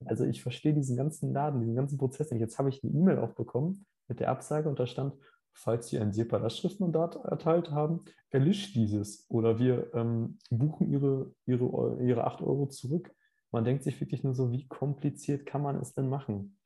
Also 0.03 0.25
ich 0.25 0.41
verstehe 0.41 0.73
diesen 0.73 0.97
ganzen 0.97 1.33
Laden, 1.33 1.59
diesen 1.59 1.75
ganzen 1.75 1.99
Prozess 1.99 2.31
nicht. 2.31 2.39
Jetzt 2.39 2.57
habe 2.57 2.69
ich 2.69 2.83
eine 2.83 2.91
E-Mail 2.93 3.19
auch 3.19 3.33
bekommen 3.35 3.85
mit 4.07 4.19
der 4.19 4.29
Absage 4.29 4.69
und 4.69 4.79
da 4.79 4.87
stand, 4.87 5.13
falls 5.53 5.89
Sie 5.89 5.99
ein 5.99 6.13
SEPA-Lastschriftmandat 6.13 7.17
erteilt 7.25 7.69
haben, 7.69 8.05
erlischt 8.31 8.73
dieses 8.73 9.29
oder 9.29 9.59
wir 9.59 9.93
ähm, 9.93 10.39
buchen 10.49 10.89
Ihre, 10.89 11.31
Ihre, 11.45 11.99
Ihre 12.01 12.23
8 12.23 12.41
Euro 12.41 12.65
zurück. 12.69 13.13
Man 13.51 13.65
denkt 13.65 13.83
sich 13.83 14.01
wirklich 14.01 14.23
nur 14.23 14.33
so, 14.33 14.51
wie 14.51 14.67
kompliziert 14.67 15.45
kann 15.45 15.61
man 15.61 15.75
es 15.75 15.93
denn 15.93 16.09
machen? 16.09 16.57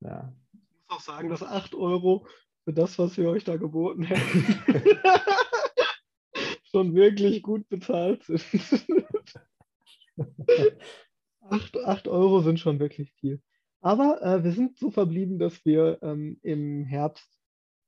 Ja. 0.00 0.32
Ich 0.54 0.88
muss 0.88 0.96
auch 0.96 1.00
sagen, 1.00 1.28
dass 1.28 1.42
8 1.42 1.74
Euro 1.74 2.26
für 2.66 2.72
das, 2.72 2.98
was 2.98 3.16
wir 3.16 3.28
euch 3.28 3.44
da 3.44 3.56
geboten 3.56 4.02
hätten, 4.02 4.58
schon 6.64 6.96
wirklich 6.96 7.42
gut 7.42 7.68
bezahlt 7.68 8.24
sind. 8.24 8.44
8, 11.48 11.84
8 11.84 12.08
Euro 12.08 12.40
sind 12.40 12.58
schon 12.58 12.80
wirklich 12.80 13.12
viel. 13.12 13.40
Aber 13.80 14.20
äh, 14.20 14.42
wir 14.42 14.50
sind 14.50 14.76
so 14.78 14.90
verblieben, 14.90 15.38
dass 15.38 15.64
wir 15.64 16.00
ähm, 16.02 16.40
im 16.42 16.84
Herbst 16.84 17.38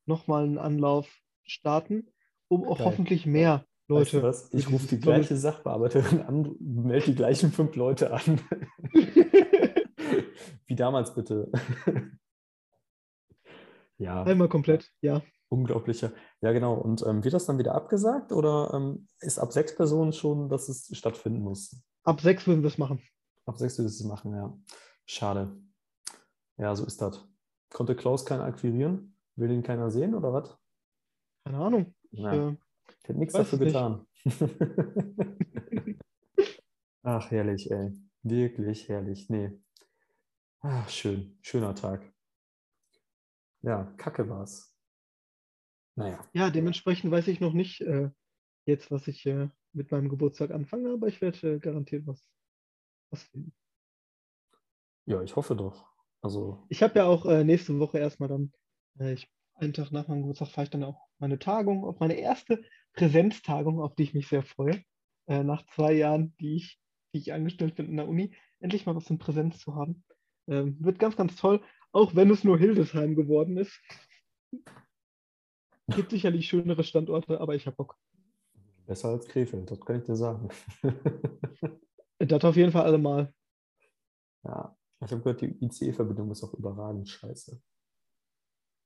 nochmal 0.07 0.45
einen 0.45 0.59
Anlauf 0.59 1.13
starten, 1.43 2.13
um 2.47 2.65
auch 2.65 2.79
Geil. 2.79 2.87
hoffentlich 2.87 3.27
mehr 3.27 3.67
Leute. 3.89 4.23
Weißt 4.23 4.55
du? 4.55 4.59
Ich 4.59 4.71
rufe 4.71 4.87
die 4.87 5.01
gleiche 5.01 5.37
Sachbearbeiterin 5.37 6.23
an, 6.23 6.55
melde 6.61 7.07
die 7.07 7.17
gleichen 7.17 7.51
fünf 7.51 7.75
Leute 7.75 8.13
an. 8.13 8.41
Wie 10.67 10.77
damals 10.77 11.15
bitte. 11.15 11.51
Ja. 13.99 14.23
Einmal 14.23 14.49
komplett, 14.49 14.91
ja. 15.01 15.23
Unglaublicher. 15.49 16.13
Ja, 16.41 16.53
genau. 16.53 16.75
Und 16.75 17.05
ähm, 17.07 17.25
wird 17.25 17.35
das 17.35 17.47
dann 17.47 17.59
wieder 17.59 17.75
abgesagt 17.75 18.33
oder 18.33 18.73
ähm, 18.75 19.09
ist 19.21 19.39
ab 19.39 19.53
sechs 19.53 19.75
Personen 19.75 20.13
schon, 20.13 20.49
dass 20.49 20.69
es 20.69 20.97
stattfinden 20.97 21.41
muss? 21.41 21.81
Ab 22.05 22.21
sechs 22.21 22.47
würden 22.47 22.63
wir 22.63 22.69
es 22.69 22.79
machen. 22.79 23.03
Ab 23.47 23.59
sechs 23.59 23.79
würden 23.79 23.87
wir 23.87 23.91
es 23.91 24.05
machen, 24.05 24.35
ja. 24.35 24.57
Schade. 25.07 25.57
Ja, 26.59 26.75
so 26.75 26.85
ist 26.85 27.01
das. 27.01 27.27
Konnte 27.71 27.97
Klaus 27.97 28.27
keinen 28.27 28.43
akquirieren? 28.43 29.17
Will 29.37 29.51
ihn 29.51 29.63
keiner 29.63 29.91
sehen 29.91 30.15
oder 30.15 30.33
was? 30.33 30.57
Keine 31.45 31.59
Ahnung. 31.59 31.95
Ich, 32.11 32.21
ja. 32.21 32.51
äh, 32.51 32.57
ich 33.03 33.09
hätte 33.09 33.19
nichts 33.19 33.35
dafür 33.35 33.59
getan. 33.59 34.07
Ach, 37.03 37.31
herrlich, 37.31 37.71
ey. 37.71 37.93
Wirklich 38.23 38.89
herrlich. 38.89 39.31
Nee. 39.31 39.59
Ach, 40.61 40.89
schön. 40.89 41.39
Schöner 41.41 41.75
Tag. 41.75 42.03
Ja, 43.63 43.85
kacke 43.97 44.29
war's. 44.29 44.75
Naja. 45.97 46.25
Ja, 46.33 46.51
dementsprechend 46.51 47.11
weiß 47.11 47.29
ich 47.29 47.41
noch 47.41 47.53
nicht 47.53 47.81
äh, 47.81 48.11
jetzt, 48.67 48.91
was 48.91 49.09
ich 49.09 49.27
äh, 49.27 49.49
mit 49.73 49.91
meinem 49.91 50.09
Geburtstag 50.09 50.51
anfange, 50.51 50.93
aber 50.93 51.09
ich 51.09 51.21
werde 51.21 51.55
äh, 51.55 51.59
garantiert 51.59 52.07
was, 52.07 52.25
was 53.11 53.23
finden. 53.25 53.53
Ja, 55.07 55.23
ich 55.23 55.35
hoffe 55.35 55.57
doch. 55.57 55.87
Also. 56.21 56.65
Ich 56.69 56.83
habe 56.83 56.99
ja 56.99 57.07
auch 57.07 57.27
äh, 57.27 57.45
nächste 57.45 57.79
Woche 57.79 57.99
erstmal 57.99 58.29
dann 58.29 58.53
äh, 58.99 59.13
ich, 59.13 59.29
einen 59.55 59.73
Tag 59.73 59.91
nach 59.91 60.09
meinem 60.09 60.23
Geburtstag 60.23 60.49
fahre 60.49 60.65
ich 60.65 60.71
dann 60.71 60.85
auch 60.85 61.09
meine 61.19 61.39
Tagung, 61.39 61.85
auf 61.85 61.99
meine 61.99 62.15
erste 62.15 62.63
Präsenztagung, 62.93 63.81
auf 63.81 63.95
die 63.95 64.05
ich 64.05 64.15
mich 64.15 64.29
sehr 64.29 64.43
freue. 64.43 64.83
Äh, 65.27 65.43
nach 65.43 65.67
zwei 65.67 65.93
Jahren, 65.93 66.35
die 66.41 66.57
ich, 66.57 66.81
die 67.13 67.19
ich 67.19 67.33
angestellt 67.33 67.75
bin 67.75 67.87
in 67.87 67.97
der 67.97 68.09
Uni, 68.09 68.35
endlich 68.61 68.87
mal 68.87 68.95
was 68.95 69.11
in 69.11 69.19
Präsenz 69.19 69.59
zu 69.59 69.75
haben. 69.75 70.05
Ähm, 70.47 70.77
wird 70.81 70.99
ganz, 70.99 71.17
ganz 71.17 71.37
toll, 71.37 71.63
auch 71.99 72.15
wenn 72.15 72.31
es 72.31 72.45
nur 72.45 72.59
Hildesheim 72.59 73.15
geworden 73.15 73.57
ist. 73.57 73.81
Gibt 75.89 76.11
sicherlich 76.11 76.47
schönere 76.47 76.85
Standorte, 76.85 77.41
aber 77.41 77.55
ich 77.55 77.67
habe 77.67 77.77
Bock. 77.77 77.97
Besser 78.87 79.11
als 79.11 79.27
Krefeld, 79.27 79.71
das 79.71 79.81
kann 79.81 79.99
ich 79.99 80.05
dir 80.05 80.17
sagen. 80.17 80.49
das 82.19 82.45
auf 82.45 82.57
jeden 82.57 82.73
Fall 82.73 82.85
allemal. 82.85 83.33
Ja, 84.45 84.77
ich 85.05 85.11
habe 85.11 85.23
gehört, 85.23 85.41
die 85.41 85.65
ICE-Verbindung 85.65 86.31
ist 86.31 86.43
auch 86.43 86.55
überragend 86.55 87.09
scheiße 87.09 87.61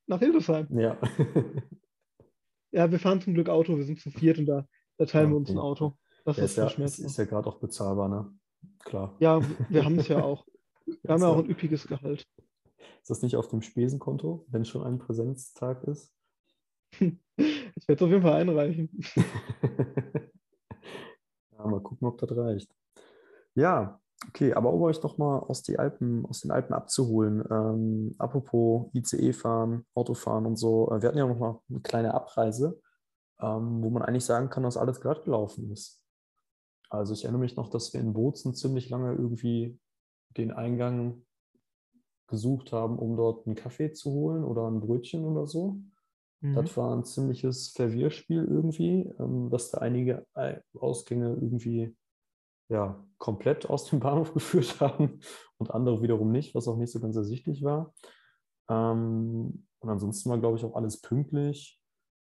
nach 0.07 0.19
Hildesheim. 0.19 0.67
Ja. 0.71 0.99
ja, 2.73 2.91
wir 2.91 2.99
fahren 2.99 3.21
zum 3.21 3.35
Glück 3.35 3.49
Auto, 3.49 3.77
wir 3.77 3.85
sind 3.85 4.01
zu 4.01 4.11
viert 4.11 4.39
und 4.39 4.47
da, 4.47 4.67
da 4.99 5.07
teilen 5.07 5.27
ja, 5.27 5.31
wir 5.33 5.37
uns 5.37 5.51
ein 5.51 5.59
Auto. 5.59 5.97
Das 6.25 6.37
ja, 6.37 6.45
ist, 6.45 6.57
ja, 6.57 6.67
ist 6.67 7.17
ja 7.17 7.25
gerade 7.25 7.49
auch 7.49 7.59
bezahlbar, 7.59 8.09
ne? 8.09 8.33
Klar. 8.81 9.17
Ja, 9.19 9.41
wir 9.69 9.85
haben 9.85 9.99
es 9.99 10.09
ja 10.09 10.23
auch. 10.23 10.47
Wir 10.85 11.15
haben 11.15 11.23
ja 11.23 11.29
auch 11.29 11.39
ein 11.39 11.49
üppiges 11.49 11.87
Gehalt. 11.87 12.27
Ist 13.01 13.11
das 13.11 13.23
nicht 13.23 13.37
auf 13.37 13.49
dem 13.49 13.63
Spesenkonto, 13.63 14.47
wenn 14.49 14.65
schon 14.65 14.85
ein 14.85 14.99
Präsenztag 14.99 15.85
ist? 15.85 16.13
Ich 17.75 17.89
werde 17.89 18.05
es 18.05 18.07
auf 18.07 18.11
jeden 18.11 18.23
Fall 18.23 18.43
einreichen. 18.43 18.91
ja, 21.51 21.67
mal 21.67 21.81
gucken, 21.81 22.07
ob 22.07 22.19
das 22.19 22.37
reicht. 22.37 22.71
Ja, 23.55 24.03
Okay, 24.29 24.55
aber 24.55 24.73
um 24.73 24.83
euch 24.83 25.03
nochmal 25.03 25.41
aus, 25.41 25.69
Alpen, 25.77 26.25
aus 26.27 26.41
den 26.41 26.53
Alpen 26.53 26.75
abzuholen, 26.75 27.45
ähm, 27.51 28.15
apropos 28.19 28.89
ICE 28.95 29.33
fahren, 29.33 29.85
Autofahren 29.95 30.47
und 30.47 30.57
so, 30.57 30.91
äh, 30.91 31.03
wir 31.03 31.09
hatten 31.09 31.19
ja 31.19 31.27
nochmal 31.27 31.59
eine 31.69 31.81
kleine 31.81 32.15
Abreise, 32.15 32.81
ähm, 33.41 33.83
wo 33.83 33.91
man 33.91 34.03
eigentlich 34.03 34.25
sagen 34.25 34.49
kann, 34.49 34.63
dass 34.63 34.77
alles 34.77 35.01
glatt 35.01 35.25
gelaufen 35.25 35.73
ist. 35.73 36.05
Also 36.89 37.15
ich 37.15 37.25
erinnere 37.25 37.41
mich 37.41 37.57
noch, 37.57 37.69
dass 37.69 37.93
wir 37.93 38.01
in 38.01 38.13
Bozen 38.13 38.55
ziemlich 38.55 38.91
lange 38.91 39.13
irgendwie 39.13 39.79
den 40.37 40.53
Eingang 40.53 41.25
gesucht 42.33 42.73
haben, 42.73 42.99
um 42.99 43.17
dort 43.17 43.47
einen 43.47 43.55
Kaffee 43.55 43.93
zu 43.93 44.11
holen 44.11 44.43
oder 44.43 44.69
ein 44.69 44.81
Brötchen 44.81 45.25
oder 45.25 45.47
so. 45.47 45.79
Mhm. 46.41 46.55
Das 46.55 46.77
war 46.77 46.97
ein 46.97 47.05
ziemliches 47.05 47.69
Verwirrspiel 47.69 48.45
irgendwie, 48.45 49.09
ähm, 49.21 49.49
dass 49.51 49.71
da 49.71 49.79
einige 49.79 50.27
Ausgänge 50.75 51.35
irgendwie 51.41 51.95
ja, 52.69 53.05
komplett 53.19 53.67
aus 53.71 53.85
dem 53.85 54.01
Bahnhof 54.01 54.35
geführt 54.35 54.81
haben 54.81 55.21
und 55.59 55.71
andere 55.71 56.03
wiederum 56.03 56.33
nicht, 56.33 56.55
was 56.55 56.67
auch 56.67 56.77
nicht 56.77 56.91
so 56.91 57.01
ganz 57.01 57.15
ersichtlich 57.15 57.63
war. 57.63 57.95
Ähm, 58.69 59.67
und 59.79 59.89
ansonsten 59.89 60.31
war, 60.31 60.39
glaube 60.39 60.57
ich, 60.57 60.65
auch 60.65 60.75
alles 60.75 61.01
pünktlich. 61.01 61.81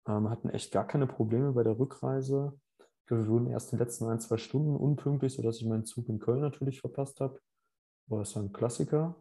Ähm, 0.08 0.30
hatten 0.30 0.50
echt 0.50 0.72
gar 0.72 0.88
keine 0.88 1.08
Probleme 1.08 1.52
bei 1.52 1.64
der 1.64 1.78
Rückreise. 1.78 2.58
Ich 2.80 3.06
glaube, 3.08 3.24
wir 3.24 3.32
wurden 3.32 3.47
erst 3.47 3.74
in 3.74 3.78
den 3.78 3.86
letzten 3.86 4.06
ein, 4.06 4.20
zwei 4.20 4.38
Stunden 4.38 4.76
unpünktlich, 4.76 5.34
sodass 5.34 5.58
ich 5.58 5.68
meinen 5.68 5.86
Zug 5.86 6.10
in 6.10 6.20
Köln 6.20 6.41
natürlich 6.41 6.80
verpasst 6.80 7.20
habe. 7.20 7.39
Aber 8.08 8.20
das 8.20 8.36
war 8.36 8.43
ein 8.43 8.54
Klassiker. 8.54 9.16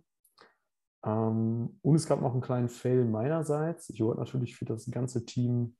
Ähm, 1.04 1.78
und 1.82 1.94
es 1.94 2.06
gab 2.06 2.20
noch 2.20 2.32
einen 2.32 2.40
kleinen 2.40 2.68
Fail 2.68 3.04
meinerseits. 3.04 3.90
Ich 3.90 4.00
wollte 4.00 4.20
natürlich 4.20 4.56
für 4.56 4.64
das 4.64 4.90
ganze 4.90 5.24
Team 5.24 5.76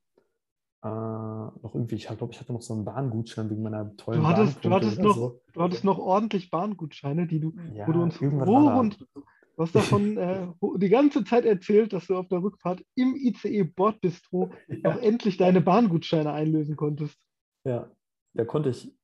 äh, 0.85 0.89
noch 0.89 1.75
irgendwie, 1.75 1.97
ich 1.97 2.07
glaube, 2.07 2.33
ich 2.33 2.41
hatte 2.41 2.53
noch 2.53 2.63
so 2.63 2.73
einen 2.73 2.85
Bahngutschein 2.85 3.51
wegen 3.51 3.63
meiner 3.63 3.97
tollen 3.97 4.21
du 4.21 4.27
hattest, 4.27 4.65
du 4.65 4.71
hattest 4.71 5.01
noch, 5.01 5.17
so. 5.17 5.41
Du 5.53 5.63
hattest 5.63 5.85
noch 5.85 5.99
ordentlich 5.99 6.51
Bahngutscheine, 6.51 7.27
die 7.27 7.41
du, 7.41 7.53
ja, 7.75 7.89
wo 7.89 7.93
du 7.93 8.03
uns 8.03 8.21
hoch 8.21 8.77
und 8.79 9.01
du 9.01 9.63
hast 9.63 9.75
davon 9.75 10.17
äh, 10.19 10.47
die 10.77 10.89
ganze 10.89 11.25
Zeit 11.25 11.45
erzählt, 11.45 11.93
dass 11.93 12.07
du 12.07 12.17
auf 12.17 12.29
der 12.29 12.43
Rückfahrt 12.43 12.85
im 12.95 13.17
ICE 13.17 13.65
Bordbistro 13.65 14.53
ja. 14.69 14.93
auch 14.93 15.03
endlich 15.03 15.37
deine 15.37 15.61
Bahngutscheine 15.61 16.33
einlösen 16.33 16.77
konntest. 16.77 17.19
Ja, 17.65 17.91
da 18.35 18.45
konnte 18.45 18.71
ich, 18.71 18.97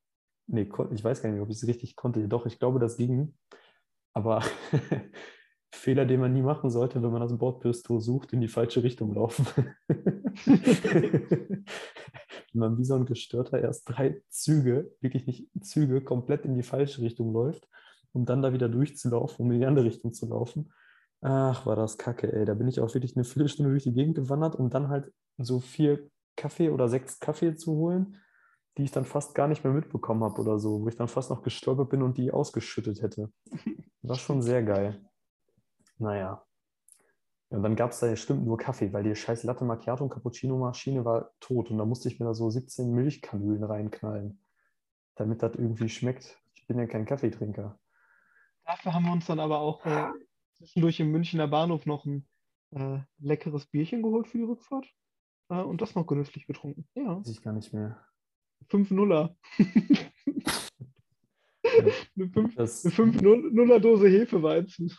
nee, 0.46 0.70
ich 0.92 1.02
weiß 1.02 1.22
gar 1.22 1.30
nicht, 1.30 1.40
ob 1.40 1.50
ich 1.50 1.56
es 1.56 1.66
richtig 1.66 1.96
konnte. 1.96 2.28
Doch, 2.28 2.46
ich 2.46 2.60
glaube, 2.60 2.78
das 2.78 2.96
ging. 2.96 3.34
Aber 4.12 4.44
Fehler, 5.74 6.06
den 6.06 6.20
man 6.20 6.32
nie 6.32 6.42
machen 6.42 6.70
sollte, 6.70 7.02
wenn 7.02 7.10
man 7.10 7.22
aus 7.22 7.30
dem 7.30 7.38
Bordbistro 7.38 8.00
sucht, 8.00 8.32
in 8.32 8.40
die 8.40 8.48
falsche 8.48 8.82
Richtung 8.82 9.14
laufen. 9.14 9.46
wenn 10.46 11.64
man 12.52 12.78
wie 12.78 12.84
so 12.84 12.94
ein 12.94 13.06
Gestörter 13.06 13.60
erst 13.60 13.84
drei 13.86 14.22
Züge, 14.28 14.92
wirklich 15.00 15.26
nicht 15.26 15.48
Züge, 15.60 16.02
komplett 16.02 16.44
in 16.44 16.54
die 16.54 16.62
falsche 16.62 17.02
Richtung 17.02 17.32
läuft, 17.32 17.68
um 18.12 18.24
dann 18.24 18.42
da 18.42 18.52
wieder 18.52 18.68
durchzulaufen, 18.68 19.44
um 19.44 19.52
in 19.52 19.60
die 19.60 19.66
andere 19.66 19.84
Richtung 19.84 20.12
zu 20.12 20.26
laufen. 20.26 20.72
Ach, 21.20 21.66
war 21.66 21.76
das 21.76 21.98
kacke, 21.98 22.32
ey. 22.32 22.44
Da 22.44 22.54
bin 22.54 22.68
ich 22.68 22.80
auch 22.80 22.92
wirklich 22.94 23.16
eine 23.16 23.24
Viertelstunde 23.24 23.70
durch 23.70 23.84
die 23.84 23.94
Gegend 23.94 24.14
gewandert, 24.16 24.56
um 24.56 24.70
dann 24.70 24.88
halt 24.88 25.12
so 25.38 25.60
vier 25.60 26.08
Kaffee 26.36 26.70
oder 26.70 26.88
sechs 26.88 27.18
Kaffee 27.18 27.54
zu 27.56 27.72
holen, 27.72 28.20
die 28.76 28.84
ich 28.84 28.90
dann 28.90 29.04
fast 29.04 29.34
gar 29.34 29.48
nicht 29.48 29.64
mehr 29.64 29.72
mitbekommen 29.72 30.22
habe 30.22 30.40
oder 30.40 30.58
so, 30.58 30.82
wo 30.82 30.88
ich 30.88 30.96
dann 30.96 31.08
fast 31.08 31.30
noch 31.30 31.42
gestolpert 31.42 31.90
bin 31.90 32.02
und 32.02 32.18
die 32.18 32.30
ausgeschüttet 32.30 33.02
hätte. 33.02 33.32
War 34.02 34.16
schon 34.16 34.42
sehr 34.42 34.62
geil. 34.62 35.00
Naja. 35.98 36.44
Und 37.50 37.62
dann 37.62 37.76
gab 37.76 37.92
es 37.92 38.00
da 38.00 38.08
ja 38.08 38.16
stimmt 38.16 38.44
nur 38.44 38.58
Kaffee, 38.58 38.92
weil 38.92 39.04
die 39.04 39.14
scheiß 39.14 39.44
Latte 39.44 39.64
Macchiato 39.64 40.02
und 40.02 40.10
Cappuccino-Maschine 40.10 41.04
war 41.04 41.30
tot 41.40 41.70
und 41.70 41.78
da 41.78 41.84
musste 41.84 42.08
ich 42.08 42.18
mir 42.18 42.26
da 42.26 42.34
so 42.34 42.50
17 42.50 42.90
Milchkanülen 42.92 43.62
reinknallen, 43.62 44.40
damit 45.14 45.42
das 45.42 45.54
irgendwie 45.54 45.88
schmeckt. 45.88 46.40
Ich 46.54 46.66
bin 46.66 46.78
ja 46.78 46.86
kein 46.86 47.04
Kaffeetrinker. 47.04 47.78
Dafür 48.64 48.94
haben 48.94 49.04
wir 49.04 49.12
uns 49.12 49.26
dann 49.26 49.38
aber 49.40 49.60
auch 49.60 49.84
äh, 49.86 50.08
zwischendurch 50.54 50.98
im 51.00 51.12
Münchner 51.12 51.46
Bahnhof 51.46 51.86
noch 51.86 52.06
ein 52.06 52.26
äh, 52.72 52.98
leckeres 53.18 53.66
Bierchen 53.66 54.02
geholt 54.02 54.26
für 54.26 54.38
die 54.38 54.44
Rückfahrt 54.44 54.86
äh, 55.50 55.60
und 55.60 55.80
das 55.80 55.94
noch 55.94 56.06
genüsslich 56.06 56.46
getrunken. 56.46 56.88
Ja. 56.94 57.18
Weiß 57.18 57.28
ich 57.28 57.42
gar 57.42 57.52
nicht 57.52 57.72
mehr. 57.72 58.04
5 58.68 58.90
Nuller. 58.90 59.36
eine 61.64 62.28
5 62.30 62.54
Das, 62.56 62.84
0er 62.84 63.78
Dose 63.78 64.08
Hefeweizen. 64.08 64.92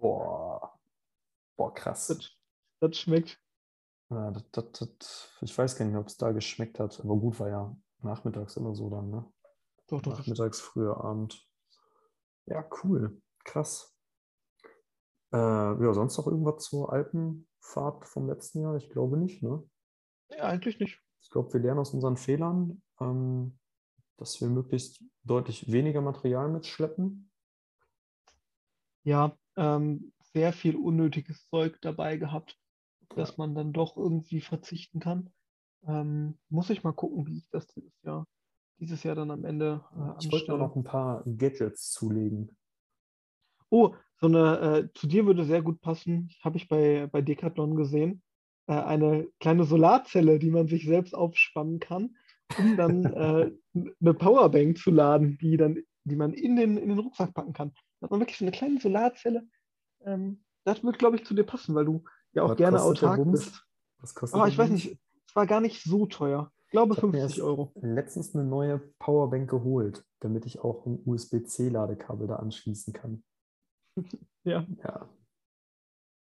Boah. 0.00 0.78
Boah, 1.56 1.74
krass. 1.74 2.08
Das, 2.08 2.30
das 2.80 2.98
schmeckt. 2.98 3.38
Ja, 4.10 4.30
das, 4.30 4.44
das, 4.50 4.72
das, 4.72 5.38
ich 5.42 5.56
weiß 5.56 5.76
gar 5.76 5.84
nicht 5.84 5.92
mehr, 5.92 6.00
ob 6.00 6.08
es 6.08 6.16
da 6.16 6.32
geschmeckt 6.32 6.80
hat, 6.80 7.00
aber 7.00 7.16
gut 7.16 7.38
war 7.38 7.48
ja 7.48 7.76
nachmittags 8.02 8.56
immer 8.56 8.74
so 8.74 8.90
dann, 8.90 9.10
ne? 9.10 9.32
Doch, 9.86 10.02
doch. 10.02 10.18
Nachmittags, 10.18 10.60
früher 10.60 10.96
Abend. 11.04 11.46
Ja, 12.46 12.68
cool. 12.82 13.20
Krass. 13.44 13.96
Äh, 15.32 15.36
ja, 15.36 15.92
sonst 15.94 16.16
noch 16.18 16.26
irgendwas 16.26 16.64
zur 16.64 16.92
Alpenfahrt 16.92 18.04
vom 18.04 18.28
letzten 18.28 18.62
Jahr? 18.62 18.76
Ich 18.76 18.90
glaube 18.90 19.16
nicht, 19.16 19.42
ne? 19.42 19.62
Ja, 20.30 20.44
eigentlich 20.44 20.80
nicht. 20.80 21.00
Ich 21.22 21.30
glaube, 21.30 21.52
wir 21.52 21.60
lernen 21.60 21.80
aus 21.80 21.92
unseren 21.92 22.16
Fehlern, 22.16 22.82
ähm, 23.00 23.58
dass 24.16 24.40
wir 24.40 24.48
möglichst 24.48 25.04
deutlich 25.22 25.70
weniger 25.70 26.00
Material 26.00 26.48
mitschleppen. 26.48 27.30
Ja, 29.02 29.36
ähm, 29.56 30.12
sehr 30.32 30.52
viel 30.52 30.76
unnötiges 30.76 31.46
Zeug 31.48 31.78
dabei 31.80 32.16
gehabt, 32.16 32.58
dass 33.16 33.36
man 33.36 33.54
dann 33.54 33.72
doch 33.72 33.96
irgendwie 33.96 34.40
verzichten 34.40 35.00
kann. 35.00 35.30
Ähm, 35.86 36.38
muss 36.48 36.70
ich 36.70 36.84
mal 36.84 36.92
gucken, 36.92 37.26
wie 37.26 37.38
ich 37.38 37.48
das 37.50 37.66
dieses 37.68 38.02
Jahr, 38.02 38.26
dieses 38.78 39.02
Jahr 39.02 39.14
dann 39.14 39.30
am 39.30 39.44
Ende 39.44 39.84
äh, 39.96 40.24
Ich 40.24 40.30
wollte 40.30 40.56
noch 40.56 40.76
ein 40.76 40.84
paar 40.84 41.24
Gadgets 41.24 41.90
zulegen. 41.90 42.56
Oh, 43.70 43.94
so 44.20 44.26
eine, 44.26 44.58
äh, 44.60 44.88
zu 44.94 45.06
dir 45.06 45.26
würde 45.26 45.44
sehr 45.44 45.62
gut 45.62 45.80
passen, 45.80 46.30
habe 46.42 46.56
ich 46.56 46.68
bei, 46.68 47.06
bei 47.06 47.22
Decathlon 47.22 47.76
gesehen, 47.76 48.22
äh, 48.66 48.74
eine 48.74 49.28
kleine 49.38 49.64
Solarzelle, 49.64 50.38
die 50.38 50.50
man 50.50 50.68
sich 50.68 50.84
selbst 50.84 51.14
aufspannen 51.14 51.80
kann, 51.80 52.16
um 52.58 52.76
dann 52.76 53.04
äh, 53.04 53.50
eine 53.74 54.14
Powerbank 54.14 54.76
zu 54.76 54.90
laden, 54.90 55.38
die 55.38 55.56
dann, 55.56 55.78
die 56.04 56.16
man 56.16 56.32
in 56.32 56.56
den, 56.56 56.76
in 56.76 56.88
den 56.90 56.98
Rucksack 56.98 57.32
packen 57.32 57.52
kann. 57.52 57.72
Hat 58.00 58.10
man 58.10 58.20
wirklich 58.20 58.38
so 58.38 58.44
eine 58.44 58.52
kleine 58.52 58.80
Solarzelle. 58.80 59.46
Ähm, 60.02 60.44
das 60.64 60.82
wird, 60.82 60.98
glaube 60.98 61.16
ich, 61.16 61.24
zu 61.24 61.34
dir 61.34 61.44
passen, 61.44 61.74
weil 61.74 61.84
du 61.84 62.04
ja 62.32 62.42
auch 62.42 62.50
Was 62.50 62.56
gerne 62.56 62.82
autark 62.82 63.20
bist. 63.30 63.66
Was 63.98 64.14
kostet 64.14 64.34
Aber 64.34 64.44
der 64.44 64.52
ich 64.52 64.58
weiß 64.58 64.70
nicht, 64.70 64.98
es 65.26 65.36
war 65.36 65.46
gar 65.46 65.60
nicht 65.60 65.82
so 65.82 66.06
teuer. 66.06 66.52
Ich 66.66 66.70
glaube 66.72 66.94
Ich 66.94 66.98
habe 66.98 67.08
mir 67.08 67.20
50 67.20 67.38
erst 67.38 67.46
Euro. 67.46 67.72
letztens 67.80 68.34
eine 68.34 68.44
neue 68.44 68.78
Powerbank 68.78 69.50
geholt, 69.50 70.04
damit 70.20 70.46
ich 70.46 70.60
auch 70.60 70.86
ein 70.86 71.02
USB-C-Ladekabel 71.04 72.26
da 72.28 72.36
anschließen 72.36 72.92
kann. 72.92 73.22
Ja. 74.42 74.66
Ja. 74.82 75.06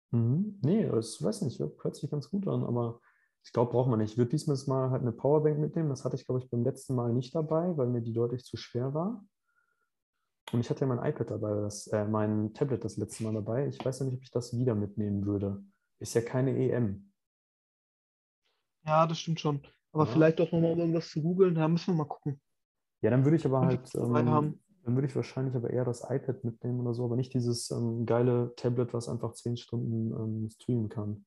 Mhm. 0.09 0.57
Nee, 0.63 0.89
das 0.89 1.21
weiß 1.21 1.43
nicht, 1.43 1.59
hört 1.59 1.95
sich 1.95 2.09
ganz 2.09 2.31
gut 2.31 2.47
an, 2.47 2.63
aber 2.63 3.01
ich 3.43 3.53
glaube, 3.53 3.71
braucht 3.71 3.87
man 3.87 3.99
nicht. 3.99 4.13
Ich 4.13 4.17
würde 4.17 4.31
diesmal 4.31 4.57
mal 4.65 4.89
halt 4.89 5.03
eine 5.03 5.11
Powerbank 5.11 5.59
mitnehmen. 5.59 5.89
Das 5.89 6.05
hatte 6.05 6.15
ich, 6.15 6.25
glaube 6.25 6.41
ich, 6.41 6.49
beim 6.49 6.63
letzten 6.63 6.95
Mal 6.95 7.13
nicht 7.13 7.35
dabei, 7.35 7.77
weil 7.77 7.87
mir 7.87 8.01
die 8.01 8.13
deutlich 8.13 8.43
zu 8.43 8.57
schwer 8.57 8.93
war. 8.95 9.23
Und 10.51 10.61
ich 10.61 10.69
hatte 10.69 10.81
ja 10.81 10.87
mein 10.87 11.05
iPad 11.05 11.29
dabei, 11.31 11.53
das, 11.61 11.87
äh, 11.87 12.05
mein 12.05 12.53
Tablet 12.53 12.83
das 12.83 12.97
letzte 12.97 13.23
Mal 13.23 13.33
dabei. 13.33 13.67
Ich 13.67 13.83
weiß 13.83 13.99
ja 13.99 14.05
nicht, 14.05 14.15
ob 14.15 14.23
ich 14.23 14.31
das 14.31 14.57
wieder 14.57 14.73
mitnehmen 14.75 15.25
würde. 15.25 15.63
Ist 15.99 16.15
ja 16.15 16.21
keine 16.21 16.57
EM. 16.57 17.11
Ja, 18.85 19.05
das 19.05 19.19
stimmt 19.19 19.39
schon. 19.39 19.61
Aber 19.91 20.05
Ja. 20.05 20.11
vielleicht 20.11 20.41
auch 20.41 20.51
nochmal, 20.51 20.71
um 20.71 20.79
irgendwas 20.79 21.09
zu 21.09 21.21
googeln, 21.21 21.55
da 21.55 21.67
müssen 21.67 21.93
wir 21.93 21.97
mal 22.03 22.07
gucken. 22.07 22.41
Ja, 23.01 23.09
dann 23.11 23.23
würde 23.23 23.37
ich 23.37 23.45
aber 23.45 23.61
halt, 23.61 23.93
ähm, 23.95 24.59
dann 24.83 24.95
würde 24.95 25.07
ich 25.07 25.15
wahrscheinlich 25.15 25.55
aber 25.55 25.69
eher 25.69 25.85
das 25.85 26.03
iPad 26.09 26.43
mitnehmen 26.43 26.79
oder 26.81 26.93
so, 26.93 27.05
aber 27.05 27.15
nicht 27.15 27.33
dieses 27.33 27.69
ähm, 27.71 28.05
geile 28.05 28.53
Tablet, 28.55 28.93
was 28.93 29.07
einfach 29.07 29.33
zehn 29.33 29.57
Stunden 29.57 30.11
ähm, 30.13 30.49
streamen 30.49 30.89
kann, 30.89 31.25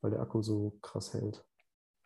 weil 0.00 0.10
der 0.10 0.20
Akku 0.20 0.42
so 0.42 0.76
krass 0.82 1.14
hält. 1.14 1.44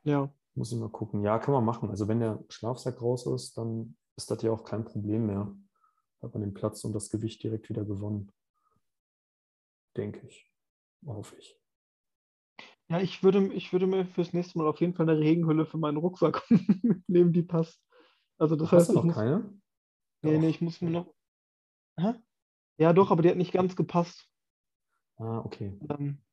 Ja. 0.05 0.33
Muss 0.55 0.73
ich 0.73 0.79
mal 0.79 0.91
gucken. 0.91 1.23
Ja, 1.23 1.39
kann 1.39 1.55
man 1.55 1.65
machen. 1.65 1.91
Also 1.91 2.09
wenn 2.09 2.21
der 2.21 2.45
Schlafsack 2.49 3.01
raus 3.01 3.27
ist, 3.27 3.57
dann 3.57 3.97
ist 4.17 4.31
das 4.31 4.43
ja 4.43 4.51
auch 4.51 4.65
kein 4.65 4.85
Problem 4.85 5.27
mehr. 5.27 5.55
Hat 6.23 6.35
man 6.35 6.43
den 6.43 6.55
Platz 6.55 6.85
und 6.85 6.93
das 6.93 7.11
Gewicht 7.11 7.43
direkt 7.43 7.69
wieder 7.69 7.85
gewonnen. 7.85 8.33
Denke 9.97 10.27
ich. 10.27 10.51
Hoffe 11.07 11.37
ich. 11.37 11.59
Ja, 12.89 13.01
ich 13.01 13.23
würde, 13.23 13.53
ich 13.53 13.73
würde 13.73 13.87
mir 13.87 14.07
fürs 14.07 14.33
nächste 14.33 14.59
Mal 14.59 14.67
auf 14.67 14.81
jeden 14.81 14.95
Fall 14.95 15.09
eine 15.09 15.19
Regenhülle 15.19 15.67
für 15.67 15.77
meinen 15.79 15.99
Rucksack 15.99 16.43
mitnehmen, 16.83 17.33
die 17.33 17.43
passt. 17.43 17.83
Also 18.39 18.57
das 18.57 18.73
Hast 18.73 18.81
heißt, 18.81 18.91
du 18.91 18.95
noch 18.95 19.05
muss, 19.05 19.15
keine? 19.15 19.61
nee, 20.23 20.35
Doch. 20.35 20.41
nee, 20.41 20.49
ich 20.49 20.61
muss 20.61 20.81
mir 20.81 20.91
noch. 20.91 21.15
Hä? 21.99 22.15
Ja, 22.79 22.93
doch, 22.93 23.11
aber 23.11 23.23
die 23.23 23.29
hat 23.29 23.37
nicht 23.37 23.53
ganz 23.53 23.77
gepasst. 23.77 24.29
Ah, 25.17 25.41
okay. 25.41 25.79
Ähm, 25.91 26.25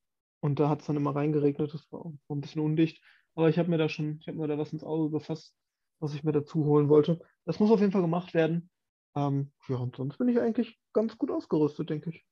und 0.41 0.59
da 0.59 0.69
hat 0.69 0.81
es 0.81 0.85
dann 0.85 0.95
immer 0.95 1.15
reingeregnet, 1.15 1.73
das 1.73 1.91
war, 1.91 2.05
war 2.05 2.37
ein 2.37 2.41
bisschen 2.41 2.61
undicht. 2.61 3.03
Aber 3.33 3.49
ich 3.49 3.57
habe 3.57 3.69
mir 3.69 3.77
da 3.77 3.89
schon, 3.89 4.19
ich 4.21 4.27
habe 4.27 4.37
mir 4.37 4.47
da 4.47 4.57
was 4.57 4.71
ins 4.71 4.83
Auge 4.83 5.09
gefasst, 5.09 5.57
was 5.99 6.13
ich 6.13 6.23
mir 6.23 6.31
dazu 6.31 6.63
holen 6.65 6.87
wollte. 6.87 7.19
Das 7.45 7.59
muss 7.59 7.71
auf 7.71 7.81
jeden 7.81 7.91
Fall 7.91 8.01
gemacht 8.03 8.33
werden. 8.33 8.69
Ähm, 9.15 9.51
ja, 9.67 9.77
und 9.77 9.95
sonst 9.95 10.17
bin 10.17 10.27
ich 10.27 10.39
eigentlich 10.39 10.79
ganz 10.93 11.17
gut 11.17 11.31
ausgerüstet, 11.31 11.89
denke 11.89 12.09
ich. 12.09 12.25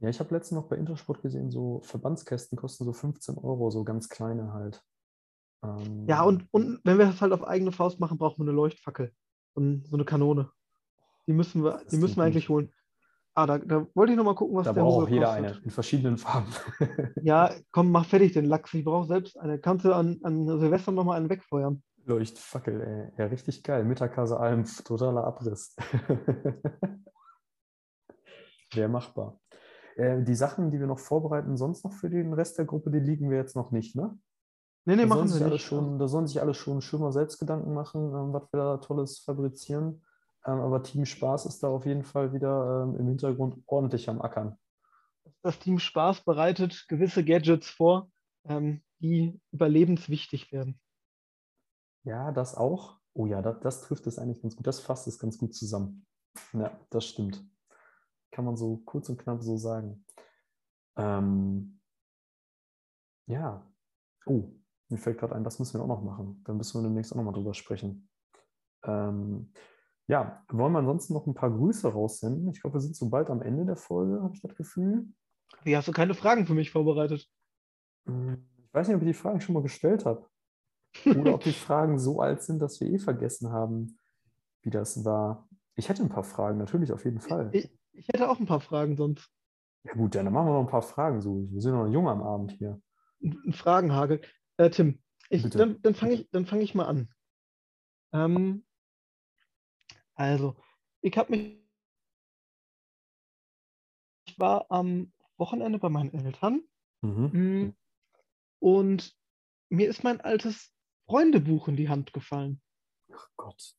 Ja, 0.00 0.08
ich 0.08 0.18
habe 0.20 0.34
letztens 0.34 0.60
noch 0.60 0.68
bei 0.68 0.76
Intersport 0.76 1.22
gesehen, 1.22 1.50
so 1.50 1.80
Verbandskästen 1.84 2.56
kosten 2.58 2.84
so 2.84 2.92
15 2.92 3.38
Euro, 3.38 3.70
so 3.70 3.84
ganz 3.84 4.08
kleine 4.08 4.52
halt. 4.52 4.82
Ähm, 5.62 6.06
Ja, 6.08 6.22
und, 6.22 6.46
und 6.50 6.80
wenn 6.84 6.98
wir 6.98 7.06
das 7.06 7.20
halt 7.22 7.32
auf 7.32 7.44
eigene 7.44 7.72
Faust 7.72 8.00
machen, 8.00 8.18
brauchen 8.18 8.38
wir 8.44 8.48
eine 8.48 8.56
Leuchtfackel. 8.56 9.12
Und 9.54 9.86
so 9.86 9.96
eine 9.96 10.04
Kanone. 10.04 10.50
Die 11.28 11.32
müssen 11.32 11.62
wir, 11.62 11.72
Das 11.78 11.86
die 11.86 11.96
müssen 11.98 12.16
wir 12.16 12.24
eigentlich 12.24 12.48
gut. 12.48 12.54
holen. 12.64 12.72
Ah, 13.36 13.46
da, 13.46 13.58
da 13.58 13.86
wollte 13.94 14.12
ich 14.12 14.16
noch 14.16 14.24
mal 14.24 14.34
gucken, 14.34 14.56
was 14.56 14.64
Da 14.66 14.72
der 14.72 14.82
braucht 14.82 15.06
auch 15.06 15.08
jeder 15.08 15.26
kostet. 15.26 15.44
eine, 15.44 15.64
in 15.64 15.70
verschiedenen 15.70 16.18
Farben. 16.18 16.52
Ja, 17.22 17.50
komm, 17.72 17.90
mach 17.90 18.04
fertig 18.06 18.32
den 18.32 18.44
Lachs. 18.44 18.74
Ich 18.74 18.84
brauche 18.84 19.06
selbst 19.06 19.38
eine. 19.38 19.58
Kannst 19.60 19.84
du 19.84 19.92
an, 19.94 20.20
an 20.22 20.44
Silvester 20.58 20.92
noch 20.92 21.04
mal 21.04 21.16
einen 21.16 21.30
wegfeuern? 21.30 21.82
Leuchtfackel, 22.06 22.80
ey. 22.80 23.12
Ja, 23.18 23.26
richtig 23.26 23.62
geil. 23.62 23.84
Mittagkase 23.84 24.38
Alm, 24.38 24.64
totaler 24.84 25.24
Abriss. 25.24 25.76
Wäre 28.72 28.88
machbar. 28.88 29.40
Äh, 29.96 30.22
die 30.22 30.34
Sachen, 30.34 30.70
die 30.70 30.80
wir 30.80 30.86
noch 30.86 30.98
vorbereiten, 30.98 31.56
sonst 31.56 31.84
noch 31.84 31.92
für 31.92 32.10
den 32.10 32.32
Rest 32.32 32.58
der 32.58 32.64
Gruppe, 32.64 32.90
die 32.90 32.98
liegen 33.00 33.30
wir 33.30 33.38
jetzt 33.38 33.56
noch 33.56 33.70
nicht, 33.70 33.96
ne? 33.96 34.18
Nee, 34.86 34.96
nee, 34.96 35.02
Da 35.02 35.08
machen 35.08 35.32
alle 35.32 35.50
nicht. 35.50 35.64
schon, 35.64 35.98
da 35.98 36.08
sollen 36.08 36.26
sich 36.26 36.40
alle 36.42 36.52
schon 36.52 36.82
schön 36.82 37.00
mal 37.00 37.12
selbst 37.12 37.38
Gedanken 37.38 37.72
machen, 37.72 38.12
ähm, 38.14 38.32
was 38.32 38.52
wir 38.52 38.60
da 38.60 38.76
Tolles 38.78 39.20
fabrizieren. 39.20 40.04
Ähm, 40.46 40.60
aber 40.60 40.82
Team 40.82 41.06
Spaß 41.06 41.46
ist 41.46 41.62
da 41.62 41.68
auf 41.68 41.86
jeden 41.86 42.04
Fall 42.04 42.34
wieder 42.34 42.82
ähm, 42.84 42.96
im 42.98 43.06
Hintergrund 43.08 43.56
ordentlich 43.66 44.10
am 44.10 44.20
Ackern. 44.20 44.58
Das 45.42 45.58
Team 45.58 45.78
Spaß 45.78 46.22
bereitet 46.24 46.84
gewisse 46.88 47.24
Gadgets 47.24 47.68
vor, 47.70 48.10
ähm, 48.46 48.82
die 48.98 49.40
überlebenswichtig 49.52 50.52
werden. 50.52 50.78
Ja, 52.04 52.32
das 52.32 52.54
auch. 52.56 52.98
Oh 53.14 53.26
ja, 53.26 53.42
das, 53.42 53.60
das 53.60 53.80
trifft 53.82 54.06
es 54.06 54.18
eigentlich 54.18 54.42
ganz 54.42 54.56
gut. 54.56 54.66
Das 54.66 54.80
fasst 54.80 55.06
es 55.06 55.18
ganz 55.18 55.38
gut 55.38 55.54
zusammen. 55.54 56.06
Ja, 56.52 56.78
das 56.90 57.06
stimmt. 57.06 57.44
Kann 58.30 58.44
man 58.44 58.56
so 58.56 58.78
kurz 58.84 59.08
und 59.08 59.18
knapp 59.18 59.42
so 59.42 59.56
sagen. 59.56 60.04
Ähm, 60.96 61.80
ja. 63.26 63.66
Oh, 64.26 64.50
mir 64.88 64.98
fällt 64.98 65.18
gerade 65.18 65.34
ein, 65.34 65.44
das 65.44 65.58
müssen 65.58 65.78
wir 65.78 65.84
auch 65.84 65.88
noch 65.88 66.02
machen. 66.02 66.42
Da 66.44 66.52
müssen 66.52 66.80
wir 66.80 66.86
demnächst 66.88 67.12
auch 67.12 67.16
noch 67.16 67.24
mal 67.24 67.32
drüber 67.32 67.54
sprechen. 67.54 68.08
Ähm, 68.84 69.52
ja, 70.06 70.44
wollen 70.50 70.72
wir 70.72 70.80
ansonsten 70.80 71.14
noch 71.14 71.26
ein 71.26 71.34
paar 71.34 71.50
Grüße 71.50 71.88
raussenden? 71.90 72.50
Ich 72.50 72.60
glaube, 72.60 72.76
wir 72.76 72.80
sind 72.80 72.96
so 72.96 73.08
bald 73.08 73.30
am 73.30 73.40
Ende 73.40 73.64
der 73.64 73.76
Folge, 73.76 74.22
habe 74.22 74.34
ich 74.34 74.42
das 74.42 74.54
Gefühl. 74.54 75.08
Wie 75.62 75.76
hast 75.76 75.88
du 75.88 75.92
keine 75.92 76.14
Fragen 76.14 76.46
für 76.46 76.54
mich 76.54 76.70
vorbereitet? 76.70 77.30
Hm, 78.06 78.46
Ich 78.66 78.74
weiß 78.74 78.88
nicht, 78.88 78.96
ob 78.96 79.02
ich 79.02 79.08
die 79.08 79.14
Fragen 79.14 79.40
schon 79.40 79.54
mal 79.54 79.62
gestellt 79.62 80.04
habe. 80.04 80.28
Oder 81.04 81.34
ob 81.34 81.42
die 81.44 81.52
Fragen 81.52 81.98
so 81.98 82.20
alt 82.20 82.42
sind, 82.42 82.60
dass 82.60 82.80
wir 82.80 82.88
eh 82.88 82.98
vergessen 82.98 83.50
haben, 83.50 83.98
wie 84.62 84.70
das 84.70 85.04
war. 85.04 85.48
Ich 85.74 85.88
hätte 85.88 86.02
ein 86.02 86.08
paar 86.08 86.24
Fragen, 86.24 86.58
natürlich, 86.58 86.92
auf 86.92 87.04
jeden 87.04 87.20
Fall. 87.20 87.50
Ich, 87.52 87.70
ich 87.92 88.08
hätte 88.08 88.28
auch 88.30 88.38
ein 88.38 88.46
paar 88.46 88.60
Fragen 88.60 88.96
sonst. 88.96 89.28
Ja 89.84 89.92
gut, 89.94 90.14
dann 90.14 90.32
machen 90.32 90.46
wir 90.46 90.52
noch 90.54 90.60
ein 90.60 90.66
paar 90.70 90.82
Fragen. 90.82 91.20
So. 91.20 91.48
Wir 91.50 91.60
sind 91.60 91.72
noch 91.74 91.86
jung 91.88 92.08
am 92.08 92.22
Abend 92.22 92.52
hier. 92.52 92.80
Ein 93.22 93.52
Fragenhagel. 93.52 94.20
Äh, 94.56 94.70
Tim, 94.70 95.02
ich, 95.28 95.42
Bitte. 95.42 95.58
dann, 95.58 95.82
dann 95.82 95.94
fange 95.94 96.14
ich, 96.14 96.30
dann 96.30 96.46
fang 96.46 96.60
ich 96.60 96.74
mal 96.74 96.86
an. 96.86 97.12
Ähm, 98.12 98.64
also, 100.14 100.56
ich 101.00 101.16
habe 101.18 101.30
mich. 101.32 101.60
Ich 104.26 104.38
war 104.38 104.70
am 104.70 105.12
Wochenende 105.36 105.78
bei 105.78 105.88
meinen 105.88 106.12
Eltern 106.12 106.62
Mhm. 107.02 107.30
mm, 107.32 107.76
und 108.60 109.14
mir 109.68 109.88
ist 109.90 110.04
mein 110.04 110.20
altes 110.22 110.73
Freundebuch 111.06 111.68
in 111.68 111.76
die 111.76 111.88
Hand 111.88 112.12
gefallen. 112.12 112.60
Ach 113.12 113.28
Gott. 113.36 113.74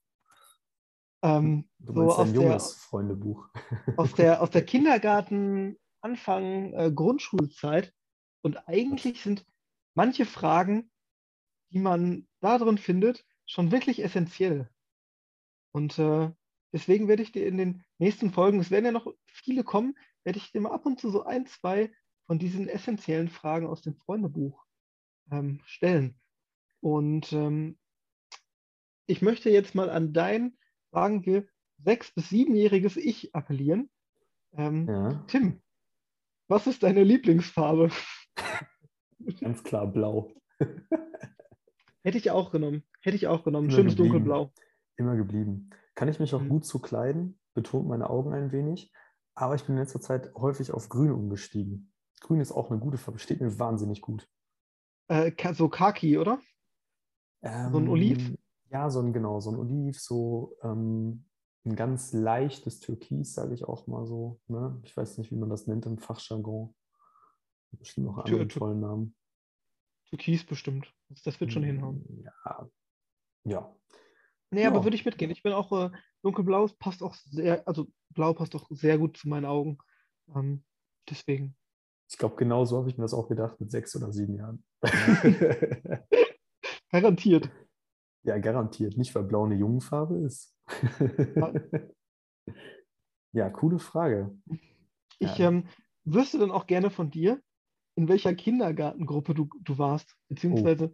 Ähm, 1.24 1.68
Du 1.80 1.94
so 1.94 2.00
meinst 2.00 2.20
ein 2.20 2.34
der, 2.34 2.42
junges 2.42 2.74
Freundebuch. 2.76 3.50
aus 3.98 4.14
der, 4.14 4.42
aus 4.42 4.52
der 4.52 4.66
Kindergarten, 4.66 5.78
Anfang 6.02 6.74
äh, 6.74 6.92
Grundschulzeit. 6.92 7.94
Und 8.42 8.68
eigentlich 8.68 9.22
sind 9.22 9.46
manche 9.96 10.26
Fragen, 10.26 10.92
die 11.72 11.80
man 11.80 12.28
da 12.42 12.58
drin 12.60 12.78
findet, 12.78 13.26
schon 13.48 13.72
wirklich 13.72 14.04
essentiell. 14.04 14.70
Und 15.72 15.98
äh, 15.98 16.32
deswegen 16.72 17.08
werde 17.08 17.24
ich 17.24 17.32
dir 17.32 17.48
in 17.48 17.58
den 17.58 17.84
nächsten 17.98 18.32
Folgen, 18.32 18.60
es 18.60 18.72
werden 18.72 18.86
ja 18.86 18.92
noch 18.92 19.08
viele 19.26 19.64
kommen, 19.64 19.98
werde 20.24 20.38
ich 20.38 20.52
dir 20.52 20.62
mal 20.62 20.72
ab 20.72 20.86
und 20.86 21.00
zu 21.00 21.10
so 21.10 21.24
ein, 21.24 21.48
zwei 21.48 21.92
von 22.28 22.40
diesen 22.40 22.68
essentiellen 22.68 23.30
Fragen 23.30 23.68
aus 23.68 23.82
dem 23.82 23.96
Freundebuch 23.96 24.64
ähm, 25.32 25.62
stellen. 25.66 26.20
Und 26.90 27.34
ähm, 27.34 27.80
ich 29.08 29.24
möchte 29.24 29.50
jetzt 29.50 29.74
mal 29.74 29.90
an 29.90 30.14
dein, 30.14 30.56
sagen 30.92 31.26
wir, 31.26 31.48
sechs- 31.84 32.14
bis 32.14 32.30
siebenjähriges 32.30 32.96
Ich 32.96 33.34
appellieren. 33.34 33.90
Ähm, 34.54 34.88
Ja, 34.88 35.24
Tim, 35.26 35.64
was 36.48 36.68
ist 36.68 36.84
deine 36.84 37.04
Lieblingsfarbe? 37.04 37.90
ganz 39.42 39.64
klar 39.64 39.88
blau. 39.88 40.32
Hätte 42.04 42.20
ich 42.20 42.30
auch 42.30 42.52
genommen. 42.52 42.84
Hätte 43.02 43.16
ich 43.16 43.26
auch 43.26 43.44
genommen. 43.44 43.70
Immer 43.70 43.76
Schönes 43.78 43.96
geblieben. 43.96 44.14
dunkelblau. 44.14 44.54
Immer 44.98 45.16
geblieben. 45.16 45.72
Kann 45.96 46.08
ich 46.08 46.20
mich 46.20 46.36
auch 46.36 46.42
Mhm. 46.42 46.50
gut 46.50 46.68
zu 46.68 46.78
kleiden, 46.78 47.40
betont 47.56 47.88
meine 47.88 48.12
Augen 48.12 48.32
ein 48.32 48.52
wenig, 48.52 48.94
aber 49.34 49.56
ich 49.56 49.64
bin 49.64 49.74
in 49.76 49.82
letzter 49.82 50.02
Zeit 50.02 50.36
häufig 50.36 50.72
auf 50.72 50.88
Grün 50.90 51.12
umgestiegen. 51.12 51.92
Grün 52.22 52.42
ist 52.42 52.52
auch 52.52 52.70
eine 52.70 52.80
gute 52.80 53.00
Farbe, 53.00 53.18
steht 53.18 53.42
mir 53.42 53.58
wahnsinnig 53.58 54.02
gut. 54.02 54.30
Äh, 55.08 55.32
so 55.56 55.68
Khaki, 55.68 56.20
oder? 56.20 56.40
So 57.46 57.78
ein 57.78 57.88
Oliv? 57.88 58.30
Ähm, 58.30 58.38
Ja, 58.72 58.90
so 58.90 59.00
ein, 59.02 59.14
genau, 59.14 59.40
so 59.40 59.52
ein 59.52 59.58
Oliv, 59.58 60.00
so 60.00 60.58
ähm, 60.64 61.26
ein 61.66 61.76
ganz 61.76 62.14
leichtes 62.14 62.80
Türkis, 62.80 63.34
sage 63.34 63.54
ich 63.54 63.66
auch 63.66 63.88
mal 63.88 64.06
so. 64.06 64.40
Ne? 64.48 64.80
Ich 64.84 64.96
weiß 64.96 65.18
nicht, 65.20 65.32
wie 65.32 65.36
man 65.36 65.50
das 65.50 65.68
nennt 65.68 65.86
im 65.86 65.98
Fachjargon. 65.98 66.76
Bestimmt 67.72 68.08
noch 68.08 68.18
einen 68.20 68.50
tollen 68.50 68.80
Namen. 68.80 69.16
Türkis 70.10 70.46
bestimmt. 70.46 70.92
Das, 71.10 71.40
wird 71.40 71.52
schon 71.52 71.64
Hm. 71.64 71.70
hinhauen. 71.70 72.24
Ja. 72.24 72.70
Ja. 73.44 73.76
Nee, 74.52 74.66
aber 74.66 74.78
Ja. 74.78 74.84
würde 74.84 74.96
ich 74.96 75.06
mitgehen. 75.06 75.32
Ich 75.32 75.44
bin 75.44 75.52
auch 75.54 75.72
äh, 75.72 75.92
dunkelblau, 76.24 76.68
passt 76.80 77.04
auch 77.04 77.14
sehr, 77.16 77.68
also 77.68 77.88
blau 78.12 78.34
passt 78.34 78.56
auch 78.56 78.68
sehr 78.70 78.98
gut 78.98 79.18
zu 79.18 79.28
meinen 79.28 79.46
Augen. 79.46 79.78
Ähm, 80.34 80.64
deswegen. 81.10 81.58
Ich 82.10 82.18
glaube, 82.18 82.36
genau 82.38 82.66
so 82.66 82.78
habe 82.78 82.90
ich 82.90 82.98
mir 82.98 83.04
das 83.04 83.14
auch 83.14 83.28
gedacht 83.28 83.60
mit 83.60 83.72
sechs 83.72 83.96
oder 83.96 84.12
sieben 84.14 84.36
Jahren. 84.36 84.64
Garantiert. 87.02 87.50
ja, 88.24 88.38
garantiert. 88.38 88.98
Nicht, 88.98 89.14
weil 89.16 89.24
blau 89.24 89.44
eine 89.46 89.56
Jungenfarbe 89.56 90.16
ist. 90.20 90.56
ja, 93.34 93.50
coole 93.50 93.80
Frage. 93.80 94.36
Ich 95.20 95.38
Ja. 95.38 95.50
ähm, 95.50 95.68
wüsste 96.06 96.40
dann 96.40 96.52
auch 96.52 96.68
gerne 96.68 96.90
von 96.90 97.12
dir, 97.12 97.42
in 97.98 98.08
welcher 98.08 98.34
Kindergartengruppe 98.34 99.34
du, 99.34 99.50
du 99.62 99.78
warst, 99.78 100.16
beziehungsweise 100.30 100.92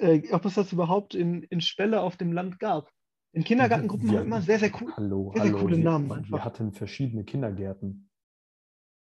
äh, 0.00 0.32
ob 0.32 0.44
es 0.44 0.54
das 0.54 0.72
überhaupt 0.72 1.14
in, 1.14 1.42
in 1.44 1.60
Spelle 1.60 2.00
auf 2.00 2.16
dem 2.16 2.32
Land 2.32 2.58
gab. 2.58 2.90
In 3.32 3.44
Kindergartengruppen 3.44 4.10
Wir- 4.10 4.18
haben 4.20 4.26
immer 4.26 4.42
sehr, 4.42 4.58
sehr 4.58 4.70
cool. 4.80 4.92
Hallo, 4.96 5.32
sehr, 5.34 5.42
sehr 5.42 5.52
hallo. 5.52 5.62
coole 5.62 5.76
wir, 5.76 5.84
Namen 5.84 6.08
Wir 6.08 6.16
einfach. 6.16 6.44
hatten 6.44 6.72
verschiedene 6.72 7.24
Kindergärten. 7.24 8.08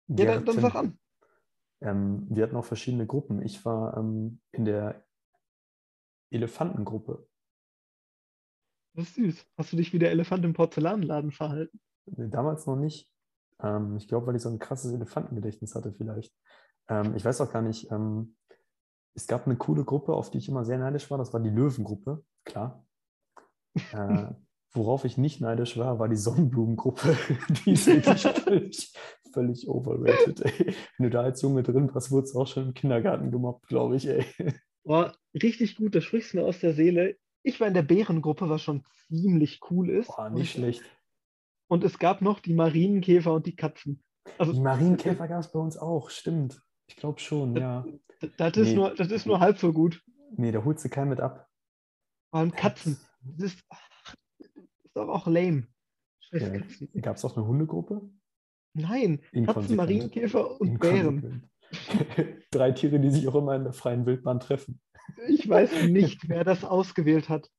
Ja, 0.07 0.17
Wir 0.17 0.25
dann, 0.25 0.45
dann 0.45 0.55
hatten- 0.57 0.61
sag 0.61 0.75
an. 0.75 0.97
Ähm, 1.83 2.27
wir 2.29 2.43
hatten 2.43 2.55
auch 2.55 2.65
verschiedene 2.65 3.07
Gruppen. 3.07 3.41
Ich 3.41 3.65
war 3.65 3.97
ähm, 3.97 4.39
in 4.51 4.65
der 4.65 5.03
Elefantengruppe. 6.31 7.27
Das 8.93 9.07
ist 9.07 9.15
süß. 9.15 9.45
Hast 9.57 9.71
du 9.71 9.77
dich 9.77 9.93
wie 9.93 9.99
der 9.99 10.11
Elefant 10.11 10.43
im 10.43 10.53
Porzellanladen 10.53 11.31
verhalten? 11.31 11.79
Nee, 12.05 12.29
Damals 12.29 12.65
noch 12.65 12.75
nicht. 12.75 13.09
Ähm, 13.61 13.95
ich 13.97 14.07
glaube, 14.07 14.27
weil 14.27 14.35
ich 14.35 14.41
so 14.41 14.49
ein 14.49 14.59
krasses 14.59 14.91
Elefantengedächtnis 14.91 15.75
hatte 15.75 15.93
vielleicht. 15.93 16.33
Ähm, 16.89 17.15
ich 17.15 17.23
weiß 17.23 17.41
auch 17.41 17.51
gar 17.51 17.61
nicht. 17.61 17.91
Ähm, 17.91 18.35
es 19.13 19.27
gab 19.27 19.45
eine 19.45 19.57
coole 19.57 19.83
Gruppe, 19.83 20.13
auf 20.13 20.31
die 20.31 20.39
ich 20.39 20.49
immer 20.49 20.65
sehr 20.65 20.77
neidisch 20.77 21.09
war. 21.11 21.17
Das 21.17 21.33
war 21.33 21.39
die 21.39 21.49
Löwengruppe, 21.49 22.23
klar. 22.43 22.85
Äh, 23.93 24.27
worauf 24.73 25.05
ich 25.05 25.17
nicht 25.17 25.41
neidisch 25.41 25.77
war, 25.77 25.99
war 25.99 26.09
die 26.09 26.15
Sonnenblumengruppe. 26.15 27.15
die 27.65 27.73
ist 27.73 27.87
wirklich 27.87 28.21
völlig, 28.21 28.93
völlig 29.33 29.67
overrated. 29.67 30.41
Ey. 30.41 30.75
Wenn 30.97 31.03
du 31.03 31.09
da 31.09 31.21
als 31.21 31.41
Junge 31.41 31.63
drin 31.63 31.93
warst, 31.93 32.11
wurdest 32.11 32.35
du 32.35 32.41
auch 32.41 32.47
schon 32.47 32.67
im 32.67 32.73
Kindergarten 32.73 33.31
gemobbt, 33.31 33.67
glaube 33.67 33.95
ich. 33.97 34.07
Ey. 34.07 34.25
Boah, 34.83 35.15
richtig 35.33 35.75
gut, 35.75 35.95
da 35.95 36.01
sprichst 36.01 36.33
du 36.33 36.37
mir 36.37 36.45
aus 36.45 36.59
der 36.59 36.73
Seele. 36.73 37.17
Ich 37.43 37.59
war 37.59 37.67
in 37.67 37.73
der 37.73 37.81
Bärengruppe, 37.83 38.49
was 38.49 38.61
schon 38.61 38.83
ziemlich 39.07 39.59
cool 39.69 39.89
ist. 39.89 40.07
Boah, 40.07 40.27
Und 40.27 40.33
nicht 40.35 40.43
ich- 40.43 40.51
schlecht. 40.51 40.83
Und 41.67 41.83
es 41.83 41.97
gab 41.99 42.21
noch 42.21 42.39
die 42.39 42.53
Marienkäfer 42.53 43.33
und 43.33 43.45
die 43.45 43.55
Katzen. 43.55 44.03
Also 44.37 44.51
Die 44.53 44.59
Marienkäfer 44.59 45.27
gab 45.27 45.39
es 45.39 45.51
bei 45.51 45.59
uns 45.59 45.77
auch, 45.77 46.09
stimmt. 46.09 46.61
Ich 46.87 46.95
glaube 46.97 47.19
schon, 47.19 47.55
ja. 47.55 47.85
d- 48.21 48.29
das 48.37 48.57
ist 48.57 48.69
Nee. 48.69 48.75
nur, 48.75 48.93
das 48.93 49.09
ist 49.09 49.25
nur 49.25 49.39
halb 49.39 49.57
so 49.57 49.71
gut. 49.71 50.03
Nee, 50.35 50.51
da 50.51 50.63
holst 50.63 50.83
du 50.83 50.89
keinen 50.89 51.09
mit 51.09 51.21
ab. 51.21 51.47
Vor 52.29 52.39
allem 52.41 52.51
Katzen. 52.51 52.97
Das 53.23 53.53
ist, 53.53 53.63
ach, 53.69 54.15
ist 54.39 54.51
doch 54.95 55.07
auch 55.07 55.27
lame. 55.27 55.67
Scheiß 56.19 56.41
Ja. 56.41 56.49
Katzen. 56.49 56.89
Gab 57.01 57.15
es 57.15 57.23
auch 57.25 57.37
eine 57.37 57.45
Hundegruppe? 57.47 58.09
Nein, 58.73 59.21
Katzen. 59.45 59.75
Marienkäfer 59.77 60.59
und 60.59 60.77
Bären. 60.79 61.49
Drei 62.51 62.71
Tiere, 62.71 62.99
die 62.99 63.09
sich 63.09 63.27
auch 63.27 63.35
immer 63.35 63.55
in 63.55 63.63
der 63.63 63.73
freien 63.73 64.05
Wildbahn 64.05 64.39
treffen. 64.39 64.79
Ich 65.27 65.47
weiß 65.47 65.83
nicht, 65.89 66.27
wer 66.29 66.43
das 66.43 66.63
ausgewählt 66.63 67.29
hat. 67.29 67.49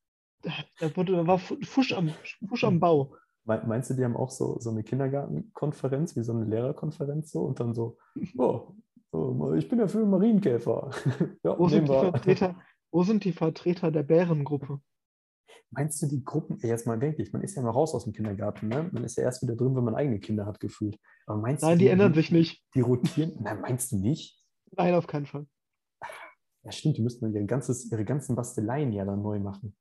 Da, 0.42 0.50
da, 0.80 0.96
wurde, 0.96 1.12
da 1.12 1.26
war 1.26 1.38
Fu- 1.38 1.58
Fusch 1.62 1.92
am, 1.92 2.10
Fusch 2.48 2.64
am 2.64 2.80
Bau. 2.80 3.14
Me- 3.44 3.62
Meinst 3.66 3.90
du, 3.90 3.94
die 3.94 4.04
haben 4.04 4.16
auch 4.16 4.30
so, 4.30 4.58
so 4.58 4.70
eine 4.70 4.82
Kindergartenkonferenz, 4.82 6.16
wie 6.16 6.22
so 6.22 6.32
eine 6.32 6.44
Lehrerkonferenz 6.44 7.30
so 7.30 7.42
und 7.42 7.60
dann 7.60 7.74
so, 7.74 7.98
oh, 8.38 8.74
oh, 9.12 9.52
ich 9.54 9.68
bin 9.68 9.78
ja 9.78 9.88
für 9.88 10.04
Marienkäfer. 10.04 10.90
ja, 11.44 11.58
Wo 11.58 11.68
sind, 11.68 11.88
die. 11.88 11.92
Vertreter, 11.92 12.60
wo 12.90 13.02
sind 13.04 13.24
die 13.24 13.32
Vertreter 13.32 13.90
der 13.90 14.02
Bärengruppe? 14.02 14.80
Meinst 15.74 16.02
du, 16.02 16.06
die 16.06 16.22
Gruppen, 16.22 16.58
jetzt 16.60 16.86
mal 16.86 17.00
wirklich, 17.00 17.32
man 17.32 17.42
ist 17.42 17.54
ja 17.54 17.62
mal 17.62 17.70
raus 17.70 17.94
aus 17.94 18.04
dem 18.04 18.12
Kindergarten, 18.12 18.68
ne? 18.68 18.90
Man 18.92 19.04
ist 19.04 19.16
ja 19.16 19.24
erst 19.24 19.42
wieder 19.42 19.56
drin, 19.56 19.74
wenn 19.74 19.84
man 19.84 19.94
eigene 19.94 20.20
Kinder 20.20 20.44
hat, 20.44 20.60
gefühlt. 20.60 20.98
Aber 21.26 21.40
meinst 21.40 21.62
Nein, 21.62 21.78
du, 21.78 21.84
die 21.84 21.88
ändern 21.88 22.12
sich 22.12 22.30
nicht. 22.30 22.62
Die 22.74 22.82
rotieren? 22.82 23.32
Nein, 23.40 23.62
meinst 23.62 23.90
du 23.90 23.96
nicht? 23.96 24.38
Nein, 24.72 24.94
auf 24.94 25.06
keinen 25.06 25.24
Fall. 25.24 25.46
Ja, 26.62 26.72
stimmt, 26.72 26.98
die 26.98 27.02
müssten 27.02 27.34
ihre, 27.34 27.46
ganzes, 27.46 27.90
ihre 27.90 28.04
ganzen 28.04 28.36
Basteleien 28.36 28.92
ja 28.92 29.04
dann 29.06 29.22
neu 29.22 29.40
machen. 29.40 29.74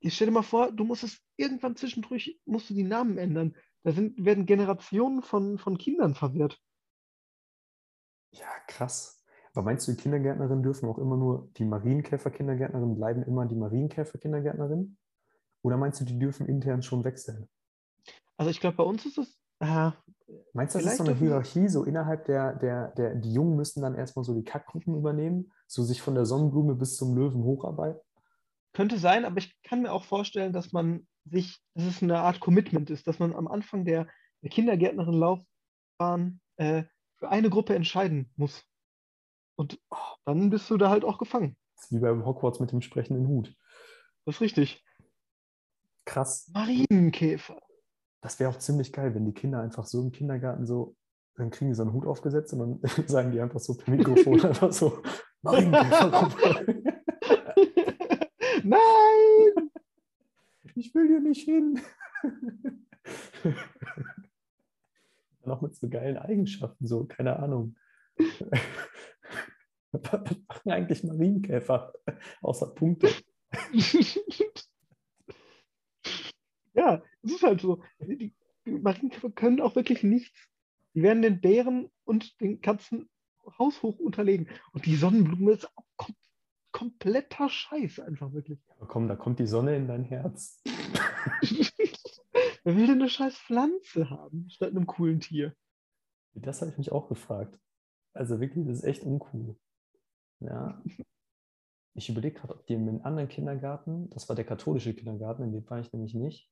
Jetzt 0.00 0.14
stell 0.14 0.28
dir 0.28 0.32
mal 0.32 0.42
vor, 0.42 0.72
du 0.72 0.84
musst 0.84 1.04
es 1.04 1.20
irgendwann 1.36 1.76
zwischendurch, 1.76 2.40
musst 2.46 2.70
du 2.70 2.74
die 2.74 2.82
Namen 2.82 3.18
ändern. 3.18 3.54
Da 3.82 3.92
sind, 3.92 4.24
werden 4.24 4.46
Generationen 4.46 5.22
von, 5.22 5.58
von 5.58 5.76
Kindern 5.76 6.14
verwirrt. 6.14 6.58
Ja, 8.32 8.48
krass. 8.66 9.22
Aber 9.52 9.66
meinst 9.66 9.86
du, 9.86 9.92
die 9.92 10.00
Kindergärtnerinnen 10.02 10.62
dürfen 10.62 10.88
auch 10.88 10.98
immer 10.98 11.16
nur, 11.16 11.50
die 11.58 11.64
Marienkäfer-Kindergärtnerinnen 11.64 12.96
bleiben 12.96 13.22
immer 13.22 13.46
die 13.46 13.54
Marienkäfer-Kindergärtnerin? 13.54 14.96
Oder 15.64 15.76
meinst 15.76 16.00
du, 16.00 16.04
die 16.04 16.18
dürfen 16.18 16.46
intern 16.46 16.82
schon 16.82 17.04
wechseln? 17.04 17.48
Also 18.36 18.50
ich 18.50 18.60
glaube, 18.60 18.76
bei 18.76 18.84
uns 18.84 19.04
ist 19.06 19.18
es, 19.18 19.38
äh, 19.60 19.90
Meinst 20.52 20.74
du, 20.74 20.78
das 20.78 20.92
ist 20.92 20.98
so 20.98 21.04
eine 21.04 21.14
Hierarchie, 21.14 21.68
so 21.68 21.84
innerhalb 21.84 22.24
der, 22.26 22.54
der, 22.54 22.88
der, 22.92 23.14
die 23.14 23.32
Jungen 23.32 23.56
müssen 23.56 23.82
dann 23.82 23.94
erstmal 23.94 24.24
so 24.24 24.34
die 24.34 24.44
Kackgruppen 24.44 24.96
übernehmen, 24.96 25.52
so 25.66 25.82
sich 25.82 26.00
von 26.00 26.14
der 26.14 26.26
Sonnenblume 26.26 26.74
bis 26.74 26.96
zum 26.96 27.14
Löwen 27.14 27.42
hocharbeiten? 27.42 28.00
könnte 28.74 28.98
sein, 28.98 29.24
aber 29.24 29.38
ich 29.38 29.54
kann 29.62 29.80
mir 29.80 29.92
auch 29.92 30.04
vorstellen, 30.04 30.52
dass 30.52 30.72
man 30.72 31.06
sich, 31.24 31.62
dass 31.74 31.84
es 31.86 32.02
eine 32.02 32.18
Art 32.18 32.40
Commitment 32.40 32.90
ist, 32.90 33.06
dass 33.06 33.18
man 33.18 33.34
am 33.34 33.48
Anfang 33.48 33.86
der, 33.86 34.06
der 34.42 34.50
Kindergärtnerin-Laufbahn 34.50 36.40
äh, 36.56 36.82
für 37.16 37.30
eine 37.30 37.48
Gruppe 37.48 37.74
entscheiden 37.74 38.30
muss. 38.36 38.62
Und 39.56 39.80
oh, 39.90 39.96
dann 40.26 40.50
bist 40.50 40.68
du 40.68 40.76
da 40.76 40.90
halt 40.90 41.04
auch 41.04 41.18
gefangen. 41.18 41.56
Das 41.76 41.84
ist 41.84 41.92
wie 41.92 42.00
bei 42.00 42.10
Hogwarts 42.10 42.60
mit 42.60 42.72
dem 42.72 42.82
sprechenden 42.82 43.28
Hut. 43.28 43.54
Das 44.26 44.36
ist 44.36 44.40
richtig. 44.40 44.83
Krass. 46.14 46.48
Marienkäfer. 46.54 47.60
Das 48.20 48.38
wäre 48.38 48.48
auch 48.48 48.58
ziemlich 48.58 48.92
geil, 48.92 49.16
wenn 49.16 49.24
die 49.24 49.34
Kinder 49.34 49.60
einfach 49.60 49.84
so 49.84 50.00
im 50.00 50.12
Kindergarten 50.12 50.64
so, 50.64 50.94
dann 51.34 51.50
kriegen 51.50 51.72
die 51.72 51.74
so 51.74 51.82
einen 51.82 51.92
Hut 51.92 52.06
aufgesetzt 52.06 52.52
und 52.52 52.80
dann 52.80 52.80
sagen 53.08 53.32
die 53.32 53.40
einfach 53.40 53.58
so 53.58 53.74
per 53.74 53.92
Mikrofon 53.92 54.40
einfach 54.44 54.72
so, 54.72 55.02
Marienkäfergruppe. 55.42 56.84
Nein! 58.62 59.70
ich 60.76 60.94
will 60.94 61.08
hier 61.08 61.20
nicht 61.20 61.46
hin. 61.46 61.80
Auch 65.44 65.62
mit 65.62 65.74
so 65.74 65.88
geilen 65.88 66.16
Eigenschaften, 66.16 66.86
so, 66.86 67.06
keine 67.06 67.40
Ahnung. 67.40 67.74
Was 69.90 70.12
machen 70.12 70.70
eigentlich 70.70 71.02
Marienkäfer 71.02 71.92
außer 72.40 72.72
Punkte? 72.72 73.08
Ja, 76.74 77.02
es 77.22 77.32
ist 77.32 77.42
halt 77.42 77.60
so. 77.60 77.82
Die 78.00 78.34
Marienkäfer 78.64 79.30
können 79.30 79.60
auch 79.60 79.76
wirklich 79.76 80.02
nichts. 80.02 80.48
Die 80.94 81.02
werden 81.02 81.22
den 81.22 81.40
Bären 81.40 81.90
und 82.04 82.40
den 82.40 82.60
Katzen 82.60 83.08
haushoch 83.58 83.98
unterlegen. 83.98 84.48
Und 84.72 84.86
die 84.86 84.96
Sonnenblume 84.96 85.52
ist 85.52 85.66
auch 85.76 85.84
kom 85.96 86.14
kompletter 86.72 87.48
Scheiß, 87.48 88.00
einfach 88.00 88.32
wirklich. 88.32 88.58
Aber 88.76 88.88
komm, 88.88 89.06
da 89.06 89.14
kommt 89.14 89.38
die 89.38 89.46
Sonne 89.46 89.76
in 89.76 89.86
dein 89.86 90.02
Herz. 90.02 90.60
Wer 92.64 92.76
will 92.76 92.88
denn 92.88 93.00
eine 93.00 93.08
scheiß 93.08 93.38
Pflanze 93.38 94.10
haben, 94.10 94.50
statt 94.50 94.70
einem 94.70 94.86
coolen 94.86 95.20
Tier? 95.20 95.54
Das 96.34 96.60
habe 96.60 96.72
ich 96.72 96.78
mich 96.78 96.90
auch 96.90 97.08
gefragt. 97.08 97.60
Also 98.12 98.40
wirklich, 98.40 98.66
das 98.66 98.78
ist 98.78 98.84
echt 98.84 99.04
uncool. 99.04 99.56
Ja. 100.40 100.82
Ich 101.94 102.08
überlege 102.08 102.40
gerade, 102.40 102.54
ob 102.54 102.66
die 102.66 102.74
in 102.74 102.88
einem 102.88 103.02
anderen 103.02 103.28
Kindergarten, 103.28 104.10
das 104.10 104.28
war 104.28 104.34
der 104.34 104.44
katholische 104.44 104.94
Kindergarten, 104.94 105.44
in 105.44 105.52
dem 105.52 105.70
war 105.70 105.78
ich 105.78 105.92
nämlich 105.92 106.14
nicht, 106.14 106.50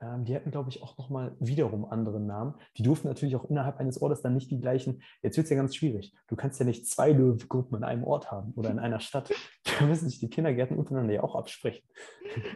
die 0.00 0.34
hatten, 0.34 0.50
glaube 0.50 0.70
ich, 0.70 0.82
auch 0.82 0.96
nochmal 0.96 1.36
wiederum 1.40 1.84
andere 1.84 2.20
Namen. 2.20 2.54
Die 2.78 2.82
durften 2.82 3.08
natürlich 3.08 3.36
auch 3.36 3.44
innerhalb 3.50 3.76
eines 3.76 4.00
Ortes 4.00 4.22
dann 4.22 4.32
nicht 4.32 4.50
die 4.50 4.58
gleichen. 4.58 5.02
Jetzt 5.22 5.36
wird 5.36 5.44
es 5.44 5.50
ja 5.50 5.56
ganz 5.56 5.76
schwierig. 5.76 6.14
Du 6.26 6.36
kannst 6.36 6.58
ja 6.58 6.64
nicht 6.64 6.88
zwei 6.88 7.12
Löwengruppen 7.12 7.76
in 7.76 7.84
einem 7.84 8.04
Ort 8.04 8.30
haben 8.30 8.52
oder 8.54 8.70
in 8.70 8.78
einer 8.78 9.00
Stadt. 9.00 9.30
Da 9.78 9.86
müssen 9.86 10.08
sich 10.08 10.18
die 10.18 10.28
Kindergärten 10.28 10.76
untereinander 10.76 11.14
ja 11.14 11.22
auch 11.22 11.34
absprechen. 11.34 11.86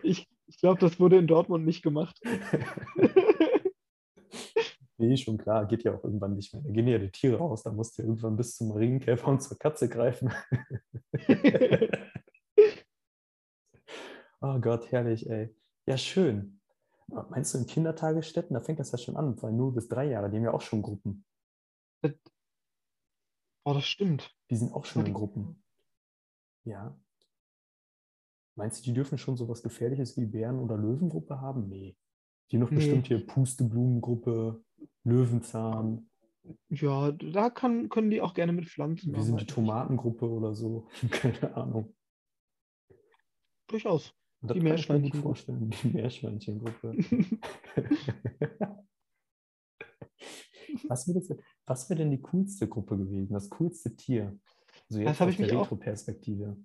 Ich, 0.03 0.29
ich 0.47 0.59
glaube, 0.59 0.81
das 0.81 1.01
wurde 1.01 1.17
in 1.17 1.27
Dortmund 1.27 1.65
nicht 1.65 1.83
gemacht. 1.83 2.21
nee, 4.99 5.17
schon 5.17 5.39
klar, 5.39 5.67
geht 5.67 5.85
ja 5.85 5.95
auch 5.95 6.05
irgendwann 6.05 6.35
nicht 6.35 6.53
mehr. 6.53 6.63
Da 6.63 6.71
gehen 6.71 6.89
ja 6.89 6.99
die 6.99 7.11
Tiere 7.11 7.39
raus, 7.39 7.63
da 7.63 7.73
musst 7.73 7.97
du 7.97 8.03
ja 8.03 8.09
irgendwann 8.09 8.37
bis 8.37 8.57
zum 8.57 8.69
Marienkäfer 8.69 9.29
und 9.29 9.43
zur 9.43 9.59
Katze 9.59 9.89
greifen. 9.89 10.33
oh 14.41 14.59
Gott, 14.61 14.91
herrlich, 14.91 15.31
ey. 15.31 15.55
Ja, 15.87 15.97
schön. 15.97 16.61
Meinst 17.07 17.55
du 17.55 17.59
in 17.59 17.67
Kindertagesstätten? 17.67 18.55
Da 18.55 18.61
fängt 18.61 18.81
das 18.81 18.93
ja 18.93 18.99
schon 18.99 19.17
an, 19.17 19.41
weil 19.43 19.53
0 19.53 19.73
bis 19.73 19.89
3 19.89 20.09
Jahre, 20.09 20.31
die 20.31 20.37
haben 20.37 20.45
ja 20.45 20.53
auch 20.53 20.61
schon 20.61 20.83
Gruppen. 20.83 21.25
Oh, 23.65 23.73
das 23.73 23.85
stimmt. 23.85 24.35
Die 24.51 24.57
sind 24.57 24.73
auch 24.73 24.85
schon 24.85 25.07
in 25.07 25.15
Gruppen. 25.15 25.63
Ja. 26.65 26.99
Meinst 28.57 28.81
du, 28.81 28.85
die 28.85 28.95
dürfen 28.95 29.19
schon 29.19 29.37
sowas 29.37 29.63
Gefährliches 29.63 30.17
wie 30.17 30.27
Bären- 30.27 30.61
oder 30.61 30.77
Löwengruppe 30.77 31.41
haben? 31.41 31.69
Nee. 31.69 31.97
Die 32.51 32.59
noch 32.59 32.71
nee. 32.71 32.77
bestimmt 32.77 33.07
hier 33.07 33.27
Pusteblumengruppe, 33.27 34.63
Löwenzahn. 35.03 36.11
Ja, 36.69 37.11
da 37.13 37.49
kann, 37.49 37.89
können 37.89 38.11
die 38.11 38.21
auch 38.21 38.35
gerne 38.35 38.53
mit 38.53 38.69
Pflanzen. 38.69 39.15
Wir 39.15 39.23
sind 39.23 39.41
die 39.41 39.47
Tomatengruppe 39.47 40.29
oder 40.29 40.55
so. 40.55 40.89
Keine 41.11 41.57
Ahnung. 41.57 41.97
Durchaus. 43.67 44.15
Die 44.53 44.61
Meerschweinchen 44.61 45.21
vorstellen, 45.21 45.71
die 45.71 45.89
Meerschweinchengruppe. 45.89 46.97
was 50.89 51.09
wäre 51.09 51.21
wär 51.89 51.97
denn 51.97 52.11
die 52.11 52.21
coolste 52.21 52.69
Gruppe 52.69 52.99
gewesen? 52.99 53.33
Das 53.33 53.49
coolste 53.49 53.97
Tier? 53.97 54.39
Also 54.91 55.01
jetzt 55.01 55.21
das 55.21 55.29
aus 55.29 55.37
der 55.37 55.51
Retro-Perspektive. 55.51 56.57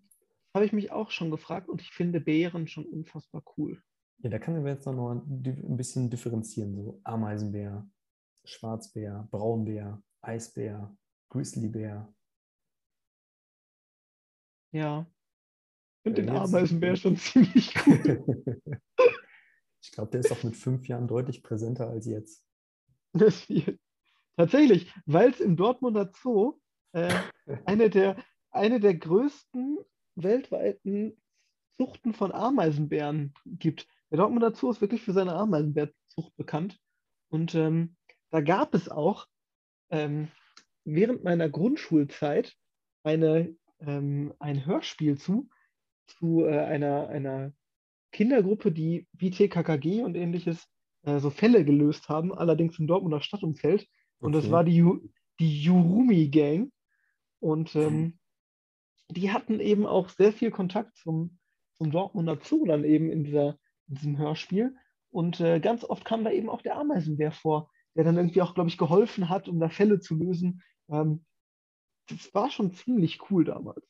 Habe 0.53 0.65
ich 0.65 0.73
mich 0.73 0.91
auch 0.91 1.11
schon 1.11 1.31
gefragt 1.31 1.69
und 1.69 1.81
ich 1.81 1.91
finde 1.91 2.19
Bären 2.19 2.67
schon 2.67 2.85
unfassbar 2.85 3.43
cool. 3.57 3.81
Ja, 4.21 4.29
da 4.29 4.39
können 4.39 4.65
wir 4.65 4.73
jetzt 4.73 4.85
noch 4.85 5.11
ein 5.11 5.77
bisschen 5.77 6.09
differenzieren. 6.09 6.75
So 6.75 6.99
Ameisenbär, 7.05 7.87
Schwarzbär, 8.43 9.27
Braunbär, 9.31 10.01
Eisbär, 10.21 10.93
Grizzlybär. 11.29 12.13
Ja, 14.71 15.07
finde 16.15 16.23
den 16.23 16.35
Ameisenbär 16.35 16.95
schon 16.95 17.17
ziemlich 17.17 17.73
cool. 17.85 18.23
ich 19.81 19.91
glaube, 19.91 20.11
der 20.11 20.21
ist 20.21 20.31
auch 20.31 20.43
mit 20.43 20.55
fünf 20.55 20.87
Jahren 20.87 21.07
deutlich 21.07 21.43
präsenter 21.43 21.89
als 21.89 22.05
jetzt. 22.05 22.43
Tatsächlich, 24.35 24.91
weil 25.05 25.31
es 25.31 25.39
im 25.39 25.57
Dortmunder 25.57 26.11
Zoo 26.21 26.59
äh, 26.93 27.13
eine, 27.65 27.89
der, 27.89 28.17
eine 28.51 28.79
der 28.79 28.95
größten 28.95 29.79
weltweiten 30.15 31.21
Zuchten 31.77 32.13
von 32.13 32.31
Ameisenbären 32.31 33.33
gibt. 33.45 33.87
Der 34.11 34.17
Dortmunder 34.17 34.53
Zoo 34.53 34.71
ist 34.71 34.81
wirklich 34.81 35.01
für 35.01 35.13
seine 35.13 35.33
Ameisenbärzucht 35.33 36.35
bekannt. 36.35 36.79
Und 37.29 37.53
ähm, 37.55 37.95
da 38.31 38.41
gab 38.41 38.73
es 38.73 38.89
auch 38.89 39.27
ähm, 39.89 40.29
während 40.83 41.23
meiner 41.23 41.49
Grundschulzeit 41.49 42.55
eine, 43.03 43.55
ähm, 43.79 44.33
ein 44.39 44.65
Hörspiel 44.65 45.17
zu, 45.17 45.49
zu 46.09 46.45
äh, 46.45 46.57
einer, 46.59 47.09
einer 47.09 47.53
Kindergruppe, 48.11 48.71
die 48.71 49.07
wie 49.13 49.31
TKKG 49.31 50.03
und 50.03 50.15
ähnliches 50.15 50.67
äh, 51.03 51.19
so 51.19 51.29
Fälle 51.29 51.63
gelöst 51.63 52.09
haben, 52.09 52.33
allerdings 52.33 52.79
im 52.79 52.87
Dortmunder 52.87 53.21
Stadtumfeld. 53.21 53.87
Und 54.19 54.35
okay. 54.35 54.43
das 54.43 54.51
war 54.51 54.63
die, 54.63 54.85
die 55.39 55.61
Jurumi 55.61 56.29
Gang. 56.29 56.71
Und 57.39 57.75
ähm, 57.75 58.19
die 59.09 59.31
hatten 59.31 59.59
eben 59.59 59.85
auch 59.85 60.09
sehr 60.09 60.33
viel 60.33 60.51
Kontakt 60.51 60.97
zum, 60.97 61.39
zum 61.77 61.91
Dortmunder 61.91 62.37
Zoo 62.43 62.65
dann 62.65 62.83
eben 62.83 63.09
in, 63.09 63.23
dieser, 63.23 63.57
in 63.87 63.95
diesem 63.95 64.17
Hörspiel. 64.17 64.75
Und 65.11 65.39
äh, 65.39 65.59
ganz 65.59 65.83
oft 65.83 66.05
kam 66.05 66.23
da 66.23 66.31
eben 66.31 66.49
auch 66.49 66.61
der 66.61 66.77
Ameisenbär 66.77 67.31
vor, 67.31 67.71
der 67.95 68.03
dann 68.03 68.17
irgendwie 68.17 68.41
auch, 68.41 68.53
glaube 68.53 68.69
ich, 68.69 68.77
geholfen 68.77 69.29
hat, 69.29 69.47
um 69.47 69.59
da 69.59 69.69
Fälle 69.69 69.99
zu 69.99 70.15
lösen. 70.15 70.61
Ähm, 70.89 71.25
das 72.07 72.33
war 72.33 72.51
schon 72.51 72.73
ziemlich 72.73 73.29
cool 73.29 73.45
damals. 73.45 73.88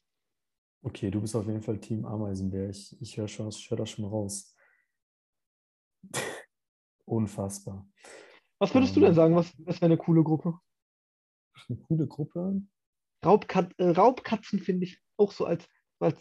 Okay, 0.81 1.11
du 1.11 1.19
bist 1.21 1.35
auf 1.35 1.45
jeden 1.45 1.61
Fall 1.61 1.79
Team 1.79 2.05
Ameisenbär. 2.05 2.69
Ich, 2.69 2.99
ich 3.01 3.17
höre 3.17 3.27
hör 3.27 3.77
das 3.77 3.89
schon 3.89 4.05
raus. 4.05 4.55
Unfassbar. 7.05 7.87
Was 8.59 8.73
würdest 8.73 8.95
ähm, 8.95 9.01
du 9.01 9.07
denn 9.07 9.15
sagen, 9.15 9.35
was, 9.35 9.53
was 9.65 9.81
wäre 9.81 9.91
eine 9.91 9.97
coole 9.97 10.23
Gruppe? 10.23 10.59
Eine 11.67 11.79
coole 11.79 12.07
Gruppe? 12.07 12.61
Raubkat 13.25 13.73
äh, 13.77 13.89
Raubkatzen 13.89 14.59
finde 14.59 14.85
ich 14.85 15.01
auch 15.17 15.31
so 15.31 15.45
als, 15.45 15.67
als 15.99 16.17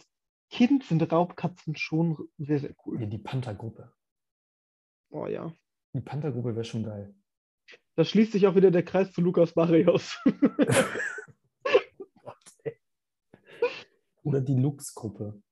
Kind 0.51 0.85
sind 0.85 1.13
Raubkatzen 1.13 1.77
schon 1.77 2.29
sehr, 2.39 2.59
sehr 2.59 2.75
cool. 2.85 3.01
Ja, 3.01 3.07
die 3.07 3.19
Panthergruppe. 3.19 3.93
Oh 5.11 5.27
ja. 5.27 5.53
Die 5.93 6.01
Panthergruppe 6.01 6.55
wäre 6.55 6.65
schon 6.65 6.85
geil. 6.85 7.15
Da 7.97 8.05
schließt 8.05 8.33
sich 8.33 8.47
auch 8.47 8.55
wieder 8.55 8.71
der 8.71 8.85
Kreis 8.85 9.13
zu 9.13 9.21
Lukas 9.21 9.53
Barrios. 9.53 10.19
Oder 14.23 14.41
die 14.41 14.55
Lux-Gruppe. 14.57 15.43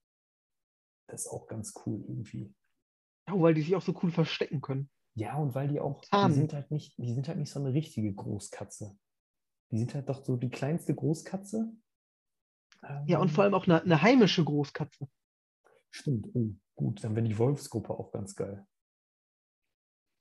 Das 1.09 1.23
ist 1.23 1.29
auch 1.29 1.47
ganz 1.47 1.75
cool 1.85 2.05
irgendwie. 2.07 2.55
Ja, 3.29 3.41
weil 3.41 3.55
die 3.55 3.63
sich 3.63 3.77
auch 3.77 3.83
so 3.83 3.99
cool 4.03 4.11
verstecken 4.11 4.61
können. 4.61 4.91
Ja, 5.15 5.37
und 5.37 5.55
weil 5.55 5.69
die 5.69 5.81
auch, 5.81 6.03
die 6.03 6.33
sind 6.33 6.53
halt 6.53 6.71
nicht, 6.71 6.97
die 6.99 7.15
sind 7.15 7.27
halt 7.27 7.39
nicht 7.39 7.51
so 7.51 7.59
eine 7.59 7.73
richtige 7.73 8.13
Großkatze. 8.13 8.99
Die 9.71 9.79
sind 9.79 9.95
halt 9.95 10.09
doch 10.09 10.25
so 10.25 10.37
die 10.37 10.51
kleinste 10.51 10.95
Großkatze. 10.95 11.73
Ja, 13.07 13.21
und 13.21 13.31
vor 13.31 13.45
allem 13.45 13.55
auch 13.55 13.67
eine, 13.67 13.83
eine 13.83 14.03
heimische 14.03 14.45
Großkatze. 14.45 15.09
Stimmt, 15.91 16.29
oh, 16.35 16.55
gut, 16.75 17.03
dann 17.03 17.17
wäre 17.17 17.27
die 17.27 17.39
Wolfsgruppe 17.39 17.91
auch 17.91 18.13
ganz 18.13 18.37
geil. 18.37 18.67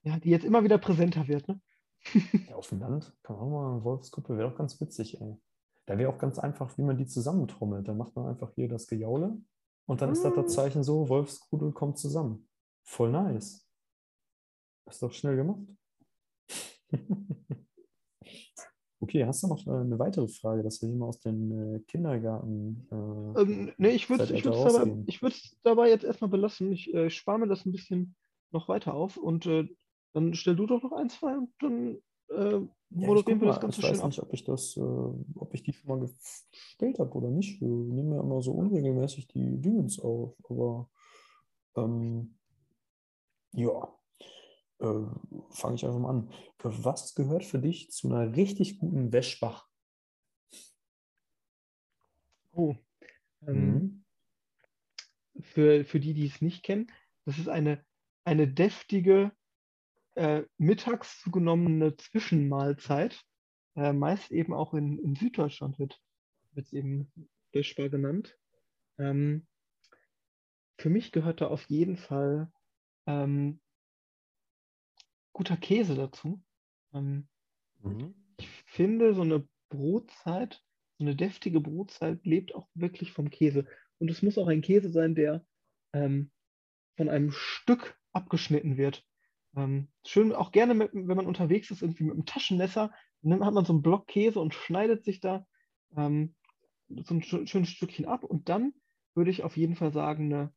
Ja, 0.04 0.18
die 0.20 0.30
jetzt 0.30 0.46
immer 0.46 0.64
wieder 0.64 0.78
präsenter 0.78 1.28
wird, 1.28 1.48
ne? 1.48 1.60
ja, 2.48 2.56
auf 2.56 2.70
dem 2.70 2.80
Land 2.80 3.14
kann 3.24 3.36
man 3.36 3.46
auch 3.46 3.50
mal 3.50 3.74
eine 3.74 3.84
Wolfsgruppe, 3.84 4.38
wäre 4.38 4.52
auch 4.52 4.58
ganz 4.58 4.80
witzig, 4.80 5.20
ey. 5.20 5.38
Da 5.86 5.98
wäre 5.98 6.10
auch 6.10 6.18
ganz 6.18 6.40
einfach, 6.40 6.78
wie 6.78 6.84
man 6.84 6.98
die 6.98 7.06
zusammentrommelt. 7.06 7.88
Da 7.88 7.94
macht 7.94 8.16
man 8.16 8.28
einfach 8.28 8.52
hier 8.56 8.68
das 8.68 8.88
Gejaule 8.88 9.38
und 9.86 10.02
dann 10.02 10.12
ist 10.12 10.24
das 10.24 10.34
das 10.34 10.46
ah. 10.46 10.48
Zeichen 10.48 10.84
so, 10.84 11.10
Wolfsrudel 11.10 11.72
kommt 11.72 11.98
zusammen. 11.98 12.48
Voll 12.84 13.12
nice. 13.12 13.68
Ist 14.88 15.02
doch 15.02 15.12
schnell 15.12 15.36
gemacht. 15.36 15.66
okay, 19.00 19.26
hast 19.26 19.44
du 19.44 19.48
noch 19.48 19.66
äh, 19.66 19.72
eine 19.72 19.98
weitere 20.00 20.28
Frage, 20.28 20.64
dass 20.64 20.82
wir 20.82 20.90
hier 20.90 20.98
mal 20.98 21.08
aus 21.08 21.20
dem 21.20 21.76
äh, 21.76 21.80
Kindergarten. 21.82 22.88
Äh, 22.92 23.42
ähm, 23.42 23.74
nee, 23.78 23.90
ich 23.90 24.10
würde 24.10 24.24
es 24.24 24.44
dabei, 24.44 25.32
dabei, 25.64 25.90
jetzt 25.90 26.04
erstmal 26.04 26.30
belassen. 26.30 26.72
Ich 26.72 26.94
äh, 26.94 27.10
spare 27.10 27.40
mir 27.40 27.48
das 27.48 27.66
ein 27.66 27.72
bisschen 27.72 28.16
noch 28.52 28.68
weiter 28.68 28.94
auf 28.94 29.18
und 29.18 29.46
äh, 29.46 29.68
dann 30.14 30.34
stell 30.34 30.56
du 30.56 30.66
doch 30.66 30.82
noch 30.82 30.94
ein, 30.94 31.10
zwei 31.10 31.38
und 31.38 31.50
dann 31.60 31.98
äh, 32.30 32.68
moderieren 32.90 33.42
wir 33.42 33.48
das 33.48 33.60
Ganze 33.60 33.82
ich 33.82 33.88
weiß 33.88 34.04
nicht, 34.04 34.22
ob 34.22 34.34
ich 34.34 34.44
das, 34.44 34.78
äh, 34.78 34.80
ob 34.82 35.54
ich 35.54 35.64
die 35.64 35.74
schon 35.74 35.88
mal 35.88 36.00
gestellt 36.00 37.00
habe 37.00 37.12
oder 37.14 37.30
nicht. 37.30 37.62
Wir 37.62 37.68
nehmen 37.68 38.14
ja 38.14 38.22
immer 38.22 38.42
so 38.42 38.52
unregelmäßig 38.52 39.28
die 39.28 39.62
Dingens 39.62 40.00
auf, 40.00 40.36
aber 40.50 40.90
ähm, 41.76 42.38
ja, 43.54 43.94
äh, 44.80 45.06
fange 45.50 45.76
ich 45.76 45.86
einfach 45.86 46.00
mal 46.00 46.10
an. 46.10 46.30
Was 46.60 47.16
gehört 47.16 47.46
für 47.46 47.60
dich 47.60 47.92
zu 47.92 48.08
einer 48.10 48.36
richtig 48.36 48.80
guten 48.80 49.12
Wäschbach? 49.12 49.68
Oh. 52.54 52.76
Ähm, 53.48 54.04
mhm. 55.34 55.42
für, 55.42 55.86
für 55.86 56.00
die, 56.00 56.14
die 56.14 56.28
es 56.28 56.42
nicht 56.42 56.64
kennen, 56.64 56.88
das 57.26 57.38
ist 57.38 57.50
eine, 57.50 57.84
eine 58.24 58.48
deftige 58.48 59.32
äh, 60.16 60.44
mittags 60.58 61.20
zugenommene 61.22 61.96
Zwischenmahlzeit, 61.96 63.24
äh, 63.76 63.94
meist 63.94 64.32
eben 64.32 64.54
auch 64.54 64.74
in, 64.74 64.98
in 65.00 65.16
Süddeutschland 65.16 65.78
wird 65.80 66.00
es 66.56 66.74
eben 66.74 67.12
Döschbar 67.54 67.90
genannt. 67.90 68.38
Ähm, 68.98 69.48
für 70.78 70.90
mich 70.90 71.12
gehört 71.12 71.42
da 71.42 71.48
auf 71.48 71.64
jeden 71.70 71.98
Fall 71.98 72.52
ähm, 73.08 73.60
guter 75.34 75.58
Käse 75.58 75.96
dazu. 75.96 76.44
Ähm, 76.94 77.28
mhm. 77.82 78.16
ich 78.38 78.48
finde, 78.66 79.14
so 79.14 79.22
eine 79.22 79.48
Brotzeit, 79.70 80.64
so 80.98 81.06
eine 81.06 81.16
deftige 81.16 81.60
Brotzeit 81.60 82.26
lebt 82.26 82.56
auch 82.56 82.68
wirklich 82.74 83.12
vom 83.12 83.30
Käse. 83.30 83.66
Und 84.00 84.10
es 84.10 84.22
muss 84.22 84.38
auch 84.38 84.48
ein 84.48 84.62
Käse 84.62 84.90
sein, 84.92 85.16
der 85.16 85.46
ähm, 85.94 86.32
von 86.98 87.10
einem 87.10 87.32
Stück 87.32 88.00
abgeschnitten 88.14 88.78
wird. 88.78 89.06
Ähm, 89.56 89.88
schön 90.06 90.34
auch 90.34 90.52
gerne, 90.52 90.74
mit, 90.74 90.92
wenn 90.94 91.18
man 91.18 91.28
unterwegs 91.28 91.72
ist, 91.72 91.82
irgendwie 91.82 92.04
mit 92.04 92.14
einem 92.14 92.26
Taschenmesser, 92.26 92.92
dann 93.22 93.46
hat 93.46 93.54
man 93.54 93.66
so 93.66 93.74
einen 93.74 93.82
Block 93.82 94.08
Käse 94.08 94.40
und 94.40 94.54
schneidet 94.54 95.04
sich 95.04 95.20
da 95.20 95.48
ähm, 95.96 96.36
so 96.90 97.16
ein 97.16 97.22
schönes 97.24 97.70
Stückchen 97.70 98.06
ab. 98.06 98.24
Und 98.24 98.50
dann 98.50 98.74
würde 99.16 99.32
ich 99.32 99.44
auf 99.44 99.58
jeden 99.58 99.76
Fall 99.76 99.92
sagen, 99.94 100.34
eine, 100.34 100.54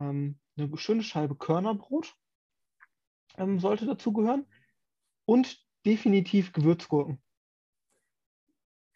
ähm, 0.00 0.38
eine 0.56 0.76
schöne 0.76 1.02
Scheibe 1.02 1.36
Körnerbrot 1.36 2.14
ähm, 3.36 3.60
sollte 3.60 3.86
dazugehören. 3.86 4.46
Und 5.24 5.62
definitiv 5.84 6.52
Gewürzgurken. 6.52 7.22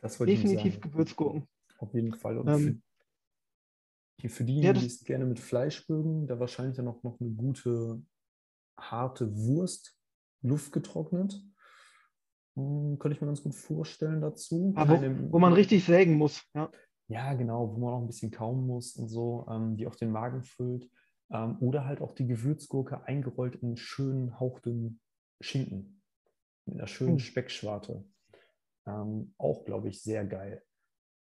definitiv 0.03 0.81
Gewürzgurken. 0.81 1.47
Auf 1.79 1.95
jeden 1.95 2.15
Fall. 2.15 2.39
Und 2.39 2.49
ähm, 2.49 2.83
für, 4.21 4.29
für 4.29 4.45
diejenigen, 4.45 4.75
ja, 4.75 4.81
die 4.81 4.87
es 4.87 5.05
gerne 5.05 5.27
mit 5.27 5.39
Fleisch 5.39 5.89
mögen, 5.89 6.27
da 6.27 6.41
wahrscheinlich 6.41 6.77
dann 6.77 6.89
auch 6.89 7.03
noch 7.03 7.21
eine 7.21 7.31
gute 7.31 8.03
harte 8.79 9.37
Wurst, 9.37 9.97
luftgetrocknet. 10.43 11.43
Hm, 12.57 12.99
könnte 12.99 13.15
ich 13.15 13.21
mir 13.21 13.27
ganz 13.27 13.43
gut 13.43 13.55
vorstellen 13.55 14.21
dazu. 14.21 14.75
Ja, 14.77 14.89
wo, 14.89 15.33
wo, 15.33 15.39
man 15.39 15.53
richtig 15.53 15.85
sägen 15.85 16.15
muss. 16.15 16.45
Ja. 16.55 16.71
ja, 17.09 17.35
genau, 17.35 17.75
wo 17.75 17.79
man 17.79 17.95
auch 17.95 18.01
ein 18.01 18.07
bisschen 18.07 18.31
kauen 18.31 18.67
muss 18.67 18.97
und 18.97 19.09
so, 19.09 19.47
ähm, 19.51 19.77
die 19.77 19.87
auf 19.87 19.97
den 19.97 20.11
Magen 20.11 20.43
füllt. 20.43 20.91
Ähm, 21.31 21.57
oder 21.61 21.87
halt 21.87 22.03
auch 22.03 22.13
die 22.13 22.27
Gewürzgurke 22.27 23.05
eingerollt 23.05 23.57
in 23.57 23.77
schönen, 23.77 24.39
hauchdünnen 24.39 25.01
Schinken. 25.41 26.03
Mit 26.67 26.79
einer 26.79 26.87
schönen 26.87 27.13
hm. 27.13 27.21
Speckschwarte. 27.21 28.05
Ähm, 28.87 29.35
auch, 29.39 29.65
glaube 29.65 29.89
ich, 29.89 30.03
sehr 30.03 30.25
geil. 30.27 30.63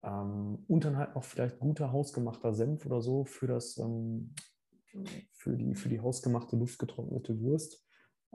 Ähm, 0.05 0.65
und 0.69 0.85
dann 0.85 0.97
halt 0.97 1.15
noch 1.15 1.25
vielleicht 1.25 1.59
guter 1.61 1.93
hausgemachter 1.93 2.53
Senf 2.53 2.85
oder 2.87 3.01
so 3.01 3.25
für 3.25 3.47
das 3.47 3.79
ähm, 3.79 4.35
für 5.33 5.57
die, 5.57 5.75
für 5.75 5.89
die 5.89 6.01
hausgemachte, 6.01 6.57
luftgetrocknete 6.57 7.41
Wurst. 7.41 7.85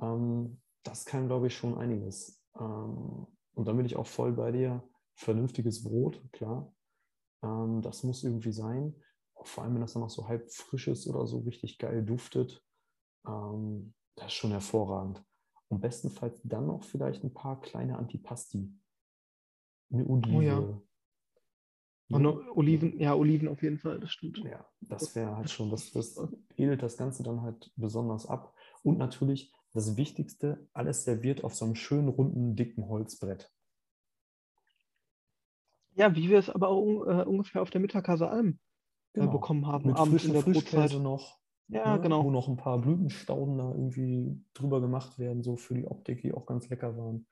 Ähm, 0.02 0.62
das 0.84 1.06
kann, 1.06 1.28
glaube 1.28 1.48
ich, 1.48 1.56
schon 1.56 1.78
einiges. 1.78 2.44
Ähm, 2.60 3.28
und 3.54 3.68
dann 3.68 3.78
bin 3.78 3.86
ich 3.86 3.96
auch 3.96 4.08
voll 4.08 4.34
bei 4.34 4.52
dir. 4.52 4.88
Vernünftiges 5.16 5.84
Brot, 5.84 6.22
klar. 6.32 6.74
Ähm, 7.44 7.82
das 7.82 8.04
muss 8.04 8.24
irgendwie 8.24 8.52
sein. 8.52 8.96
Vor 9.44 9.64
allem, 9.64 9.76
wenn 9.76 9.82
das 9.82 9.94
dann 9.94 10.02
noch 10.02 10.10
so 10.10 10.28
halb 10.28 10.52
frisch 10.52 10.88
ist 10.88 11.08
oder 11.08 11.26
so 11.28 11.40
richtig 11.40 11.78
geil 11.78 12.04
duftet. 12.04 12.64
Ähm, 13.28 13.94
das 14.16 14.28
ist 14.28 14.34
schon 14.34 14.52
hervorragend. 14.52 15.24
Und 15.70 15.82
bestenfalls 15.82 16.40
dann 16.44 16.68
noch 16.68 16.84
vielleicht 16.84 17.24
ein 17.24 17.34
paar 17.34 17.60
kleine 17.60 17.98
Antipasti. 17.98 18.74
Eine 19.92 20.06
Olive, 20.06 20.38
oh 20.38 20.42
ja. 20.42 20.82
Und 22.10 22.26
Oliven, 22.26 23.00
ja, 23.00 23.14
Oliven 23.16 23.50
auf 23.50 23.62
jeden 23.62 23.78
Fall, 23.78 24.00
das 24.00 24.12
stimmt. 24.12 24.38
Ja, 24.38 24.66
das 24.82 25.14
wäre 25.16 25.36
halt 25.36 25.50
schon, 25.50 25.70
das, 25.70 25.92
das 25.92 26.18
edelt 26.56 26.82
das 26.82 26.96
Ganze 26.96 27.22
dann 27.24 27.42
halt 27.42 27.72
besonders 27.76 28.26
ab. 28.26 28.54
Und 28.84 28.98
natürlich 28.98 29.54
das 29.74 29.98
Wichtigste, 29.98 30.68
alles 30.74 31.04
serviert 31.04 31.44
auf 31.44 31.54
so 31.54 31.66
einem 31.66 31.76
schönen, 31.76 32.08
runden, 32.08 32.56
dicken 32.56 32.88
Holzbrett. 32.88 33.52
Ja, 35.96 36.16
wie 36.16 36.30
wir 36.30 36.40
es 36.40 36.50
aber 36.50 36.70
auch 36.70 36.82
uh, 36.82 37.30
ungefähr 37.30 37.62
auf 37.62 37.72
der 37.72 37.82
Mittagkase 37.82 38.30
Alm 38.30 38.60
äh, 39.14 39.20
genau. 39.20 39.32
bekommen 39.32 39.68
haben. 39.68 39.88
Mit 39.88 39.98
abends 39.98 40.26
in 40.26 40.34
der 40.34 40.42
Brotzeit. 40.42 40.94
noch. 40.94 41.40
Ja, 41.70 41.96
ne? 41.96 42.02
genau. 42.02 42.24
Wo 42.24 42.32
noch 42.32 42.48
ein 42.48 42.56
paar 42.56 42.80
Blütenstauden 42.80 43.58
da 43.58 43.72
irgendwie 43.72 44.42
drüber 44.54 44.80
gemacht 44.80 45.20
werden, 45.20 45.44
so 45.44 45.58
für 45.58 45.74
die 45.74 45.86
Optik, 45.86 46.22
die 46.22 46.34
auch 46.34 46.46
ganz 46.46 46.70
lecker 46.70 46.96
waren. 46.98 47.28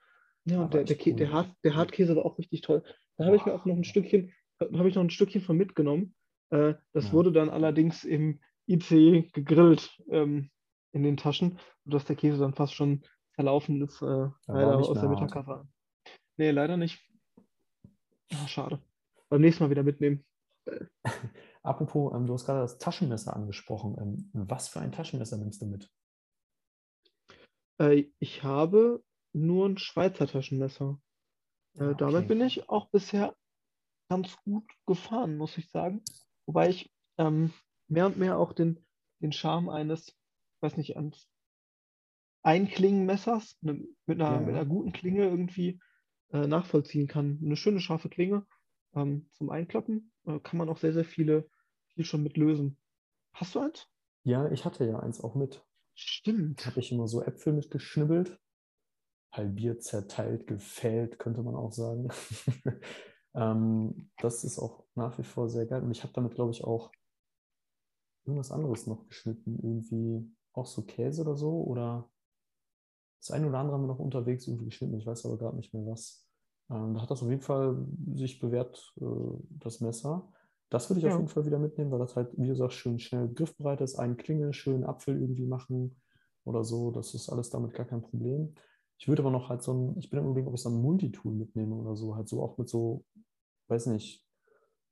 Ja, 0.46 0.68
der, 0.68 0.84
der, 0.84 0.98
cool. 1.06 1.14
der, 1.14 1.32
Hart, 1.32 1.56
der 1.64 1.76
Hartkäse 1.76 2.16
war 2.16 2.26
auch 2.26 2.38
richtig 2.38 2.62
toll. 2.62 2.84
Da 3.18 3.26
habe 3.26 3.36
ich 3.38 3.46
mir 3.46 3.54
auch 3.54 3.66
noch 3.66 3.76
ein 3.76 3.84
Stückchen, 3.84 4.32
habe 4.60 4.90
ich 4.90 4.96
noch 4.96 5.04
ein 5.04 5.10
Stückchen 5.10 5.42
von 5.42 5.58
mitgenommen. 5.58 6.16
Äh, 6.50 6.76
das 6.94 7.08
ja. 7.08 7.14
wurde 7.14 7.32
dann 7.32 7.50
allerdings 7.50 8.04
im 8.04 8.40
IC 8.68 9.34
gegrillt 9.34 10.02
ähm, 10.10 10.50
in 10.92 11.04
den 11.04 11.18
Taschen, 11.18 11.60
sodass 11.84 12.06
der 12.06 12.16
Käse 12.16 12.38
dann 12.38 12.54
fast 12.54 12.74
schon 12.74 13.04
verlaufen 13.34 13.82
ist, 13.82 14.02
äh, 14.02 14.30
leider 14.48 14.78
aus 14.78 14.94
der 14.94 15.10
Mittagkasse. 15.10 15.68
Nee, 16.38 16.52
leider 16.52 16.78
nicht. 16.78 17.02
Ach, 18.34 18.48
schade. 18.48 18.82
Beim 19.30 19.42
nächsten 19.42 19.64
Mal 19.64 19.70
wieder 19.70 19.84
mitnehmen. 19.84 20.26
Apropos, 21.64 22.14
ähm, 22.14 22.28
du 22.28 22.34
hast 22.34 22.46
gerade 22.46 22.62
das 22.62 22.78
Taschenmesser 22.78 23.36
angesprochen. 23.36 23.96
Ähm, 24.00 24.30
was 24.34 24.68
für 24.68 24.80
ein 24.80 24.92
Taschenmesser 24.92 25.38
nimmst 25.38 25.62
du 25.62 25.66
mit? 25.66 25.90
Äh, 27.80 28.06
ich 28.20 28.44
habe 28.44 29.04
nur 29.34 29.68
ein 29.68 29.78
Schweizer 29.78 30.28
Taschenmesser. 30.28 31.00
Äh, 31.76 31.84
ah, 31.84 31.90
okay. 31.90 31.96
Damit 31.98 32.28
bin 32.28 32.42
ich 32.42 32.70
auch 32.70 32.90
bisher 32.90 33.36
ganz 34.10 34.36
gut 34.44 34.70
gefahren, 34.86 35.38
muss 35.38 35.58
ich 35.58 35.70
sagen. 35.70 36.04
Wobei 36.46 36.70
ich 36.70 36.94
ähm, 37.18 37.54
mehr 37.88 38.06
und 38.06 38.18
mehr 38.18 38.38
auch 38.38 38.54
den, 38.54 38.86
den 39.22 39.32
Charme 39.32 39.70
eines, 39.70 40.16
weiß 40.62 40.78
nicht, 40.78 40.98
eines 40.98 41.28
Einklingenmessers 42.44 43.58
ne, 43.62 43.84
mit, 44.06 44.22
einer, 44.22 44.36
ja. 44.36 44.40
mit 44.40 44.56
einer 44.56 44.66
guten 44.66 44.92
Klinge 44.92 45.24
irgendwie 45.24 45.80
äh, 46.32 46.48
nachvollziehen 46.48 47.08
kann. 47.08 47.40
Eine 47.44 47.56
schöne 47.56 47.80
scharfe 47.80 48.10
Klinge 48.10 48.46
ähm, 48.94 49.28
zum 49.32 49.50
Einklappen 49.50 50.12
äh, 50.26 50.40
kann 50.40 50.58
man 50.58 50.70
auch 50.70 50.78
sehr, 50.78 50.94
sehr 50.94 51.06
viele, 51.06 51.50
viel 51.88 52.06
schon 52.06 52.24
mit 52.24 52.38
lösen. 52.38 52.78
Hast 53.34 53.56
du 53.56 53.60
eins? 53.60 53.88
Ja, 54.24 54.50
ich 54.52 54.66
hatte 54.66 54.86
ja 54.86 55.00
eins 55.00 55.22
auch 55.22 55.36
mit. 55.36 55.66
Stimmt. 55.96 56.66
Habe 56.66 56.80
ich 56.80 56.92
immer 56.92 57.08
so 57.08 57.24
Äpfel 57.24 57.54
mitgeschnibbelt, 57.54 58.40
halbiert, 59.32 59.84
zerteilt, 59.84 60.46
gefällt, 60.48 61.20
könnte 61.20 61.42
man 61.42 61.56
auch 61.56 61.72
sagen. 61.72 62.10
Ähm, 63.36 64.10
das 64.18 64.44
ist 64.44 64.60
auch 64.60 64.86
nach 64.96 65.18
wie 65.18 65.24
vor 65.24 65.50
sehr 65.50 65.66
geil. 65.66 65.84
Und 65.84 65.92
ich 65.92 66.04
habe 66.04 66.14
damit, 66.14 66.36
glaube 66.36 66.52
ich, 66.52 66.64
auch 66.64 66.92
irgendwas 68.26 68.52
anderes 68.52 68.88
noch 68.88 69.06
geschnitten. 69.08 69.60
Irgendwie 69.62 70.32
auch 70.54 70.66
so 70.66 70.84
Käse 70.84 71.22
oder 71.22 71.36
so. 71.36 71.64
Oder 71.64 72.10
das 73.20 73.32
eine 73.32 73.48
oder 73.48 73.60
andere 73.60 73.76
haben 73.76 73.84
wir 73.84 73.88
noch 73.88 74.00
unterwegs 74.00 74.48
irgendwie 74.48 74.66
geschnitten. 74.66 74.98
Ich 74.98 75.06
weiß 75.06 75.26
aber 75.26 75.38
gerade 75.38 75.58
nicht 75.58 75.74
mehr 75.74 75.86
was. 75.86 76.26
Ähm, 76.70 76.94
da 76.94 77.02
hat 77.02 77.12
das 77.12 77.22
auf 77.22 77.30
jeden 77.30 77.42
Fall 77.42 77.86
sich 78.16 78.40
bewährt, 78.40 78.94
äh, 79.00 79.06
das 79.50 79.82
Messer. 79.82 80.32
Das 80.70 80.90
würde 80.90 81.00
ich 81.00 81.06
ja. 81.06 81.12
auf 81.12 81.18
jeden 81.18 81.30
Fall 81.30 81.46
wieder 81.46 81.60
mitnehmen, 81.60 81.92
weil 81.92 82.00
das 82.00 82.16
halt, 82.16 82.30
wie 82.38 82.48
gesagt, 82.48 82.74
schön 82.74 83.00
schnell 83.00 83.28
griffbereit 83.30 83.82
ist. 83.82 83.96
Einen 83.96 84.18
Klinge, 84.18 84.54
schön 84.54 84.84
Apfel 84.84 85.22
irgendwie 85.22 85.46
machen 85.46 86.02
oder 86.44 86.64
so. 86.64 86.92
Das 86.92 87.14
ist 87.14 87.30
alles 87.30 87.50
damit 87.50 87.74
gar 87.74 87.86
kein 87.86 88.02
Problem. 88.02 88.56
Ich 88.98 89.08
würde 89.08 89.22
aber 89.22 89.32
noch 89.32 89.50
halt 89.50 89.62
so 89.62 89.74
ein, 89.74 89.98
ich 89.98 90.10
bin 90.10 90.20
im 90.20 90.26
Überlegen, 90.26 90.48
ob 90.48 90.56
ich 90.56 90.62
so 90.62 90.70
ein 90.70 90.82
Multitool 90.82 91.34
mitnehme 91.34 91.76
oder 91.76 91.96
so, 91.96 92.16
halt 92.16 92.30
so 92.30 92.42
auch 92.42 92.58
mit 92.58 92.70
so, 92.70 93.04
weiß 93.68 93.88
nicht, 93.88 94.26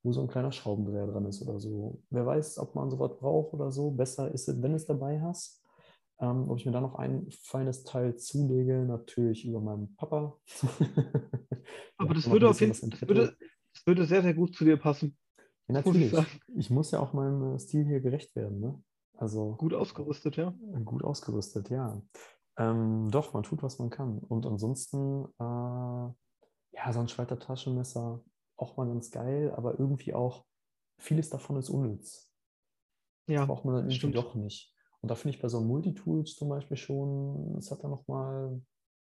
wo 0.02 0.12
so 0.12 0.20
ein 0.20 0.28
kleiner 0.28 0.52
Schraubendreher 0.52 1.06
dran 1.06 1.26
ist 1.26 1.42
oder 1.42 1.58
so. 1.58 2.02
Wer 2.10 2.26
weiß, 2.26 2.58
ob 2.58 2.74
man 2.74 2.90
sowas 2.90 3.16
braucht 3.18 3.54
oder 3.54 3.72
so. 3.72 3.90
Besser 3.90 4.30
ist 4.32 4.48
es, 4.48 4.62
wenn 4.62 4.72
du 4.72 4.76
es 4.76 4.86
dabei 4.86 5.20
hast. 5.20 5.62
Ähm, 6.20 6.48
ob 6.48 6.58
ich 6.58 6.66
mir 6.66 6.72
da 6.72 6.80
noch 6.80 6.94
ein 6.94 7.26
feines 7.42 7.82
Teil 7.82 8.16
zulege, 8.16 8.84
natürlich 8.84 9.44
über 9.44 9.60
meinen 9.60 9.96
Papa. 9.96 10.38
aber 11.96 12.14
das 12.14 12.30
würde 12.30 12.48
auf 12.48 12.60
jeden 12.60 12.74
Fall, 12.74 12.90
das 12.90 13.08
würde, 13.08 13.36
das 13.72 13.86
würde 13.86 14.04
sehr, 14.04 14.22
sehr 14.22 14.34
gut 14.34 14.54
zu 14.54 14.64
dir 14.64 14.76
passen. 14.76 15.16
Ja, 15.66 15.74
natürlich. 15.74 16.12
Ich, 16.12 16.40
ich, 16.54 16.70
muss 16.70 16.90
ja 16.90 17.00
auch 17.00 17.14
meinem 17.14 17.54
äh, 17.54 17.58
Stil 17.58 17.84
hier 17.84 18.00
gerecht 18.00 18.36
werden. 18.36 18.60
Ne? 18.60 18.80
Also, 19.16 19.56
gut 19.56 19.74
ausgerüstet, 19.74 20.36
ja. 20.36 20.54
Gut 20.84 21.02
ausgerüstet, 21.02 21.70
ja. 21.70 22.00
Ähm, 22.56 23.10
doch, 23.10 23.32
man 23.32 23.42
tut, 23.42 23.62
was 23.62 23.78
man 23.78 23.90
kann. 23.90 24.18
Und 24.18 24.46
ansonsten, 24.46 25.24
äh, 25.38 25.42
ja, 26.76 26.92
so 26.92 27.00
ein 27.00 27.08
Schweizer 27.08 27.38
Taschenmesser, 27.38 28.22
auch 28.56 28.76
mal 28.76 28.86
ganz 28.86 29.10
geil, 29.10 29.52
aber 29.56 29.78
irgendwie 29.78 30.14
auch, 30.14 30.44
vieles 30.98 31.30
davon 31.30 31.56
ist 31.56 31.70
unnütz. 31.70 32.30
Ja, 33.26 33.40
das 33.40 33.48
braucht 33.48 33.64
man 33.64 33.74
dann 33.74 33.90
irgendwie 33.90 34.12
doch 34.12 34.34
nicht. 34.34 34.72
Und 35.00 35.10
da 35.10 35.16
finde 35.16 35.36
ich 35.36 35.42
bei 35.42 35.48
so 35.48 35.60
Multitools 35.60 36.34
zum 36.36 36.48
Beispiel 36.48 36.76
schon, 36.76 37.56
es 37.58 37.70
hat 37.70 37.82
dann 37.82 37.90
nochmal, 37.90 38.60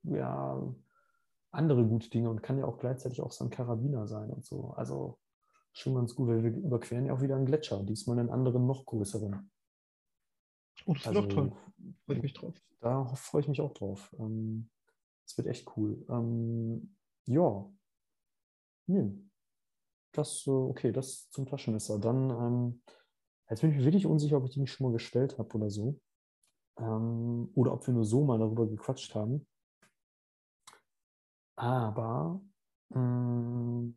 ja, 0.04 0.62
andere 1.52 1.86
gute 1.86 2.10
Dinge 2.10 2.30
und 2.30 2.44
kann 2.44 2.58
ja 2.58 2.66
auch 2.66 2.80
gleichzeitig 2.80 3.22
auch 3.22 3.32
so 3.32 3.46
ein 3.46 3.50
Karabiner 3.50 4.08
sein 4.08 4.30
und 4.30 4.44
so. 4.44 4.72
Also 4.72 5.20
schon 5.72 5.96
ganz 5.96 6.16
gut, 6.16 6.28
weil 6.28 6.44
wir 6.44 6.52
überqueren 6.52 7.06
ja 7.06 7.14
auch 7.14 7.22
wieder 7.22 7.36
einen 7.36 7.46
Gletscher, 7.46 7.84
diesmal 7.84 8.20
einen 8.20 8.30
anderen, 8.30 8.66
noch 8.66 8.86
größeren. 8.86 9.50
Oh, 10.86 10.94
das 10.94 11.08
also, 11.08 11.22
wird 11.22 11.32
auch 11.32 11.36
toll. 11.36 11.54
Freue 12.06 12.18
ich 12.18 12.24
mich 12.24 12.34
drauf. 12.34 12.62
Da 12.82 13.06
freue 13.16 13.42
ich 13.42 13.48
mich 13.48 13.62
auch 13.62 13.74
drauf. 13.74 14.14
Ähm, 14.20 14.70
das 15.26 15.38
wird 15.38 15.48
echt 15.48 15.76
cool. 15.76 16.06
Ähm, 16.10 16.96
ja. 17.26 17.70
Nee. 18.88 19.12
Das, 20.12 20.48
okay, 20.48 20.92
das 20.92 21.30
zum 21.30 21.46
Taschenmesser. 21.46 22.00
Dann, 22.00 22.30
ähm, 22.30 22.82
jetzt 23.50 23.62
bin 23.62 23.72
ich 23.72 23.78
mir 23.78 23.86
wirklich 23.86 24.06
unsicher, 24.06 24.38
ob 24.38 24.46
ich 24.46 24.52
die 24.52 24.62
nicht 24.62 24.72
schon 24.72 24.88
mal 24.88 24.94
gestellt 24.94 25.38
habe 25.38 25.54
oder 25.56 25.70
so. 25.70 26.00
Ähm, 26.78 27.50
oder 27.56 27.74
ob 27.74 27.86
wir 27.88 27.94
nur 27.94 28.06
so 28.06 28.24
mal 28.24 28.40
darüber 28.40 28.68
gequatscht 28.68 29.16
haben. 29.16 29.48
Aber, 31.58 32.42
mm, 32.90 33.90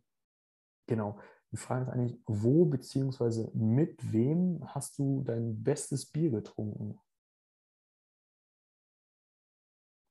genau. 0.86 1.18
Die 1.51 1.57
Frage 1.57 1.84
ist 1.84 1.90
eigentlich, 1.90 2.18
wo 2.26 2.64
bzw. 2.66 3.49
mit 3.55 4.12
wem 4.12 4.61
hast 4.66 4.99
du 4.99 5.22
dein 5.22 5.62
bestes 5.62 6.07
Bier 6.07 6.30
getrunken? 6.30 6.99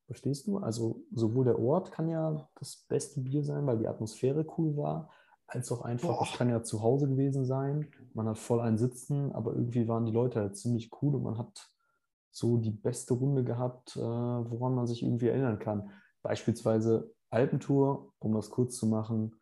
Verstehst 0.07 0.47
du? 0.47 0.57
Also 0.57 1.03
sowohl 1.11 1.45
der 1.45 1.59
Ort 1.59 1.91
kann 1.91 2.07
ja 2.09 2.49
das 2.55 2.85
beste 2.87 3.21
Bier 3.21 3.43
sein, 3.43 3.67
weil 3.67 3.77
die 3.77 3.87
Atmosphäre 3.87 4.45
cool 4.57 4.77
war, 4.77 5.11
als 5.47 5.71
auch 5.71 5.81
einfach, 5.81 6.21
es 6.21 6.37
kann 6.37 6.49
ja 6.49 6.63
zu 6.63 6.81
Hause 6.81 7.07
gewesen 7.07 7.45
sein. 7.45 7.89
Man 8.13 8.27
hat 8.27 8.37
voll 8.37 8.61
ein 8.61 8.77
Sitzen, 8.77 9.31
aber 9.33 9.53
irgendwie 9.53 9.87
waren 9.87 10.05
die 10.05 10.11
Leute 10.11 10.39
halt 10.39 10.57
ziemlich 10.57 10.91
cool 11.01 11.15
und 11.15 11.23
man 11.23 11.37
hat 11.37 11.71
so 12.31 12.57
die 12.57 12.71
beste 12.71 13.13
Runde 13.13 13.43
gehabt, 13.43 13.95
äh, 13.95 13.99
woran 13.99 14.75
man 14.75 14.87
sich 14.87 15.03
irgendwie 15.03 15.27
erinnern 15.27 15.59
kann. 15.59 15.91
Beispielsweise 16.21 17.13
Alpentour, 17.29 18.13
um 18.19 18.33
das 18.33 18.49
kurz 18.49 18.77
zu 18.77 18.87
machen, 18.87 19.36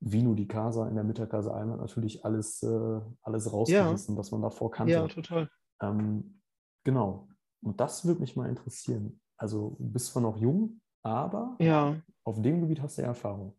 Vino 0.00 0.34
di 0.34 0.46
Casa 0.46 0.88
in 0.88 0.94
der 0.94 1.04
Mitterkase 1.04 1.52
Alm 1.52 1.72
hat 1.72 1.80
natürlich 1.80 2.24
alles, 2.24 2.62
äh, 2.62 3.00
alles 3.22 3.52
rausgerissen, 3.52 4.14
ja. 4.14 4.18
was 4.18 4.30
man 4.30 4.42
davor 4.42 4.70
kannte. 4.70 4.94
Ja, 4.94 5.06
total. 5.06 5.50
Ähm, 5.82 6.40
genau. 6.84 7.28
Und 7.62 7.80
das 7.80 8.06
würde 8.06 8.20
mich 8.20 8.34
mal 8.34 8.48
interessieren. 8.48 9.20
Also 9.36 9.76
du 9.78 9.90
bist 9.92 10.06
zwar 10.06 10.22
noch 10.22 10.38
jung, 10.38 10.80
aber 11.02 11.56
ja. 11.60 12.00
auf 12.24 12.40
dem 12.40 12.60
Gebiet 12.60 12.80
hast 12.80 12.96
du 12.96 13.02
ja 13.02 13.08
Erfahrung. 13.08 13.58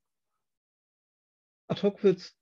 Ad 1.68 1.82
hoc 1.84 2.04
wird 2.04 2.18
es 2.20 2.38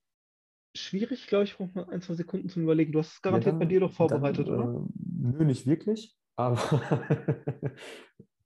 schwierig, 0.76 1.28
glaube 1.28 1.44
ich, 1.44 1.58
braucht 1.58 1.76
man 1.76 1.90
ein, 1.90 2.02
zwei 2.02 2.16
Sekunden 2.16 2.50
zum 2.50 2.64
Überlegen. 2.64 2.94
Du 2.94 3.00
hast 3.00 3.14
es 3.14 3.22
garantiert 3.22 3.48
ja, 3.48 3.52
dann, 3.52 3.60
bei 3.60 3.66
dir 3.66 3.80
doch 3.82 3.92
vorbereitet, 3.92 4.48
dann, 4.48 4.56
oder? 4.56 4.80
Äh, 4.80 4.88
nö, 5.22 5.46
nicht 5.46 5.68
wirklich, 5.68 6.18
aber 6.36 6.58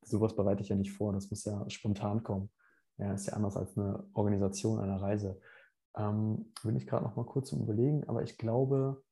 sowas 0.03 0.35
bereite 0.35 0.63
ich 0.63 0.69
ja 0.69 0.75
nicht 0.75 0.91
vor. 0.91 1.13
Das 1.13 1.29
muss 1.29 1.45
ja 1.45 1.69
spontan 1.69 2.23
kommen. 2.23 2.49
Ja, 2.97 3.13
ist 3.13 3.27
ja 3.27 3.33
anders 3.33 3.57
als 3.57 3.77
eine 3.77 4.03
Organisation 4.13 4.79
einer 4.79 5.01
Reise. 5.01 5.39
Ähm, 5.95 6.51
bin 6.63 6.75
ich 6.75 6.87
gerade 6.87 7.03
noch 7.03 7.15
mal 7.15 7.25
kurz 7.25 7.49
zum 7.49 7.61
Überlegen, 7.61 8.03
aber 8.07 8.23
ich 8.23 8.37
glaube, 8.37 9.03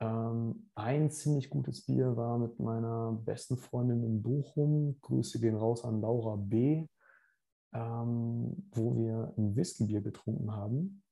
ähm, 0.00 0.68
ein 0.74 1.10
ziemlich 1.10 1.50
gutes 1.50 1.84
Bier 1.86 2.16
war 2.16 2.38
mit 2.38 2.58
meiner 2.58 3.12
besten 3.24 3.56
Freundin 3.56 4.02
in 4.02 4.22
Bochum. 4.22 4.98
Grüße 5.00 5.40
gehen 5.40 5.56
raus 5.56 5.84
an 5.84 6.00
Laura 6.00 6.36
B., 6.36 6.86
ähm, 7.72 8.68
wo 8.72 8.96
wir 8.96 9.32
ein 9.38 9.56
Whiskybier 9.56 10.02
getrunken 10.02 10.52
haben, 10.52 11.02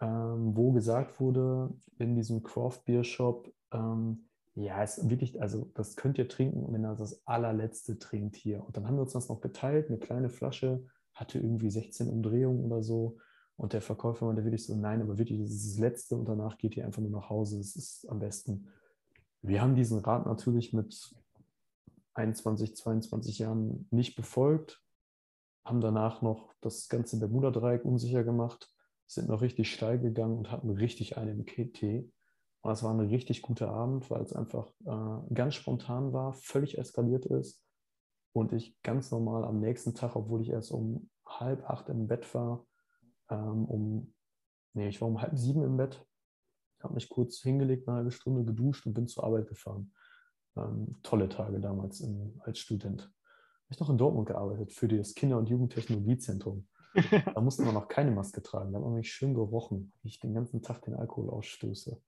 ähm, 0.00 0.56
wo 0.56 0.72
gesagt 0.72 1.18
wurde 1.20 1.74
in 1.98 2.14
diesem 2.14 2.42
Craft 2.42 2.82
Beer 2.84 3.04
Shop, 3.04 3.50
ähm, 3.72 4.26
ja, 4.54 4.82
es 4.82 4.98
ist 4.98 5.10
wirklich, 5.10 5.40
also 5.40 5.70
das 5.74 5.96
könnt 5.96 6.18
ihr 6.18 6.28
trinken, 6.28 6.72
wenn 6.72 6.84
ihr 6.84 6.94
das 6.94 7.26
allerletzte 7.26 7.98
trinkt 7.98 8.36
hier. 8.36 8.64
Und 8.64 8.76
dann 8.76 8.86
haben 8.86 8.96
wir 8.96 9.02
uns 9.02 9.12
das 9.12 9.28
noch 9.28 9.40
geteilt, 9.40 9.88
eine 9.88 9.98
kleine 9.98 10.28
Flasche, 10.28 10.84
hatte 11.20 11.38
irgendwie 11.38 11.70
16 11.70 12.08
Umdrehungen 12.08 12.64
oder 12.64 12.82
so. 12.82 13.18
Und 13.56 13.74
der 13.74 13.82
Verkäufer 13.82 14.26
war 14.26 14.36
wirklich 14.36 14.64
so, 14.64 14.74
nein, 14.74 15.02
aber 15.02 15.18
wirklich, 15.18 15.38
das 15.38 15.50
ist 15.50 15.72
das 15.72 15.78
Letzte 15.78 16.16
und 16.16 16.26
danach 16.26 16.56
geht 16.56 16.76
ihr 16.76 16.86
einfach 16.86 17.02
nur 17.02 17.10
nach 17.10 17.28
Hause. 17.28 17.58
Das 17.58 17.76
ist 17.76 18.08
am 18.08 18.18
besten. 18.18 18.68
Wir 19.42 19.60
haben 19.60 19.74
diesen 19.74 19.98
Rat 19.98 20.24
natürlich 20.24 20.72
mit 20.72 21.14
21, 22.14 22.74
22 22.74 23.38
Jahren 23.38 23.86
nicht 23.90 24.16
befolgt, 24.16 24.82
haben 25.64 25.80
danach 25.80 26.22
noch 26.22 26.54
das 26.62 26.88
ganze 26.88 27.18
Bermuda-Dreieck 27.18 27.84
unsicher 27.84 28.24
gemacht, 28.24 28.72
sind 29.06 29.28
noch 29.28 29.42
richtig 29.42 29.70
steil 29.70 29.98
gegangen 29.98 30.38
und 30.38 30.50
hatten 30.50 30.70
richtig 30.70 31.18
einen 31.18 31.40
im 31.40 31.46
KT. 31.46 32.10
Und 32.62 32.72
es 32.72 32.82
war 32.82 32.92
ein 32.92 33.00
richtig 33.00 33.42
guter 33.42 33.68
Abend, 33.70 34.10
weil 34.10 34.22
es 34.22 34.32
einfach 34.32 34.72
äh, 34.86 35.34
ganz 35.34 35.54
spontan 35.54 36.12
war, 36.12 36.32
völlig 36.32 36.78
eskaliert 36.78 37.26
ist 37.26 37.62
und 38.32 38.52
ich 38.52 38.80
ganz 38.82 39.10
normal 39.10 39.44
am 39.44 39.60
nächsten 39.60 39.94
Tag, 39.94 40.16
obwohl 40.16 40.42
ich 40.42 40.50
erst 40.50 40.70
um 40.72 41.10
halb 41.26 41.68
acht 41.68 41.88
im 41.88 42.06
Bett 42.06 42.32
war, 42.34 42.66
ähm, 43.30 43.64
um, 43.64 44.14
nee, 44.74 44.88
ich 44.88 45.00
war 45.00 45.08
um 45.08 45.20
halb 45.20 45.36
sieben 45.38 45.62
im 45.62 45.76
Bett, 45.76 46.04
habe 46.82 46.94
mich 46.94 47.08
kurz 47.08 47.38
hingelegt, 47.40 47.88
eine 47.88 47.98
halbe 47.98 48.10
Stunde 48.10 48.44
geduscht 48.44 48.86
und 48.86 48.94
bin 48.94 49.06
zur 49.06 49.24
Arbeit 49.24 49.48
gefahren. 49.48 49.92
Ähm, 50.56 50.96
tolle 51.02 51.28
Tage 51.28 51.60
damals 51.60 52.00
in, 52.00 52.40
als 52.44 52.58
Student. 52.58 53.02
Habe 53.02 53.70
ich 53.70 53.80
noch 53.80 53.90
in 53.90 53.98
Dortmund 53.98 54.26
gearbeitet 54.26 54.72
für 54.72 54.88
das 54.88 55.14
Kinder- 55.14 55.38
und 55.38 55.48
Jugendtechnologiezentrum. 55.48 56.66
Da 57.34 57.40
musste 57.40 57.62
man 57.62 57.74
noch 57.74 57.86
keine 57.86 58.10
Maske 58.10 58.42
tragen. 58.42 58.72
Da 58.72 58.78
hat 58.78 58.84
man 58.84 58.94
mich 58.94 59.12
schön 59.12 59.32
gerochen, 59.32 59.92
wie 60.02 60.08
ich 60.08 60.18
den 60.18 60.34
ganzen 60.34 60.60
Tag 60.60 60.82
den 60.82 60.94
Alkohol 60.94 61.30
ausstoße. 61.30 62.00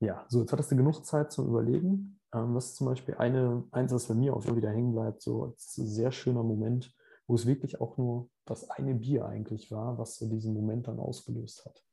Ja, 0.00 0.24
so, 0.28 0.40
jetzt 0.40 0.52
hattest 0.52 0.72
du 0.72 0.76
genug 0.76 1.04
Zeit 1.04 1.30
zum 1.30 1.48
Überlegen. 1.48 2.18
Ähm, 2.32 2.54
was 2.54 2.66
ist 2.66 2.76
zum 2.76 2.86
Beispiel 2.86 3.14
eine, 3.16 3.64
eins, 3.70 3.92
was 3.92 4.08
bei 4.08 4.14
mir 4.14 4.34
auch 4.34 4.44
wieder 4.44 4.70
hängen 4.70 4.92
bleibt, 4.92 5.22
so 5.22 5.44
als 5.44 5.74
sehr 5.74 6.10
schöner 6.10 6.42
Moment, 6.42 6.94
wo 7.26 7.34
es 7.34 7.46
wirklich 7.46 7.80
auch 7.80 7.98
nur 7.98 8.30
das 8.46 8.68
eine 8.70 8.94
Bier 8.94 9.26
eigentlich 9.26 9.70
war, 9.70 9.98
was 9.98 10.16
so 10.16 10.28
diesen 10.28 10.54
Moment 10.54 10.88
dann 10.88 10.98
ausgelöst 10.98 11.64
hat. 11.66 11.84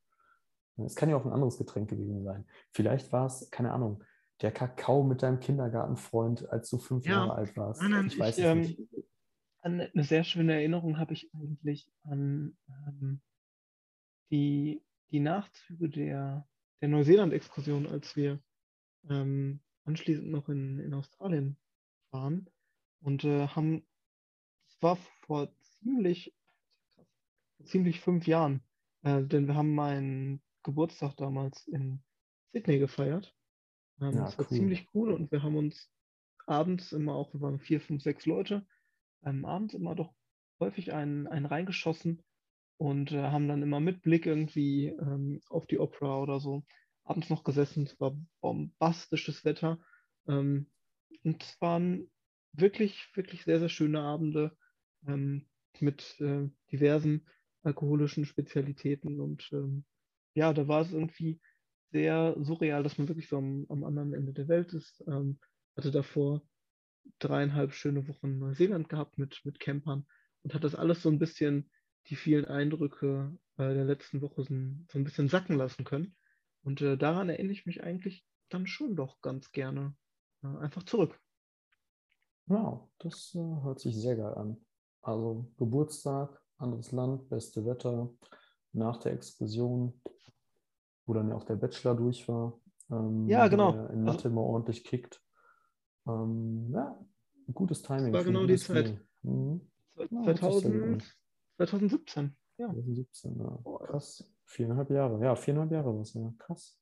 Es 0.86 0.96
kann 0.96 1.10
ja 1.10 1.18
auch 1.18 1.26
ein 1.26 1.34
anderes 1.34 1.58
Getränk 1.58 1.90
gewesen 1.90 2.24
sein. 2.24 2.46
Vielleicht 2.72 3.12
war 3.12 3.26
es, 3.26 3.50
keine 3.50 3.74
Ahnung, 3.74 4.04
der 4.42 4.52
Kakao 4.52 5.04
mit 5.04 5.24
deinem 5.24 5.40
Kindergartenfreund, 5.40 6.50
als 6.50 6.70
du 6.70 6.78
fünf 6.78 7.06
ja. 7.06 7.14
Jahre 7.14 7.34
alt 7.34 7.58
warst. 7.58 7.82
Nein, 7.82 7.92
nein, 7.92 8.08
ich 8.08 8.20
weiß 8.20 8.38
ich, 8.38 8.44
es 8.44 8.50
ähm, 8.50 8.62
nicht. 8.62 8.80
Eine 9.62 10.04
sehr 10.04 10.24
schöne 10.24 10.54
Erinnerung 10.54 10.98
habe 10.98 11.14
ich 11.14 11.30
eigentlich 11.34 11.92
an 12.04 12.56
ähm, 12.70 13.22
die, 14.30 14.82
die 15.12 15.20
Nachzüge 15.20 15.90
der 15.90 16.48
der 16.82 16.90
Neuseeland-Exkursion, 16.90 17.88
als 17.88 18.16
wir 18.16 18.40
ähm, 19.10 19.60
anschließend 19.86 20.30
noch 20.30 20.50
in, 20.50 20.80
in 20.80 20.94
Australien 20.94 21.58
waren 22.12 22.50
und 23.02 23.24
äh, 23.24 23.48
haben, 23.48 23.86
das 24.68 24.82
war 24.82 24.96
vor 25.22 25.50
ziemlich, 25.60 26.34
ziemlich 27.64 28.00
fünf 28.02 28.28
Jahren, 28.28 28.62
äh, 29.04 29.24
denn 29.24 29.48
wir 29.48 29.56
haben 29.56 29.74
meinen 29.74 30.42
Geburtstag 30.64 31.16
damals 31.18 31.68
in 31.68 32.04
Sydney 32.52 32.80
gefeiert. 32.80 33.34
Ähm, 34.02 34.14
ja, 34.14 34.26
das 34.26 34.38
war 34.38 34.46
cool. 34.52 34.58
ziemlich 34.58 34.88
cool 34.94 35.12
und 35.12 35.32
wir 35.32 35.44
haben 35.44 35.56
uns 35.56 35.90
abends 36.46 36.92
immer 36.92 37.16
auch, 37.16 37.34
wir 37.34 37.42
waren 37.42 37.60
vier, 37.60 37.82
fünf, 37.82 38.04
sechs 38.04 38.26
Leute, 38.26 38.66
ähm, 39.24 39.46
abends 39.46 39.74
immer 39.74 39.96
doch 39.96 40.14
häufig 40.60 40.94
einen, 40.94 41.28
einen 41.28 41.46
reingeschossen 41.46 42.24
und 42.78 43.12
äh, 43.12 43.24
haben 43.24 43.48
dann 43.48 43.64
immer 43.64 43.80
mit 43.80 44.02
Blick 44.02 44.26
irgendwie 44.26 44.88
ähm, 44.88 45.42
auf 45.50 45.66
die 45.66 45.80
Opera 45.80 46.22
oder 46.22 46.40
so 46.40 46.64
abends 47.04 47.30
noch 47.30 47.44
gesessen. 47.44 47.84
Es 47.84 48.00
war 48.00 48.18
bombastisches 48.42 49.46
Wetter. 49.46 49.80
Ähm, 50.28 50.70
und 51.24 51.44
es 51.44 51.60
waren 51.62 52.10
wirklich, 52.54 53.10
wirklich 53.16 53.44
sehr, 53.44 53.60
sehr 53.60 53.70
schöne 53.70 54.02
Abende 54.02 54.56
ähm, 55.08 55.48
mit 55.80 56.20
äh, 56.20 56.50
diversen 56.72 57.28
alkoholischen 57.64 58.26
Spezialitäten. 58.26 59.20
Und 59.20 59.50
ähm, 59.54 59.86
ja, 60.36 60.54
da 60.54 60.68
war 60.68 60.82
es 60.82 60.92
irgendwie 60.92 61.40
sehr 61.92 62.36
surreal, 62.40 62.84
dass 62.84 62.98
man 62.98 63.08
wirklich 63.08 63.30
so 63.30 63.38
am, 63.38 63.66
am 63.70 63.84
anderen 63.84 64.14
Ende 64.14 64.34
der 64.34 64.48
Welt 64.48 64.74
ist. 64.74 65.04
Ähm, 65.08 65.40
hatte 65.76 65.92
davor 65.92 66.42
dreieinhalb 67.20 67.74
schöne 67.74 68.08
Wochen 68.08 68.28
in 68.28 68.40
Neuseeland 68.40 68.90
gehabt 68.90 69.18
mit, 69.18 69.42
mit 69.46 69.60
Campern 69.60 70.06
und 70.44 70.54
hat 70.54 70.64
das 70.64 70.76
alles 70.76 71.02
so 71.02 71.10
ein 71.10 71.20
bisschen 71.20 71.70
die 72.10 72.16
vielen 72.16 72.46
Eindrücke 72.46 73.38
äh, 73.58 73.74
der 73.74 73.86
letzten 73.86 74.22
Woche 74.22 74.44
so, 74.44 74.54
ein 74.54 75.04
bisschen 75.04 75.30
sacken 75.30 75.58
lassen 75.58 75.84
können. 75.84 76.16
Und 76.64 76.82
äh, 76.82 76.98
daran 76.98 77.30
erinnere 77.30 77.54
ich 77.54 77.66
mich 77.66 77.84
eigentlich 77.84 78.26
dann 78.50 78.68
schon 78.68 78.96
doch 78.96 79.22
ganz 79.22 79.52
gerne 79.52 79.96
äh, 80.44 80.48
einfach 80.48 80.84
zurück. 80.84 81.20
Wow, 82.46 82.90
das 83.00 83.36
äh, 83.36 83.40
hört 83.40 83.80
sich 83.80 83.96
sehr 83.96 84.16
geil 84.16 84.34
an. 84.34 84.58
Also 85.02 85.52
Geburtstag, 85.58 86.42
anderes 86.58 86.92
Land, 86.92 87.30
beste 87.30 87.66
Wetter, 87.66 88.10
nach 88.74 88.98
der 88.98 89.14
Exkursion, 89.14 90.02
wo 91.06 91.14
dann 91.14 91.30
ja 91.30 91.36
auch 91.36 91.44
der 91.44 91.56
Bachelor 91.56 91.96
durch 91.96 92.28
war. 92.28 92.60
Ähm, 92.90 93.28
ja, 93.28 93.48
genau. 93.48 93.74
Der 93.74 93.90
in 93.90 94.04
Mathe 94.04 94.26
also, 94.26 94.30
mal 94.30 94.42
ordentlich 94.42 94.84
kickt. 94.84 95.22
Ähm, 96.08 96.72
ja, 96.72 96.98
gutes 97.54 97.82
Timing. 97.82 98.14
Das 98.14 98.26
war 98.26 98.32
genau 98.32 98.46
die 98.46 98.58
Zeit. 98.58 98.98
Mhm. 99.24 99.62
2000, 100.24 101.04
2017. 101.58 102.36
Ja. 102.58 102.68
2017, 102.68 103.40
ja. 103.40 103.60
Krass. 103.86 104.24
Viereinhalb 104.46 104.90
Jahre. 104.90 105.24
Ja, 105.24 105.36
viereinhalb 105.36 105.72
Jahre 105.72 105.94
war 105.94 106.02
es 106.02 106.14
ja. 106.14 106.34
Krass. 106.38 106.80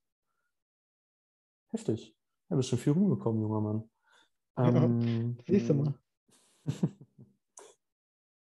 Heftig. 1.70 2.16
Ja, 2.50 2.56
bist 2.56 2.70
schon 2.70 2.80
viel 2.80 2.94
rumgekommen, 2.94 3.42
junger 3.42 3.62
Mann. 3.62 3.90
Ähm, 4.58 5.36
ja, 5.36 5.44
siehst 5.48 5.70
du 5.70 5.74
mal. 5.74 5.94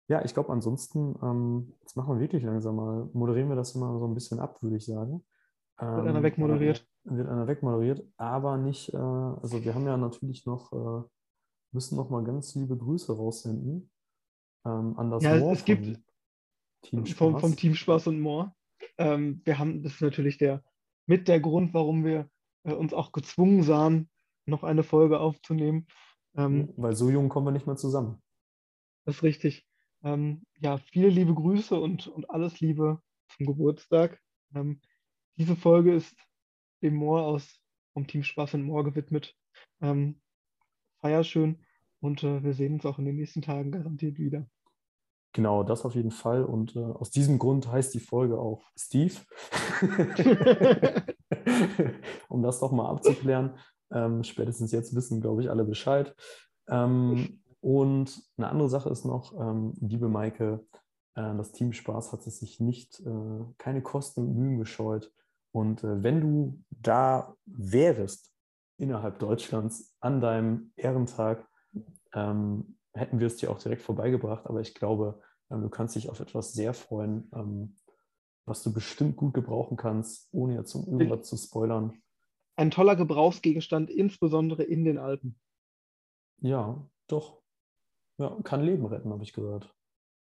ja, 0.07 0.24
ich 0.24 0.32
glaube, 0.32 0.51
ansonsten, 0.51 1.15
ähm, 1.24 1.74
jetzt 1.82 1.95
machen 1.95 2.13
wir 2.13 2.20
wirklich 2.20 2.43
langsam 2.43 2.76
mal, 2.76 3.09
moderieren 3.13 3.49
wir 3.49 3.55
das 3.55 3.74
immer 3.74 3.97
so 3.97 4.05
ein 4.05 4.13
bisschen 4.13 4.39
ab, 4.39 4.61
würde 4.61 4.78
ich 4.78 4.86
sagen. 4.86 5.26
Ähm, 5.80 5.95
wird 5.95 6.07
einer 6.07 6.22
wegmoderiert. 6.22 6.88
Wird 7.03 7.28
einer 7.28 7.47
wegmoderiert, 7.47 8.07
aber 8.18 8.57
nicht, 8.57 8.93
äh, 8.93 8.97
also 8.97 9.63
wir 9.65 9.74
haben 9.74 9.88
ja 9.88 9.97
natürlich 9.97 10.45
noch, 10.45 10.72
äh, 10.72 11.07
müssen 11.72 11.95
noch 11.95 12.11
mal 12.11 12.24
ganz 12.24 12.53
liebe 12.53 12.78
Grüße 12.78 13.18
raussenden 13.18 13.89
ähm, 14.65 14.99
an 14.99 15.09
das 15.09 15.24
ja, 15.24 15.39
Moor 15.39 15.53
es 15.53 15.65
gibt 15.65 15.99
Team 16.89 17.05
vom, 17.05 17.39
vom 17.39 17.55
Team 17.55 17.75
Spaß 17.75 18.07
und 18.07 18.19
More. 18.19 18.53
Ähm, 18.97 19.41
wir 19.45 19.59
haben, 19.59 19.83
das 19.83 19.93
ist 19.93 20.01
natürlich 20.01 20.38
der, 20.38 20.63
mit 21.05 21.27
der 21.27 21.39
Grund, 21.39 21.73
warum 21.73 22.03
wir 22.03 22.29
äh, 22.63 22.73
uns 22.73 22.93
auch 22.93 23.11
gezwungen 23.11 23.63
sahen, 23.63 24.09
noch 24.45 24.63
eine 24.63 24.83
Folge 24.83 25.19
aufzunehmen. 25.19 25.88
Ähm, 26.35 26.73
Weil 26.77 26.95
so 26.95 27.09
jung 27.09 27.29
kommen 27.29 27.47
wir 27.47 27.51
nicht 27.51 27.67
mehr 27.67 27.75
zusammen. 27.75 28.21
Das 29.05 29.17
ist 29.17 29.23
richtig. 29.23 29.65
Ähm, 30.03 30.43
ja, 30.59 30.77
viele 30.77 31.09
liebe 31.09 31.33
Grüße 31.33 31.79
und, 31.79 32.07
und 32.07 32.29
alles 32.29 32.59
Liebe 32.59 33.01
zum 33.35 33.45
Geburtstag. 33.45 34.21
Ähm, 34.53 34.81
diese 35.38 35.55
Folge 35.55 35.93
ist 35.93 36.15
dem 36.81 36.95
Moor 36.95 37.23
aus 37.23 37.59
vom 37.93 38.07
Team 38.07 38.23
Spaß 38.23 38.53
und 38.55 38.63
Moor 38.63 38.83
gewidmet. 38.83 39.35
Ähm, 39.81 40.21
feier 40.99 41.23
schön 41.23 41.65
Und 41.99 42.23
äh, 42.23 42.43
wir 42.43 42.53
sehen 42.53 42.73
uns 42.73 42.85
auch 42.85 42.99
in 42.99 43.05
den 43.05 43.15
nächsten 43.15 43.41
Tagen 43.41 43.71
garantiert 43.71 44.19
wieder. 44.19 44.47
Genau, 45.38 45.61
das 45.61 45.85
auf 45.85 45.93
jeden 45.93 46.09
Fall. 46.09 46.43
Und 46.43 46.75
äh, 46.75 46.79
aus 46.79 47.11
diesem 47.11 47.38
Grund 47.38 47.71
heißt 47.71 47.93
die 47.93 47.99
Folge 47.99 48.39
auch 48.39 48.71
Steve. 48.75 49.13
um 52.27 52.41
das 52.41 52.59
doch 52.59 52.71
mal 52.71 52.89
abzuklären. 52.89 53.55
Ähm, 53.91 54.23
spätestens 54.23 54.71
jetzt 54.71 54.95
wissen, 54.95 55.21
glaube 55.21 55.43
ich, 55.43 55.51
alle 55.51 55.63
Bescheid. 55.63 56.15
Ähm, 56.67 57.43
und 57.61 58.19
eine 58.38 58.49
andere 58.49 58.67
Sache 58.67 58.89
ist 58.89 59.05
noch, 59.05 59.39
ähm, 59.39 59.75
liebe 59.79 60.09
Maike, 60.09 60.65
äh, 61.13 61.35
das 61.38 61.51
Team 61.51 61.71
Spaß 61.71 62.13
hat 62.13 62.25
es 62.25 62.39
sich 62.39 62.59
nicht, 62.59 62.99
äh, 63.01 63.45
keine 63.59 63.83
Kosten 63.83 64.21
und 64.21 64.35
Mühen 64.35 64.57
gescheut. 64.57 65.13
Und 65.51 65.83
äh, 65.83 66.01
wenn 66.01 66.19
du 66.19 66.63
da 66.71 67.35
wärst, 67.45 68.33
innerhalb 68.79 69.19
Deutschlands, 69.19 69.95
an 69.99 70.19
deinem 70.19 70.71
Ehrentag, 70.77 71.47
ähm, 72.15 72.77
hätten 72.95 73.19
wir 73.19 73.27
es 73.27 73.38
dir 73.38 73.51
auch 73.51 73.59
direkt 73.59 73.83
vorbeigebracht. 73.83 74.47
Aber 74.47 74.61
ich 74.61 74.73
glaube, 74.73 75.21
du 75.49 75.69
kannst 75.69 75.95
dich 75.95 76.09
auf 76.09 76.19
etwas 76.19 76.53
sehr 76.53 76.73
freuen, 76.73 77.29
ähm, 77.33 77.77
was 78.45 78.63
du 78.63 78.73
bestimmt 78.73 79.17
gut 79.17 79.33
gebrauchen 79.33 79.77
kannst, 79.77 80.29
ohne 80.31 80.55
jetzt 80.55 80.73
um 80.75 80.85
irgendwas 80.85 81.27
zu 81.27 81.37
spoilern. 81.37 82.01
Ein 82.55 82.71
toller 82.71 82.95
Gebrauchsgegenstand, 82.95 83.89
insbesondere 83.89 84.63
in 84.63 84.83
den 84.83 84.97
Alpen. 84.97 85.39
Ja, 86.39 86.89
doch. 87.07 87.41
Ja, 88.17 88.35
kann 88.43 88.63
Leben 88.63 88.85
retten, 88.85 89.11
habe 89.11 89.23
ich 89.23 89.33
gehört. 89.33 89.73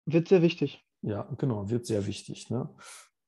Wird 0.05 0.28
sehr 0.28 0.41
wichtig. 0.41 0.86
Ja, 1.01 1.23
genau, 1.38 1.69
wird 1.69 1.86
sehr 1.86 2.07
wichtig. 2.07 2.49
Ne? 2.49 2.69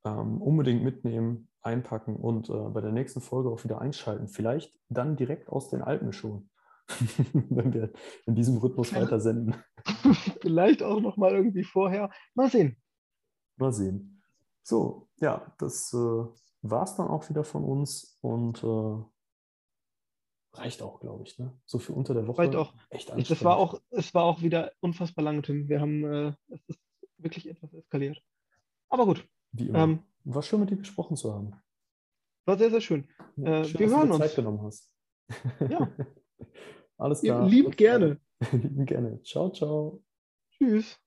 Ähm, 0.03 0.41
unbedingt 0.41 0.83
mitnehmen, 0.83 1.47
einpacken 1.61 2.15
und 2.15 2.49
äh, 2.49 2.69
bei 2.69 2.81
der 2.81 2.91
nächsten 2.91 3.21
Folge 3.21 3.49
auch 3.49 3.63
wieder 3.63 3.79
einschalten. 3.79 4.27
Vielleicht 4.27 4.77
dann 4.89 5.15
direkt 5.15 5.49
aus 5.49 5.69
den 5.69 5.81
Alpen 5.81 6.11
schon, 6.11 6.49
wenn 7.49 7.73
wir 7.73 7.91
in 8.25 8.35
diesem 8.35 8.57
Rhythmus 8.57 8.93
weiter 8.93 9.19
senden. 9.19 9.55
Vielleicht 10.41 10.83
auch 10.83 10.99
noch 10.99 11.17
mal 11.17 11.33
irgendwie 11.33 11.63
vorher. 11.63 12.09
Mal 12.33 12.49
sehen. 12.49 12.81
Mal 13.57 13.73
sehen. 13.73 14.21
So, 14.63 15.09
ja, 15.17 15.53
das 15.57 15.93
äh, 15.93 15.97
war 16.61 16.83
es 16.83 16.95
dann 16.95 17.07
auch 17.07 17.29
wieder 17.29 17.43
von 17.43 17.63
uns 17.63 18.17
und 18.21 18.63
äh, 18.63 19.03
reicht 20.53 20.81
auch, 20.81 20.99
glaube 20.99 21.23
ich. 21.23 21.37
Ne? 21.39 21.57
So 21.65 21.79
für 21.79 21.93
unter 21.93 22.13
der 22.13 22.27
Woche. 22.27 22.39
Reicht 22.39 22.55
auch. 22.55 22.73
Echt 22.89 23.11
anstrengend. 23.11 23.31
Das 23.31 23.43
war 23.43 23.57
auch, 23.57 23.81
es 23.89 24.13
war 24.13 24.23
auch 24.23 24.41
wieder 24.41 24.71
unfassbar 24.79 25.23
lange, 25.23 25.41
Tim. 25.41 25.67
Wir 25.69 25.81
haben, 25.81 26.03
äh, 26.03 26.33
es 26.49 26.61
ist 26.67 26.79
wirklich 27.17 27.47
etwas 27.49 27.73
eskaliert. 27.73 28.21
Aber 28.89 29.05
gut. 29.05 29.27
Wie 29.51 29.69
immer. 29.69 29.79
Ähm, 29.79 30.03
war 30.23 30.41
schön, 30.41 30.59
mit 30.59 30.69
dir 30.69 30.77
gesprochen 30.77 31.15
zu 31.15 31.33
haben. 31.33 31.53
War 32.45 32.57
sehr, 32.57 32.69
sehr 32.69 32.81
schön. 32.81 33.07
Ja, 33.37 33.63
schön 33.63 33.75
äh, 33.75 33.79
wir 33.79 33.89
hören 33.89 34.11
uns. 34.11 34.19
Zeit 34.19 34.35
genommen 34.35 34.61
hast. 34.63 34.93
Ja. 35.69 35.89
Alles 36.97 37.21
klar. 37.21 37.47
Lieb 37.47 37.77
gerne. 37.77 38.19
Lieben 38.51 38.85
gerne. 38.85 39.21
Ciao, 39.23 39.51
ciao. 39.51 40.03
Tschüss. 40.51 40.99